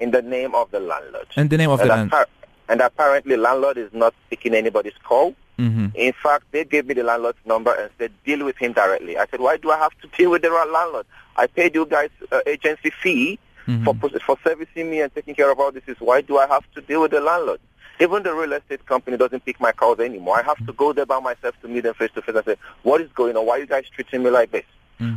In 0.00 0.10
the 0.10 0.22
name 0.22 0.54
of 0.54 0.70
the 0.70 0.80
landlord. 0.80 1.26
In 1.36 1.48
the 1.48 1.56
name 1.58 1.70
of 1.70 1.80
and, 1.80 1.90
the 1.90 1.94
land- 1.94 2.10
appar- 2.12 2.26
and 2.70 2.80
apparently 2.80 3.36
landlord 3.36 3.76
is 3.76 3.92
not 3.92 4.14
picking 4.30 4.54
anybody's 4.54 4.96
call. 5.02 5.34
Mhm. 5.58 5.94
In 5.94 6.12
fact, 6.14 6.44
they 6.50 6.64
gave 6.64 6.86
me 6.86 6.94
the 6.94 7.04
landlord's 7.04 7.38
number 7.44 7.72
and 7.72 7.90
said, 7.98 8.10
deal 8.24 8.44
with 8.44 8.56
him 8.56 8.72
directly. 8.72 9.16
I 9.18 9.26
said, 9.30 9.40
why 9.40 9.56
do 9.58 9.70
I 9.70 9.78
have 9.78 9.92
to 10.02 10.08
deal 10.16 10.30
with 10.30 10.42
the 10.42 10.50
landlord? 10.50 11.06
I 11.36 11.46
paid 11.46 11.74
you 11.74 11.86
guys 11.86 12.10
uh, 12.32 12.40
agency 12.46 12.90
fee 13.02 13.38
Mm-hmm. 13.66 13.84
for, 13.98 14.10
for 14.20 14.36
servicing 14.44 14.90
me 14.90 15.00
and 15.00 15.14
taking 15.14 15.34
care 15.34 15.50
of 15.50 15.58
all 15.58 15.72
this. 15.72 15.82
Is 15.86 15.96
Why 15.98 16.20
do 16.20 16.36
I 16.36 16.46
have 16.48 16.70
to 16.74 16.82
deal 16.82 17.00
with 17.00 17.12
the 17.12 17.22
landlord? 17.22 17.60
Even 18.00 18.22
the 18.22 18.34
real 18.34 18.52
estate 18.52 18.84
company 18.86 19.16
doesn't 19.16 19.44
pick 19.44 19.60
my 19.60 19.72
calls 19.72 20.00
anymore. 20.00 20.38
I 20.38 20.42
have 20.42 20.64
to 20.66 20.72
go 20.72 20.92
there 20.92 21.06
by 21.06 21.20
myself 21.20 21.54
to 21.62 21.68
meet 21.68 21.82
them 21.82 21.94
face 21.94 22.10
to 22.14 22.22
face 22.22 22.34
and 22.34 22.44
say, 22.44 22.56
what 22.82 23.00
is 23.00 23.10
going 23.12 23.36
on? 23.36 23.46
Why 23.46 23.56
are 23.56 23.60
you 23.60 23.66
guys 23.66 23.84
treating 23.88 24.22
me 24.22 24.30
like 24.30 24.50
this? 24.50 24.64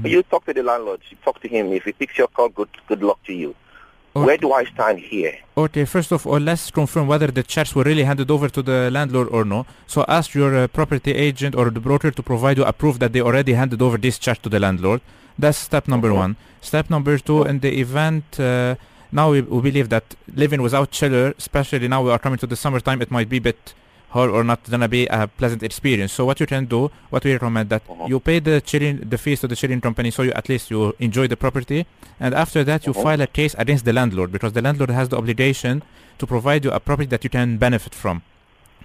You 0.03 0.23
talk 0.23 0.45
to 0.45 0.53
the 0.53 0.63
landlord. 0.63 1.01
You 1.09 1.17
talk 1.23 1.41
to 1.41 1.47
him. 1.47 1.71
If 1.71 1.83
he 1.85 1.93
picks 1.93 2.17
your 2.17 2.27
call, 2.27 2.49
good, 2.49 2.69
good 2.87 3.01
luck 3.01 3.19
to 3.25 3.33
you. 3.33 3.55
Where 4.13 4.37
do 4.37 4.51
I 4.51 4.65
stand 4.65 4.99
here? 4.99 5.37
Okay, 5.55 5.85
first 5.85 6.11
of 6.11 6.25
all, 6.25 6.39
let's 6.39 6.71
confirm 6.71 7.07
whether 7.07 7.27
the 7.27 7.43
checks 7.43 7.75
were 7.75 7.83
really 7.83 8.03
handed 8.03 8.31
over 8.31 8.49
to 8.49 8.61
the 8.63 8.89
landlord 8.91 9.27
or 9.29 9.45
no. 9.45 9.65
So 9.85 10.03
ask 10.07 10.33
your 10.33 10.55
uh, 10.55 10.67
property 10.67 11.11
agent 11.11 11.55
or 11.55 11.69
the 11.69 11.79
broker 11.79 12.09
to 12.09 12.23
provide 12.23 12.57
you 12.57 12.65
a 12.65 12.73
proof 12.73 12.97
that 12.99 13.13
they 13.13 13.21
already 13.21 13.53
handed 13.53 13.81
over 13.81 13.97
this 13.97 14.17
check 14.17 14.41
to 14.41 14.49
the 14.49 14.59
landlord. 14.59 15.01
That's 15.37 15.59
step 15.59 15.87
number 15.87 16.11
one. 16.13 16.35
Step 16.61 16.89
number 16.89 17.19
two, 17.19 17.43
in 17.43 17.59
the 17.59 17.79
event, 17.79 18.39
uh, 18.39 18.75
now 19.11 19.31
we, 19.31 19.41
we 19.41 19.61
believe 19.61 19.89
that 19.89 20.15
living 20.33 20.61
without 20.61 20.91
chiller, 20.91 21.33
especially 21.37 21.87
now 21.87 22.01
we 22.03 22.11
are 22.11 22.19
coming 22.19 22.37
to 22.39 22.47
the 22.47 22.55
summertime, 22.55 23.01
it 23.01 23.11
might 23.11 23.29
be 23.29 23.37
a 23.37 23.41
bit 23.41 23.73
hard 24.09 24.29
or 24.29 24.43
not 24.43 24.63
gonna 24.69 24.87
be 24.87 25.05
a 25.07 25.27
pleasant 25.27 25.61
experience. 25.63 26.13
So 26.13 26.25
what 26.25 26.39
you 26.39 26.45
can 26.47 26.65
do, 26.65 26.91
what 27.09 27.23
we 27.25 27.33
recommend 27.33 27.69
that 27.69 27.83
you 28.07 28.19
pay 28.19 28.39
the 28.39 28.61
chilling, 28.61 28.97
the 29.09 29.17
fees 29.17 29.41
to 29.41 29.47
the 29.47 29.55
chilling 29.55 29.81
company, 29.81 30.11
so 30.11 30.23
you 30.23 30.31
at 30.31 30.47
least 30.49 30.71
you 30.71 30.95
enjoy 30.99 31.27
the 31.27 31.37
property, 31.37 31.85
and 32.19 32.33
after 32.33 32.63
that 32.63 32.85
you 32.87 32.93
Mhm. 32.93 33.03
file 33.03 33.21
a 33.21 33.27
case 33.27 33.53
against 33.57 33.83
the 33.85 33.93
landlord 33.93 34.31
because 34.31 34.53
the 34.53 34.61
landlord 34.61 34.89
has 34.91 35.09
the 35.09 35.17
obligation 35.17 35.83
to 36.19 36.25
provide 36.25 36.63
you 36.65 36.71
a 36.71 36.79
property 36.79 37.07
that 37.09 37.23
you 37.23 37.29
can 37.29 37.57
benefit 37.57 37.93
from. 37.93 38.21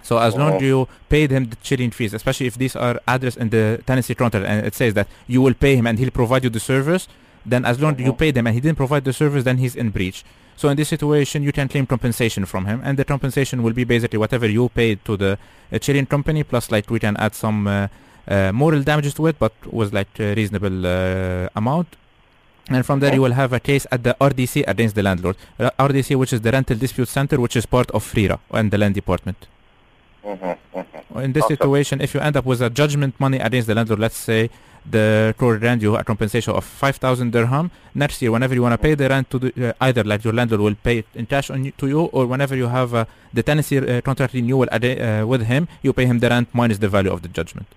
So 0.03 0.17
as 0.17 0.35
long 0.35 0.55
as 0.55 0.61
you 0.61 0.87
pay 1.07 1.27
him 1.27 1.45
the 1.45 1.55
chilling 1.63 1.91
fees, 1.91 2.13
especially 2.13 2.47
if 2.47 2.57
these 2.57 2.75
are 2.75 2.99
addressed 3.07 3.37
in 3.37 3.49
the 3.49 3.81
tenancy 3.87 4.13
contract 4.13 4.45
and 4.45 4.65
it 4.65 4.75
says 4.75 4.93
that 4.95 5.07
you 5.27 5.41
will 5.41 5.53
pay 5.53 5.77
him 5.77 5.87
and 5.87 5.97
he'll 5.97 6.11
provide 6.11 6.43
you 6.43 6.49
the 6.49 6.59
service, 6.59 7.07
then 7.45 7.65
as 7.65 7.79
long 7.79 7.93
as 7.95 8.01
you 8.01 8.13
pay 8.13 8.31
them 8.31 8.47
and 8.47 8.53
he 8.53 8.61
didn't 8.61 8.77
provide 8.77 9.03
the 9.03 9.13
service, 9.13 9.43
then 9.43 9.57
he's 9.57 9.75
in 9.75 9.89
breach. 9.89 10.23
So 10.55 10.69
in 10.69 10.77
this 10.77 10.89
situation, 10.89 11.43
you 11.43 11.51
can 11.51 11.67
claim 11.67 11.85
compensation 11.87 12.45
from 12.45 12.65
him, 12.65 12.81
and 12.83 12.97
the 12.97 13.05
compensation 13.05 13.63
will 13.63 13.73
be 13.73 13.83
basically 13.83 14.19
whatever 14.19 14.47
you 14.47 14.69
paid 14.69 15.03
to 15.05 15.17
the 15.17 15.37
uh, 15.71 15.79
chilling 15.79 16.05
company, 16.05 16.43
plus 16.43 16.71
like 16.71 16.89
we 16.89 16.99
can 16.99 17.17
add 17.17 17.33
some 17.33 17.67
uh, 17.67 17.87
uh, 18.27 18.51
moral 18.51 18.83
damages 18.83 19.13
to 19.15 19.27
it, 19.27 19.37
but 19.39 19.53
was 19.65 19.91
like 19.91 20.19
a 20.19 20.35
reasonable 20.35 20.85
uh, 20.85 21.49
amount. 21.55 21.87
And 22.69 22.85
from 22.85 22.99
there, 23.01 23.13
you 23.13 23.21
will 23.21 23.33
have 23.33 23.51
a 23.51 23.59
case 23.59 23.85
at 23.91 24.03
the 24.03 24.15
RDC 24.21 24.63
against 24.67 24.95
the 24.95 25.03
landlord. 25.03 25.35
Uh, 25.59 25.69
RDC, 25.79 26.15
which 26.15 26.31
is 26.31 26.41
the 26.41 26.51
Rental 26.51 26.77
Dispute 26.77 27.09
Center, 27.09 27.39
which 27.39 27.55
is 27.57 27.65
part 27.65 27.91
of 27.91 28.13
RERA 28.15 28.39
and 28.51 28.71
the 28.71 28.77
Land 28.77 28.95
Department. 28.95 29.47
Mm-hmm, 30.23 31.19
In 31.19 31.33
this 31.33 31.43
Awesome. 31.43 31.57
situation, 31.57 32.01
if 32.01 32.13
you 32.13 32.21
end 32.21 32.37
up 32.37 32.45
with 32.45 32.61
a 32.61 32.69
judgment 32.69 33.19
money 33.19 33.39
against 33.39 33.67
the 33.67 33.75
landlord, 33.75 33.99
let's 33.99 34.15
say 34.15 34.49
the 34.89 35.33
court 35.37 35.59
grant 35.59 35.81
you 35.81 35.95
a 35.95 36.03
compensation 36.03 36.53
of 36.53 36.63
5,000 36.65 37.31
dirham, 37.31 37.71
next 37.95 38.21
year, 38.21 38.31
whenever 38.31 38.53
you 38.53 38.61
want 38.61 38.73
to 38.73 38.77
pay 38.77 38.95
the 38.95 39.07
rent 39.09 39.29
to 39.31 39.39
the, 39.39 39.69
uh, 39.69 39.73
either 39.81 40.03
like 40.03 40.23
your 40.23 40.33
landlord 40.33 40.61
will 40.61 40.75
pay 40.75 40.99
it 40.99 41.07
in 41.15 41.25
cash 41.25 41.49
on 41.49 41.65
you, 41.65 41.71
to 41.71 41.87
you, 41.87 42.01
or 42.01 42.25
whenever 42.25 42.55
you 42.55 42.67
have 42.67 42.93
uh, 42.93 43.05
the 43.33 43.43
tenancy 43.43 43.77
uh, 43.77 44.01
contract 44.01 44.33
renewal 44.33 44.67
ad- 44.71 44.83
uh, 44.85 45.25
with 45.27 45.43
him, 45.45 45.67
you 45.81 45.93
pay 45.93 46.05
him 46.05 46.19
the 46.19 46.29
rent 46.29 46.49
minus 46.53 46.77
the 46.79 46.87
value 46.89 47.11
of 47.11 47.21
the 47.21 47.27
judgment. 47.29 47.67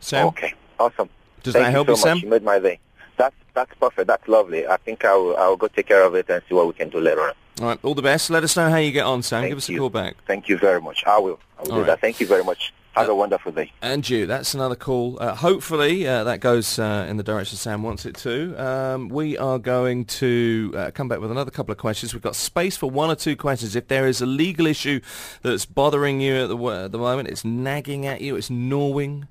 Sam? 0.00 0.26
Okay, 0.28 0.54
awesome. 0.78 1.08
Does 1.42 1.54
Thank 1.54 1.66
that 1.66 1.70
help 1.72 1.88
you 1.88 1.92
you, 1.92 1.96
so 1.96 2.02
Sam? 2.04 2.16
much. 2.18 2.24
You 2.24 2.30
made 2.30 2.42
my 2.42 2.58
day. 2.58 2.78
That's 3.16 3.34
that's 3.54 3.72
perfect. 3.80 4.06
That's 4.06 4.28
lovely. 4.28 4.66
I 4.66 4.76
think 4.76 5.04
I'll 5.04 5.34
I'll 5.36 5.56
go 5.56 5.68
take 5.68 5.86
care 5.86 6.04
of 6.04 6.14
it 6.14 6.28
and 6.28 6.42
see 6.48 6.54
what 6.54 6.66
we 6.66 6.72
can 6.74 6.88
do 6.90 7.00
later 7.00 7.22
on. 7.22 7.32
All 7.60 7.66
right, 7.68 7.78
all 7.82 7.94
the 7.94 8.02
best. 8.02 8.28
Let 8.30 8.44
us 8.44 8.54
know 8.56 8.68
how 8.68 8.76
you 8.76 8.92
get 8.92 9.06
on, 9.06 9.22
Sam. 9.22 9.42
Thank 9.42 9.50
Give 9.52 9.58
us 9.58 9.68
a 9.70 9.76
call 9.76 9.88
back. 9.90 10.16
Thank 10.26 10.48
you 10.48 10.58
very 10.58 10.80
much. 10.80 11.02
I 11.06 11.18
will. 11.18 11.40
I 11.58 11.62
will 11.62 11.72
All 11.72 11.76
do 11.78 11.80
right. 11.82 11.86
that. 11.86 12.00
Thank 12.00 12.20
you 12.20 12.26
very 12.26 12.44
much. 12.44 12.74
Have 12.96 13.10
a 13.10 13.14
wonderful 13.14 13.52
day. 13.52 13.70
And 13.82 14.08
you, 14.08 14.24
that's 14.24 14.54
another 14.54 14.74
call. 14.74 15.18
Uh, 15.20 15.34
hopefully 15.34 16.08
uh, 16.08 16.24
that 16.24 16.40
goes 16.40 16.78
uh, 16.78 17.06
in 17.06 17.18
the 17.18 17.22
direction 17.22 17.58
Sam 17.58 17.82
wants 17.82 18.06
it 18.06 18.14
to. 18.16 18.56
Um, 18.56 19.10
we 19.10 19.36
are 19.36 19.58
going 19.58 20.06
to 20.06 20.72
uh, 20.74 20.90
come 20.92 21.06
back 21.06 21.20
with 21.20 21.30
another 21.30 21.50
couple 21.50 21.72
of 21.72 21.78
questions. 21.78 22.14
We've 22.14 22.22
got 22.22 22.34
space 22.34 22.74
for 22.74 22.90
one 22.90 23.10
or 23.10 23.14
two 23.14 23.36
questions. 23.36 23.76
If 23.76 23.88
there 23.88 24.06
is 24.06 24.22
a 24.22 24.26
legal 24.26 24.66
issue 24.66 25.00
that's 25.42 25.66
bothering 25.66 26.22
you 26.22 26.36
at 26.36 26.48
the, 26.48 26.56
at 26.56 26.92
the 26.92 26.98
moment, 26.98 27.28
it's 27.28 27.44
nagging 27.44 28.06
at 28.06 28.22
you, 28.22 28.34
it's 28.34 28.48
gnawing 28.48 29.28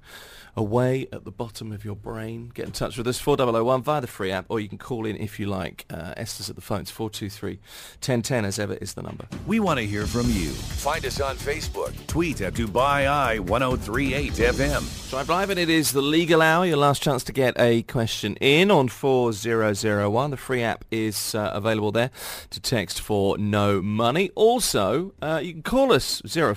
away 0.58 1.08
at 1.12 1.26
the 1.26 1.32
bottom 1.32 1.72
of 1.72 1.84
your 1.84 1.96
brain, 1.96 2.52
get 2.54 2.66
in 2.66 2.72
touch 2.72 2.98
with 2.98 3.08
us, 3.08 3.20
4001 3.20 3.84
via 3.84 4.02
the 4.02 4.08
free 4.08 4.32
app, 4.32 4.46
or 4.50 4.60
you 4.60 4.70
can 4.70 4.78
call 4.78 5.06
in 5.06 5.16
if 5.18 5.40
you 5.40 5.48
like. 5.48 5.86
Uh, 5.90 6.14
Esther's 6.18 6.50
at 6.50 6.56
the 6.56 6.62
phone. 6.62 6.82
It's 6.82 6.92
423 6.92 7.56
1010 7.96 8.46
as 8.46 8.60
ever 8.60 8.76
is 8.76 8.94
the 8.94 9.02
number. 9.02 9.26
We 9.46 9.60
want 9.60 9.80
to 9.80 9.86
hear 9.86 10.06
from 10.06 10.30
you. 10.30 10.50
Find 10.50 11.06
us 11.06 11.20
on 11.20 11.36
Facebook. 11.36 11.94
Tweet 12.08 12.42
at 12.42 12.54
Dubai 12.54 13.08
Eye 13.08 13.40
1038 13.40 14.34
FM. 14.34 15.10
Drive 15.10 15.30
Live, 15.30 15.50
and 15.50 15.60
it 15.60 15.70
is 15.70 15.92
the 15.92 16.02
legal 16.02 16.42
hour. 16.42 16.66
Your 16.66 16.78
last 16.78 17.02
chance 17.02 17.24
to 17.26 17.34
get 17.34 17.60
a 17.60 17.84
question 17.84 18.36
in 18.38 18.72
on 18.72 18.88
4001. 18.88 20.32
The 20.32 20.38
free 20.38 20.64
app 20.64 20.86
is 20.92 21.36
uh, 21.36 21.52
available 21.54 21.92
there 21.92 22.12
to 22.50 22.60
text 22.60 23.02
for 23.02 23.38
no 23.38 23.82
money. 23.82 24.32
Also, 24.36 25.14
uh, 25.22 25.40
you 25.44 25.54
can 25.54 25.64
call 25.64 25.92
us 25.92 26.22
04 26.26 26.54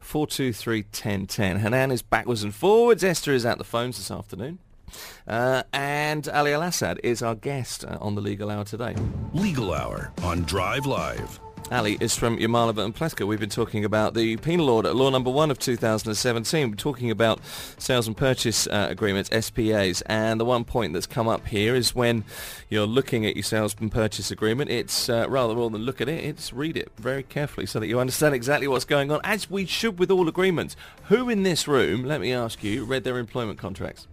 423 0.00 0.82
1010. 0.82 1.58
Hanan 1.58 1.90
is 1.90 2.02
backwards 2.02 2.42
and 2.42 2.54
forwards. 2.54 3.02
Esther 3.02 3.21
is 3.30 3.46
at 3.46 3.58
the 3.58 3.64
phones 3.64 3.98
this 3.98 4.10
afternoon. 4.10 4.58
Uh, 5.26 5.62
and 5.72 6.28
Ali 6.28 6.52
Al 6.52 6.62
Assad 6.62 7.00
is 7.02 7.22
our 7.22 7.34
guest 7.34 7.84
uh, 7.84 7.96
on 8.00 8.14
the 8.14 8.20
legal 8.20 8.50
hour 8.50 8.64
today. 8.64 8.94
Legal 9.32 9.72
Hour 9.72 10.12
on 10.22 10.42
Drive 10.42 10.84
Live. 10.86 11.40
Ali 11.70 11.96
is 12.00 12.16
from 12.16 12.38
Yamalova 12.38 12.84
and 12.84 12.94
Plekhanov. 12.94 13.28
We've 13.28 13.40
been 13.40 13.48
talking 13.48 13.84
about 13.84 14.14
the 14.14 14.36
penal 14.38 14.68
order, 14.68 14.92
law 14.92 15.10
number 15.10 15.30
one 15.30 15.50
of 15.50 15.58
2017. 15.58 16.70
We're 16.70 16.76
talking 16.76 17.10
about 17.10 17.40
sales 17.78 18.06
and 18.06 18.16
purchase 18.16 18.66
uh, 18.66 18.88
agreements, 18.90 19.30
SPAs, 19.30 20.02
and 20.06 20.40
the 20.40 20.44
one 20.44 20.64
point 20.64 20.92
that's 20.92 21.06
come 21.06 21.28
up 21.28 21.46
here 21.46 21.74
is 21.74 21.94
when 21.94 22.24
you're 22.68 22.86
looking 22.86 23.24
at 23.24 23.36
your 23.36 23.42
sales 23.42 23.74
and 23.80 23.90
purchase 23.90 24.30
agreement, 24.30 24.70
it's 24.70 25.08
uh, 25.08 25.26
rather 25.28 25.54
more 25.54 25.70
than 25.70 25.82
look 25.82 26.00
at 26.00 26.08
it, 26.08 26.24
it's 26.24 26.52
read 26.52 26.76
it 26.76 26.90
very 26.96 27.22
carefully 27.22 27.66
so 27.66 27.80
that 27.80 27.86
you 27.86 28.00
understand 28.00 28.34
exactly 28.34 28.68
what's 28.68 28.84
going 28.84 29.10
on, 29.10 29.20
as 29.24 29.50
we 29.50 29.64
should 29.64 29.98
with 29.98 30.10
all 30.10 30.28
agreements. 30.28 30.76
Who 31.04 31.28
in 31.28 31.42
this 31.42 31.68
room, 31.68 32.04
let 32.04 32.20
me 32.20 32.32
ask 32.32 32.62
you, 32.62 32.84
read 32.84 33.04
their 33.04 33.18
employment 33.18 33.58
contracts? 33.58 34.06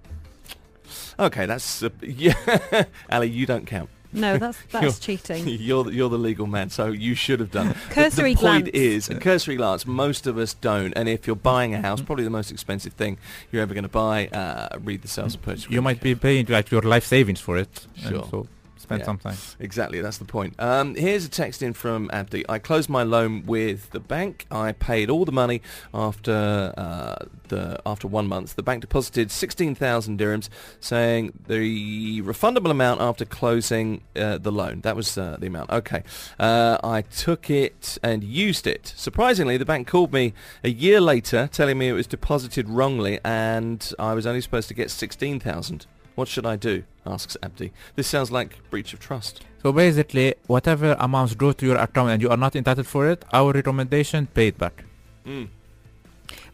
Okay, 1.17 1.45
that's 1.45 1.83
uh, 1.83 1.89
yeah. 2.01 2.85
Ali, 3.11 3.29
you 3.29 3.45
don't 3.45 3.65
count. 3.65 3.89
No, 4.11 4.37
that's 4.37 4.57
that's 4.71 4.83
You're- 4.83 5.17
cheating. 5.17 5.47
You're 5.59 5.83
the, 5.83 5.93
you're 5.93 6.09
the 6.09 6.17
legal 6.17 6.47
man, 6.47 6.69
so 6.69 6.87
you 6.87 7.13
should 7.15 7.39
have 7.39 7.51
done. 7.51 7.69
The- 7.69 7.75
Cursory 7.91 8.33
the, 8.33 8.41
point 8.41 8.65
glance. 8.65 8.77
is, 8.77 9.09
a 9.09 9.15
cursory 9.19 9.55
glance. 9.55 9.85
Most 9.85 10.25
of 10.27 10.37
us 10.37 10.53
don't, 10.55 10.93
and 10.95 11.07
if 11.07 11.27
you're 11.27 11.35
buying 11.35 11.73
a 11.75 11.81
house, 11.81 12.01
probably 12.01 12.23
the 12.23 12.29
most 12.29 12.51
expensive 12.51 12.93
thing 12.93 13.17
you're 13.51 13.61
ever 13.61 13.73
going 13.73 13.83
to 13.83 13.89
buy, 13.89 14.27
uh, 14.27 14.77
read 14.79 15.01
the 15.03 15.07
sales 15.07 15.35
and 15.35 15.43
purchase. 15.43 15.69
You 15.69 15.81
might 15.81 16.01
be 16.01 16.15
paying 16.15 16.45
like 16.47 16.71
your 16.71 16.81
life 16.81 17.05
savings 17.05 17.39
for 17.39 17.57
it. 17.57 17.85
Sure. 17.97 18.27
so 18.31 18.47
spend 18.79 18.99
Yeah, 19.01 19.05
some 19.05 19.17
time. 19.17 19.37
Exactly, 19.59 20.01
that's 20.01 20.17
the 20.17 20.25
point. 20.25 20.55
Um, 20.59 20.95
here's 20.95 21.25
a 21.25 21.29
text 21.29 21.61
in 21.61 21.73
from 21.73 22.09
Abdi. 22.11 22.45
I 22.49 22.59
closed 22.59 22.89
my 22.89 23.03
loan 23.03 23.45
with 23.45 23.89
the 23.91 23.99
bank. 23.99 24.45
I 24.49 24.71
paid 24.71 25.09
all 25.09 25.25
the 25.25 25.31
money 25.31 25.61
after 25.93 26.73
uh, 26.77 27.25
the 27.49 27.79
after 27.85 28.07
one 28.07 28.27
month. 28.27 28.55
The 28.55 28.63
bank 28.63 28.81
deposited 28.81 29.31
16,000 29.31 30.19
dirhams, 30.19 30.49
saying 30.79 31.33
the 31.47 32.21
refundable 32.21 32.71
amount 32.71 33.01
after 33.01 33.25
closing 33.25 34.01
uh, 34.15 34.37
the 34.37 34.51
loan. 34.51 34.81
That 34.81 34.95
was 34.95 35.17
uh, 35.17 35.37
the 35.39 35.47
amount. 35.47 35.69
Okay. 35.69 36.03
Uh, 36.39 36.77
I 36.83 37.01
took 37.01 37.49
it 37.49 37.97
and 38.01 38.23
used 38.23 38.65
it. 38.65 38.93
Surprisingly, 38.95 39.57
the 39.57 39.65
bank 39.65 39.87
called 39.87 40.13
me 40.13 40.33
a 40.63 40.69
year 40.69 41.01
later, 41.01 41.49
telling 41.51 41.77
me 41.77 41.89
it 41.89 41.93
was 41.93 42.07
deposited 42.07 42.69
wrongly, 42.69 43.19
and 43.23 43.93
I 43.99 44.13
was 44.13 44.25
only 44.25 44.41
supposed 44.41 44.67
to 44.69 44.73
get 44.73 44.89
16,000. 44.89 45.85
What 46.19 46.27
should 46.27 46.45
I 46.45 46.57
do? 46.57 46.83
asks 47.05 47.37
Abdi. 47.41 47.71
This 47.95 48.07
sounds 48.07 48.29
like 48.29 48.49
breach 48.69 48.91
of 48.93 48.99
trust. 48.99 49.35
So 49.63 49.71
basically, 49.71 50.35
whatever 50.47 50.89
amounts 50.99 51.33
go 51.33 51.53
to 51.53 51.65
your 51.65 51.77
account 51.77 52.09
and 52.11 52.21
you 52.21 52.29
are 52.29 52.35
not 52.45 52.57
entitled 52.57 52.87
for 52.87 53.07
it, 53.09 53.23
our 53.31 53.53
recommendation 53.53 54.27
pay 54.27 54.47
it 54.49 54.57
back. 54.57 54.83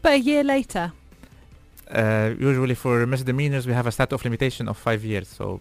But 0.02 0.12
a 0.12 0.20
year 0.30 0.44
later, 0.44 0.92
Uh, 1.90 2.34
usually 2.50 2.74
for 2.74 3.06
misdemeanors, 3.06 3.64
we 3.66 3.72
have 3.72 3.86
a 3.88 3.92
statute 3.92 4.14
of 4.16 4.24
limitation 4.24 4.68
of 4.68 4.76
five 4.76 5.04
years. 5.04 5.28
So 5.38 5.60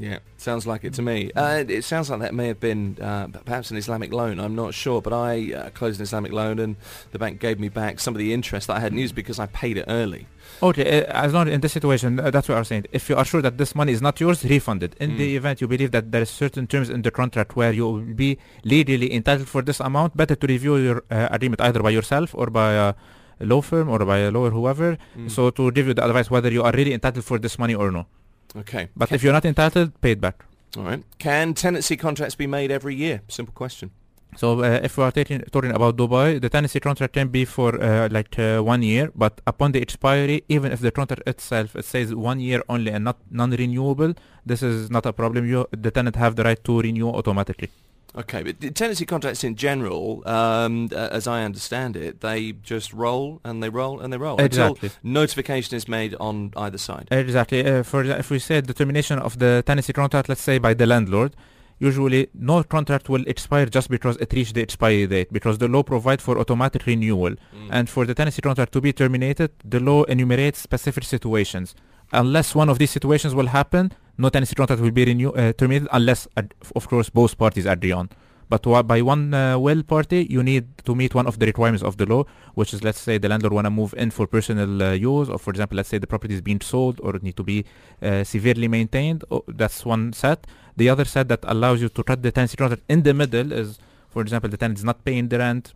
Yeah, 0.00 0.18
sounds 0.38 0.66
like 0.66 0.82
it 0.88 0.94
to 0.94 1.02
me. 1.02 1.30
Uh, 1.36 1.62
it 1.68 1.84
sounds 1.84 2.08
like 2.10 2.20
that 2.20 2.32
may 2.34 2.46
have 2.48 2.58
been 2.58 2.96
uh, 3.02 3.26
perhaps 3.44 3.70
an 3.70 3.76
Islamic 3.76 4.10
loan. 4.20 4.40
I'm 4.40 4.54
not 4.54 4.72
sure, 4.72 5.02
but 5.02 5.12
I 5.12 5.52
uh, 5.52 5.68
closed 5.78 6.00
an 6.00 6.04
Islamic 6.04 6.32
loan 6.32 6.58
and 6.58 6.76
the 7.12 7.18
bank 7.18 7.38
gave 7.38 7.60
me 7.60 7.68
back 7.68 8.00
some 8.00 8.14
of 8.14 8.18
the 8.18 8.32
interest 8.32 8.68
that 8.68 8.76
I 8.78 8.80
hadn't 8.80 8.96
used 9.04 9.14
because 9.14 9.38
I 9.38 9.46
paid 9.62 9.76
it 9.76 9.84
early. 9.88 10.26
Okay, 10.62 10.84
uh, 11.04 11.24
as 11.24 11.34
long 11.34 11.48
in 11.48 11.60
this 11.60 11.72
situation, 11.78 12.18
uh, 12.18 12.30
that's 12.30 12.48
what 12.48 12.56
I 12.56 12.60
was 12.60 12.68
saying. 12.68 12.86
If 12.92 13.10
you 13.10 13.16
are 13.16 13.26
sure 13.26 13.42
that 13.42 13.58
this 13.58 13.74
money 13.74 13.92
is 13.92 14.00
not 14.00 14.18
yours, 14.24 14.42
refund 14.44 14.82
it. 14.82 14.94
In 14.98 15.10
Mm. 15.10 15.18
the 15.18 15.36
event 15.36 15.60
you 15.60 15.68
believe 15.68 15.90
that 15.96 16.10
there 16.12 16.22
is 16.22 16.30
certain 16.30 16.66
terms 16.66 16.88
in 16.88 17.02
the 17.02 17.10
contract 17.10 17.54
where 17.56 17.72
you 17.78 17.84
will 17.86 18.00
be 18.24 18.38
legally 18.64 19.12
entitled 19.12 19.48
for 19.48 19.60
this 19.62 19.80
amount, 19.80 20.16
better 20.16 20.34
to 20.34 20.46
review 20.46 20.76
your 20.78 20.98
uh, 21.10 21.28
agreement 21.30 21.60
either 21.60 21.82
by 21.82 21.90
yourself 21.90 22.34
or 22.34 22.46
by 22.48 22.72
a 22.72 22.94
law 23.40 23.60
firm 23.60 23.88
or 23.90 23.98
by 24.12 24.18
a 24.18 24.30
lawyer, 24.30 24.50
whoever. 24.50 24.96
Mm. 25.18 25.30
So 25.30 25.50
to 25.50 25.70
give 25.72 25.86
you 25.88 25.94
the 25.94 26.04
advice 26.08 26.30
whether 26.30 26.50
you 26.50 26.62
are 26.62 26.72
really 26.72 26.94
entitled 26.94 27.24
for 27.24 27.38
this 27.38 27.58
money 27.58 27.74
or 27.74 27.90
no. 27.90 28.06
Okay. 28.56 28.88
But 28.96 29.08
Ca- 29.08 29.14
if 29.14 29.22
you're 29.22 29.32
not 29.32 29.44
entitled, 29.44 30.00
pay 30.00 30.12
it 30.12 30.20
back. 30.20 30.44
All 30.76 30.84
right. 30.84 31.02
Can 31.18 31.54
tenancy 31.54 31.96
contracts 31.96 32.34
be 32.34 32.46
made 32.46 32.70
every 32.70 32.94
year? 32.94 33.22
Simple 33.28 33.52
question. 33.54 33.90
So 34.36 34.60
uh, 34.62 34.78
if 34.84 34.96
we 34.96 35.02
are 35.02 35.10
taking, 35.10 35.40
talking 35.50 35.72
about 35.72 35.96
Dubai, 35.96 36.40
the 36.40 36.48
tenancy 36.48 36.78
contract 36.78 37.14
can 37.14 37.28
be 37.28 37.44
for 37.44 37.82
uh, 37.82 38.08
like 38.10 38.38
uh, 38.38 38.60
one 38.60 38.82
year, 38.82 39.10
but 39.14 39.40
upon 39.46 39.72
the 39.72 39.80
expiry, 39.82 40.44
even 40.48 40.70
if 40.70 40.78
the 40.80 40.92
contract 40.92 41.22
itself 41.26 41.74
it 41.74 41.84
says 41.84 42.14
one 42.14 42.38
year 42.38 42.62
only 42.68 42.92
and 42.92 43.02
not 43.04 43.18
non-renewable, 43.30 44.14
this 44.46 44.62
is 44.62 44.88
not 44.88 45.04
a 45.04 45.12
problem. 45.12 45.48
You, 45.48 45.66
the 45.72 45.90
tenant 45.90 46.14
have 46.14 46.36
the 46.36 46.44
right 46.44 46.62
to 46.62 46.80
renew 46.80 47.08
automatically. 47.08 47.70
Okay, 48.16 48.42
but 48.42 48.60
the 48.60 48.70
tenancy 48.70 49.06
contracts 49.06 49.44
in 49.44 49.54
general, 49.54 50.22
um, 50.26 50.88
uh, 50.92 51.08
as 51.12 51.26
I 51.28 51.44
understand 51.44 51.96
it, 51.96 52.20
they 52.20 52.52
just 52.52 52.92
roll 52.92 53.40
and 53.44 53.62
they 53.62 53.68
roll 53.68 54.00
and 54.00 54.12
they 54.12 54.18
roll 54.18 54.40
Exactly. 54.40 54.88
until 54.88 54.98
notification 55.02 55.76
is 55.76 55.86
made 55.86 56.16
on 56.18 56.52
either 56.56 56.78
side. 56.78 57.06
Exactly. 57.12 57.64
Uh, 57.64 57.82
for 57.84 58.02
if 58.04 58.30
we 58.30 58.38
say 58.40 58.60
the 58.60 58.74
termination 58.74 59.18
of 59.20 59.38
the 59.38 59.62
tenancy 59.64 59.92
contract, 59.92 60.28
let's 60.28 60.42
say 60.42 60.58
by 60.58 60.74
the 60.74 60.86
landlord, 60.86 61.36
usually 61.78 62.28
no 62.34 62.62
contract 62.64 63.08
will 63.08 63.24
expire 63.28 63.66
just 63.66 63.88
because 63.88 64.16
it 64.16 64.32
reached 64.32 64.54
the 64.54 64.60
expiry 64.62 65.06
date 65.06 65.32
because 65.32 65.58
the 65.58 65.68
law 65.68 65.82
provides 65.82 66.22
for 66.22 66.36
automatic 66.38 66.86
renewal. 66.86 67.34
And 67.70 67.88
for 67.88 68.04
the 68.04 68.14
tenancy 68.14 68.42
contract 68.42 68.72
to 68.72 68.80
be 68.80 68.92
terminated, 68.92 69.52
the 69.64 69.78
law 69.80 70.02
enumerates 70.04 70.58
specific 70.58 71.04
situations. 71.04 71.74
Unless 72.12 72.54
one 72.54 72.68
of 72.68 72.78
these 72.78 72.90
situations 72.90 73.34
will 73.34 73.46
happen, 73.46 73.92
no 74.18 74.28
tenancy 74.28 74.54
contract 74.54 74.82
will 74.82 74.90
be 74.90 75.04
renew- 75.04 75.30
uh, 75.32 75.52
terminated 75.52 75.88
unless, 75.92 76.26
ad- 76.36 76.54
of 76.74 76.88
course, 76.88 77.08
both 77.08 77.38
parties 77.38 77.66
agree 77.66 77.92
on. 77.92 78.08
But 78.48 78.64
by 78.88 79.00
one 79.00 79.32
uh, 79.32 79.56
will 79.60 79.84
party, 79.84 80.26
you 80.28 80.42
need 80.42 80.66
to 80.84 80.96
meet 80.96 81.14
one 81.14 81.28
of 81.28 81.38
the 81.38 81.46
requirements 81.46 81.84
of 81.84 81.98
the 81.98 82.06
law, 82.06 82.24
which 82.54 82.74
is, 82.74 82.82
let's 82.82 82.98
say, 82.98 83.16
the 83.16 83.28
landlord 83.28 83.52
want 83.52 83.66
to 83.66 83.70
move 83.70 83.94
in 83.96 84.10
for 84.10 84.26
personal 84.26 84.82
uh, 84.82 84.90
use, 84.90 85.28
or 85.28 85.38
for 85.38 85.50
example, 85.50 85.76
let's 85.76 85.88
say 85.88 85.98
the 85.98 86.08
property 86.08 86.34
is 86.34 86.40
being 86.40 86.60
sold 86.60 86.98
or 87.00 87.14
it 87.14 87.22
need 87.22 87.36
to 87.36 87.44
be 87.44 87.64
uh, 88.02 88.24
severely 88.24 88.66
maintained. 88.66 89.22
Oh, 89.30 89.44
that's 89.46 89.86
one 89.86 90.12
set. 90.12 90.48
The 90.76 90.88
other 90.88 91.04
set 91.04 91.28
that 91.28 91.40
allows 91.44 91.80
you 91.80 91.88
to 91.90 92.02
cut 92.02 92.24
the 92.24 92.32
tenancy 92.32 92.56
contract 92.56 92.82
in 92.88 93.04
the 93.04 93.14
middle 93.14 93.52
is, 93.52 93.78
for 94.08 94.20
example, 94.20 94.50
the 94.50 94.56
tenant 94.56 94.78
is 94.78 94.84
not 94.84 95.04
paying 95.04 95.28
the 95.28 95.38
rent, 95.38 95.72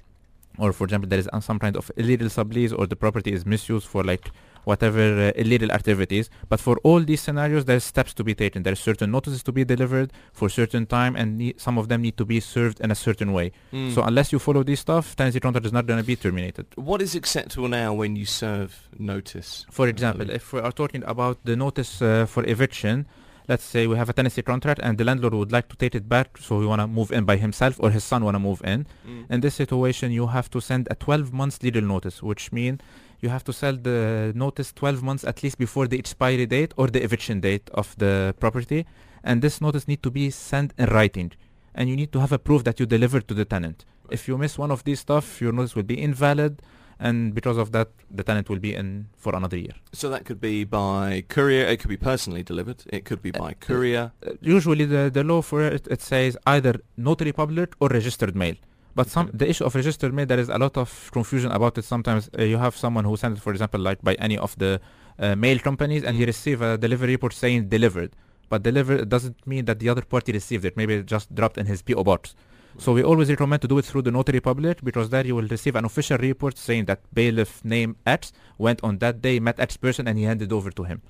or 0.59 0.73
for 0.73 0.83
example, 0.83 1.09
there 1.09 1.21
is 1.21 1.29
uh, 1.33 1.39
some 1.39 1.61
kind 1.61 1.77
of 1.77 1.93
illegal 1.97 2.27
sublease, 2.27 2.77
or 2.77 2.89
the 2.89 2.97
property 2.97 3.33
is 3.33 3.47
misused 3.47 3.87
for 3.87 4.03
like 4.03 4.33
whatever 4.65 5.29
uh, 5.29 5.33
illegal 5.37 5.71
activities. 5.73 6.31
But 6.49 6.61
for 6.61 6.79
all 6.83 7.01
these 7.01 7.21
scenarios, 7.21 7.65
there's 7.65 7.85
steps 7.85 8.15
to 8.15 8.25
be 8.25 8.35
taken. 8.35 8.63
There's 8.63 8.81
certain 8.81 9.11
notices 9.11 9.43
to 9.45 9.53
be 9.53 9.65
delivered 9.65 10.13
for 10.33 10.49
certain 10.49 10.87
time, 10.87 11.17
and 11.17 11.39
ne- 11.39 11.55
some 11.57 11.79
of 11.79 11.89
them 11.89 12.03
need 12.03 12.17
to 12.17 12.25
be 12.25 12.41
served 12.41 12.81
in 12.81 12.91
a 12.91 12.95
certain 12.95 13.33
way. 13.33 13.53
Mm. 13.73 13.95
So 13.95 14.03
unless 14.03 14.33
you 14.33 14.39
follow 14.39 14.63
this 14.63 14.81
stuff, 14.81 15.17
tenancy 15.17 15.41
contract 15.41 15.67
is 15.67 15.73
not 15.73 15.87
going 15.87 16.01
to 16.01 16.07
be 16.07 16.17
terminated. 16.17 16.67
What 16.77 17.03
is 17.03 17.15
acceptable 17.15 17.69
now 17.69 17.95
when 17.95 18.17
you 18.17 18.27
serve 18.27 18.89
notice? 18.99 19.67
For 19.71 19.89
example, 19.89 20.31
if 20.31 20.53
we 20.53 20.61
are 20.61 20.73
talking 20.73 21.03
about 21.05 21.39
the 21.45 21.57
notice 21.57 22.03
uh, 22.03 22.27
for 22.27 22.45
eviction, 22.45 23.07
let's 23.49 23.65
say 23.65 23.87
we 23.87 23.97
have 23.97 24.09
a 24.09 24.13
tenancy 24.13 24.43
contract 24.43 24.81
and 24.83 24.97
the 24.99 25.05
landlord 25.05 25.35
would 25.35 25.53
like 25.53 25.69
to 25.69 25.77
take 25.77 25.95
it 25.95 26.09
back, 26.09 26.39
so 26.39 26.61
he 26.61 26.67
want 26.67 26.81
to 26.81 26.87
move 26.87 27.13
in 27.13 27.25
by 27.25 27.37
himself 27.37 27.77
or 27.79 27.91
his 27.91 28.05
son 28.05 28.25
want 28.25 28.35
to 28.35 28.39
move 28.39 28.63
in. 28.65 28.87
Mm. 29.07 29.31
In 29.31 29.41
this 29.41 29.55
situation, 29.55 30.13
you 30.13 30.29
have 30.29 30.51
to 30.51 30.61
send 30.61 30.89
a 30.91 30.95
12 30.95 31.33
months 31.33 31.63
legal 31.63 31.83
notice, 31.83 32.23
which 32.23 32.53
means 32.53 32.81
you 33.25 33.31
have 33.31 33.45
to 33.51 33.55
sell 33.61 33.77
the 33.89 34.33
notice 34.35 34.71
12 34.73 35.03
months 35.03 35.25
at 35.25 35.43
least 35.43 35.57
before 35.59 35.87
the 35.89 35.99
expiry 35.99 36.47
date 36.47 36.73
or 36.77 36.87
the 36.89 37.03
eviction 37.03 37.41
date 37.41 37.67
of 37.73 37.97
the 37.97 38.35
property. 38.39 38.85
And 39.29 39.41
this 39.41 39.61
notice 39.67 39.89
need 39.89 40.03
to 40.03 40.11
be 40.11 40.29
sent 40.31 40.75
in 40.79 40.87
writing. 40.97 41.33
And 41.75 41.89
you 41.89 41.97
need 41.97 42.13
to 42.13 42.21
have 42.21 42.33
a 42.33 42.39
proof 42.39 42.65
that 42.65 42.79
you 42.79 42.87
delivered 42.87 43.27
to 43.29 43.35
the 43.35 43.47
tenant. 43.47 43.87
If 44.11 44.29
you 44.29 44.37
miss 44.37 44.59
one 44.59 44.71
of 44.71 44.85
these 44.85 45.01
stuff, 45.01 45.41
your 45.41 45.53
notice 45.53 45.75
will 45.75 45.89
be 45.95 45.99
invalid. 46.09 46.61
And 47.01 47.35
because 47.35 47.57
of 47.57 47.73
that, 47.73 47.89
the 48.19 48.23
tenant 48.23 48.49
will 48.51 48.61
be 48.69 48.73
in 48.75 49.09
for 49.17 49.35
another 49.35 49.57
year. 49.57 49.77
So 49.93 50.11
that 50.11 50.27
could 50.27 50.41
be 50.41 50.65
by 50.65 51.25
courier. 51.29 51.67
It 51.73 51.79
could 51.81 51.89
be 51.89 51.97
personally 51.97 52.43
delivered. 52.43 52.85
It 52.99 53.07
could 53.07 53.23
be 53.23 53.31
by 53.31 53.55
courier. 53.55 54.13
Uh, 54.25 54.33
usually 54.41 54.85
the, 54.85 55.11
the 55.13 55.25
law 55.25 55.41
for 55.43 55.63
it, 55.63 55.89
it 55.91 56.03
says 56.03 56.37
either 56.47 56.75
notary 56.97 57.33
public 57.33 57.73
or 57.81 57.89
registered 57.89 58.37
mail. 58.37 58.57
But 58.95 59.09
some 59.09 59.31
the 59.33 59.49
issue 59.49 59.65
of 59.65 59.75
registered 59.75 60.15
mail, 60.15 60.27
there 60.27 60.39
is 60.39 60.49
a 60.49 60.59
lot 60.59 60.77
of 60.77 61.11
confusion 61.13 61.51
about 61.51 61.77
it. 61.79 61.85
Sometimes 61.85 62.31
uh, 62.39 62.43
you 62.43 62.59
have 62.59 62.77
someone 62.77 63.05
who 63.05 63.17
sends 63.17 63.39
it, 63.39 63.43
for 63.43 63.53
example, 63.53 63.81
like 63.81 64.01
by 64.03 64.15
any 64.15 64.39
of 64.39 64.57
the 64.59 64.81
uh, 65.19 65.35
mail 65.35 65.59
companies, 65.59 66.05
and 66.05 66.17
he 66.17 66.25
receive 66.25 66.63
a 66.63 66.79
delivery 66.79 67.13
report 67.13 67.33
saying 67.33 67.69
delivered. 67.69 68.13
But 68.49 68.63
delivered 68.63 69.09
doesn't 69.09 69.47
mean 69.47 69.65
that 69.65 69.79
the 69.81 69.89
other 69.89 70.03
party 70.03 70.33
received 70.33 70.65
it. 70.65 70.77
Maybe 70.77 70.95
it 70.95 71.07
just 71.07 71.35
dropped 71.35 71.59
in 71.59 71.67
his 71.67 71.83
PO 71.83 72.05
box. 72.05 72.35
So 72.77 72.93
we 72.93 73.03
always 73.05 73.29
recommend 73.31 73.63
to 73.63 73.69
do 73.69 73.79
it 73.79 73.85
through 73.85 74.03
the 74.03 74.11
notary 74.11 74.41
public 74.41 74.83
because 74.83 75.09
there 75.11 75.25
you 75.25 75.37
will 75.37 75.47
receive 75.47 75.77
an 75.77 75.85
official 75.85 76.19
report 76.19 76.59
saying 76.59 76.87
that 76.87 77.01
bailiff 77.15 77.65
name 77.65 77.97
X 78.05 78.33
went 78.59 78.83
on 78.83 78.99
that 78.99 79.23
day, 79.23 79.39
met 79.39 79.61
X 79.61 79.77
person, 79.77 80.09
and 80.09 80.19
he 80.19 80.25
handed 80.25 80.53
over 80.53 80.71
to 80.73 80.83
him. 80.83 81.01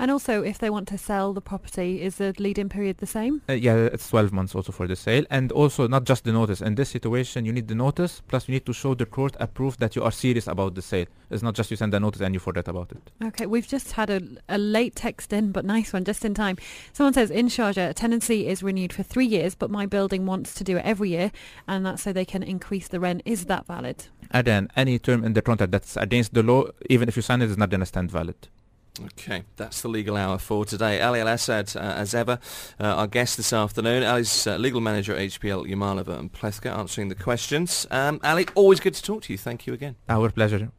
And 0.00 0.12
also, 0.12 0.42
if 0.42 0.58
they 0.58 0.70
want 0.70 0.86
to 0.88 0.98
sell 0.98 1.32
the 1.32 1.40
property, 1.40 2.00
is 2.00 2.16
the 2.16 2.32
lead-in 2.38 2.68
period 2.68 2.98
the 2.98 3.06
same? 3.06 3.42
Uh, 3.48 3.54
yeah, 3.54 3.74
it's 3.74 4.08
12 4.08 4.32
months 4.32 4.54
also 4.54 4.70
for 4.70 4.86
the 4.86 4.94
sale. 4.94 5.24
And 5.28 5.50
also, 5.50 5.88
not 5.88 6.04
just 6.04 6.22
the 6.22 6.32
notice. 6.32 6.60
In 6.60 6.76
this 6.76 6.90
situation, 6.90 7.44
you 7.44 7.52
need 7.52 7.66
the 7.66 7.74
notice, 7.74 8.22
plus 8.28 8.48
you 8.48 8.52
need 8.52 8.66
to 8.66 8.72
show 8.72 8.94
the 8.94 9.06
court 9.06 9.36
a 9.40 9.48
proof 9.48 9.76
that 9.78 9.96
you 9.96 10.04
are 10.04 10.12
serious 10.12 10.46
about 10.46 10.76
the 10.76 10.82
sale. 10.82 11.06
It's 11.30 11.42
not 11.42 11.54
just 11.54 11.70
you 11.72 11.76
send 11.76 11.92
a 11.94 12.00
notice 12.00 12.20
and 12.20 12.32
you 12.32 12.38
forget 12.38 12.68
about 12.68 12.92
it. 12.92 13.10
Okay, 13.24 13.46
we've 13.46 13.66
just 13.66 13.92
had 13.92 14.08
a, 14.08 14.22
a 14.48 14.56
late 14.56 14.94
text 14.94 15.32
in, 15.32 15.50
but 15.50 15.64
nice 15.64 15.92
one, 15.92 16.04
just 16.04 16.24
in 16.24 16.32
time. 16.32 16.58
Someone 16.92 17.14
says, 17.14 17.30
in 17.30 17.48
Sharjah, 17.48 17.90
a 17.90 17.94
tenancy 17.94 18.46
is 18.46 18.62
renewed 18.62 18.92
for 18.92 19.02
three 19.02 19.26
years, 19.26 19.56
but 19.56 19.68
my 19.70 19.84
building 19.84 20.26
wants 20.26 20.54
to 20.54 20.64
do 20.64 20.76
it 20.76 20.84
every 20.84 21.10
year, 21.10 21.32
and 21.66 21.84
that's 21.84 22.04
so 22.04 22.12
they 22.12 22.24
can 22.24 22.44
increase 22.44 22.86
the 22.86 23.00
rent. 23.00 23.22
Is 23.24 23.46
that 23.46 23.66
valid? 23.66 24.06
Again, 24.30 24.68
any 24.76 24.98
term 25.00 25.24
in 25.24 25.32
the 25.32 25.42
contract 25.42 25.72
that's 25.72 25.96
against 25.96 26.34
the 26.34 26.42
law, 26.42 26.64
even 26.88 27.08
if 27.08 27.16
you 27.16 27.22
sign 27.22 27.42
it, 27.42 27.50
is 27.50 27.58
not 27.58 27.70
going 27.70 27.80
to 27.80 27.86
stand 27.86 28.10
valid. 28.12 28.48
Okay, 29.00 29.44
that's 29.56 29.82
the 29.82 29.88
legal 29.88 30.16
hour 30.16 30.38
for 30.38 30.64
today. 30.64 31.00
Ali 31.00 31.20
Al 31.20 31.28
Assad, 31.28 31.76
uh, 31.76 31.80
as 31.80 32.14
ever, 32.14 32.38
uh, 32.80 32.84
our 32.84 33.06
guest 33.06 33.36
this 33.36 33.52
afternoon. 33.52 34.02
Ali's 34.02 34.46
uh, 34.46 34.56
legal 34.56 34.80
manager 34.80 35.14
at 35.14 35.20
HPL 35.20 35.68
Yamalova 35.68 36.18
and 36.18 36.32
Plekhanov 36.32 36.78
answering 36.78 37.08
the 37.08 37.14
questions. 37.14 37.86
Um, 37.90 38.20
Ali, 38.24 38.46
always 38.54 38.80
good 38.80 38.94
to 38.94 39.02
talk 39.02 39.22
to 39.22 39.32
you. 39.32 39.38
Thank 39.38 39.66
you 39.66 39.72
again. 39.72 39.96
Our 40.08 40.30
pleasure. 40.30 40.70